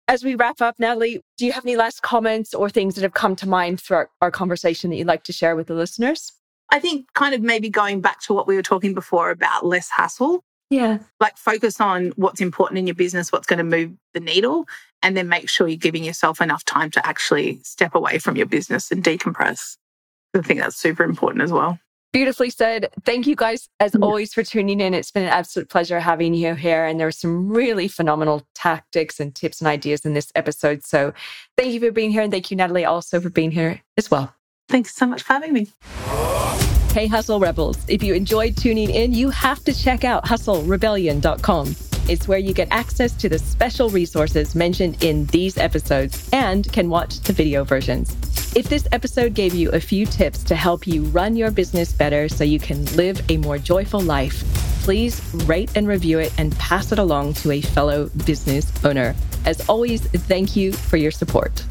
As 0.09 0.25
we 0.25 0.35
wrap 0.35 0.59
up, 0.59 0.77
Natalie, 0.79 1.23
do 1.37 1.45
you 1.45 1.53
have 1.53 1.63
any 1.63 1.77
last 1.77 2.01
comments 2.01 2.53
or 2.53 2.69
things 2.69 2.95
that 2.95 3.03
have 3.03 3.13
come 3.13 3.37
to 3.37 3.47
mind 3.47 3.79
throughout 3.79 4.09
our 4.21 4.31
conversation 4.31 4.89
that 4.89 4.97
you'd 4.97 5.07
like 5.07 5.23
to 5.23 5.31
share 5.31 5.55
with 5.55 5.67
the 5.67 5.75
listeners? 5.75 6.33
I 6.71 6.79
think 6.79 7.13
kind 7.13 7.35
of 7.35 7.41
maybe 7.41 7.69
going 7.69 8.01
back 8.01 8.21
to 8.21 8.33
what 8.33 8.47
we 8.47 8.55
were 8.55 8.63
talking 8.63 8.93
before 8.93 9.29
about 9.29 9.65
less 9.65 9.89
hassle. 9.89 10.43
Yeah. 10.69 10.99
Like 11.19 11.37
focus 11.37 11.81
on 11.81 12.13
what's 12.15 12.39
important 12.39 12.79
in 12.79 12.87
your 12.87 12.95
business, 12.95 13.31
what's 13.31 13.45
going 13.45 13.57
to 13.57 13.63
move 13.63 13.91
the 14.13 14.21
needle, 14.21 14.65
and 15.03 15.17
then 15.17 15.27
make 15.27 15.49
sure 15.49 15.67
you're 15.67 15.77
giving 15.77 16.03
yourself 16.03 16.39
enough 16.39 16.63
time 16.63 16.89
to 16.91 17.05
actually 17.05 17.59
step 17.63 17.93
away 17.93 18.19
from 18.19 18.37
your 18.37 18.45
business 18.45 18.89
and 18.89 19.03
decompress. 19.03 19.75
I 20.33 20.41
think 20.41 20.61
that's 20.61 20.77
super 20.77 21.03
important 21.03 21.43
as 21.43 21.51
well. 21.51 21.77
Beautifully 22.13 22.49
said. 22.49 22.89
Thank 23.05 23.25
you 23.25 23.35
guys, 23.35 23.69
as 23.79 23.95
always, 23.95 24.33
for 24.33 24.43
tuning 24.43 24.81
in. 24.81 24.93
It's 24.93 25.11
been 25.11 25.23
an 25.23 25.29
absolute 25.29 25.69
pleasure 25.69 25.99
having 25.99 26.33
you 26.33 26.55
here. 26.55 26.85
And 26.85 26.99
there 26.99 27.07
are 27.07 27.11
some 27.11 27.49
really 27.49 27.87
phenomenal 27.87 28.45
tactics 28.53 29.19
and 29.19 29.33
tips 29.33 29.61
and 29.61 29.67
ideas 29.67 30.05
in 30.05 30.13
this 30.13 30.29
episode. 30.35 30.83
So 30.83 31.13
thank 31.57 31.71
you 31.73 31.79
for 31.79 31.91
being 31.91 32.11
here. 32.11 32.21
And 32.21 32.31
thank 32.31 32.51
you, 32.51 32.57
Natalie, 32.57 32.83
also 32.83 33.21
for 33.21 33.29
being 33.29 33.51
here 33.51 33.81
as 33.97 34.11
well. 34.11 34.33
Thanks 34.67 34.93
so 34.93 35.05
much 35.05 35.23
for 35.23 35.33
having 35.33 35.53
me. 35.53 35.67
Hey, 36.93 37.07
Hustle 37.07 37.39
Rebels. 37.39 37.77
If 37.87 38.03
you 38.03 38.13
enjoyed 38.13 38.57
tuning 38.57 38.89
in, 38.89 39.13
you 39.13 39.29
have 39.29 39.63
to 39.63 39.73
check 39.73 40.03
out 40.03 40.25
hustlerebellion.com. 40.25 41.75
It's 42.09 42.27
where 42.27 42.37
you 42.37 42.53
get 42.53 42.67
access 42.69 43.13
to 43.13 43.29
the 43.29 43.39
special 43.39 43.89
resources 43.89 44.55
mentioned 44.55 45.01
in 45.01 45.25
these 45.27 45.57
episodes 45.57 46.29
and 46.33 46.69
can 46.73 46.89
watch 46.89 47.21
the 47.21 47.31
video 47.31 47.63
versions. 47.63 48.11
If 48.57 48.67
this 48.67 48.89
episode 48.91 49.35
gave 49.35 49.55
you 49.55 49.71
a 49.71 49.79
few 49.79 50.05
tips 50.05 50.43
to 50.43 50.55
help 50.55 50.85
you 50.85 51.03
run 51.03 51.37
your 51.37 51.49
business 51.49 51.93
better 51.93 52.27
so 52.27 52.43
you 52.43 52.59
can 52.59 52.83
live 52.97 53.21
a 53.31 53.37
more 53.37 53.57
joyful 53.57 54.01
life, 54.01 54.43
please 54.83 55.21
rate 55.45 55.71
and 55.75 55.87
review 55.87 56.19
it 56.19 56.33
and 56.37 56.53
pass 56.57 56.91
it 56.91 56.99
along 56.99 57.35
to 57.35 57.51
a 57.51 57.61
fellow 57.61 58.09
business 58.25 58.69
owner. 58.83 59.15
As 59.45 59.67
always, 59.69 60.01
thank 60.01 60.57
you 60.57 60.73
for 60.73 60.97
your 60.97 61.11
support. 61.11 61.63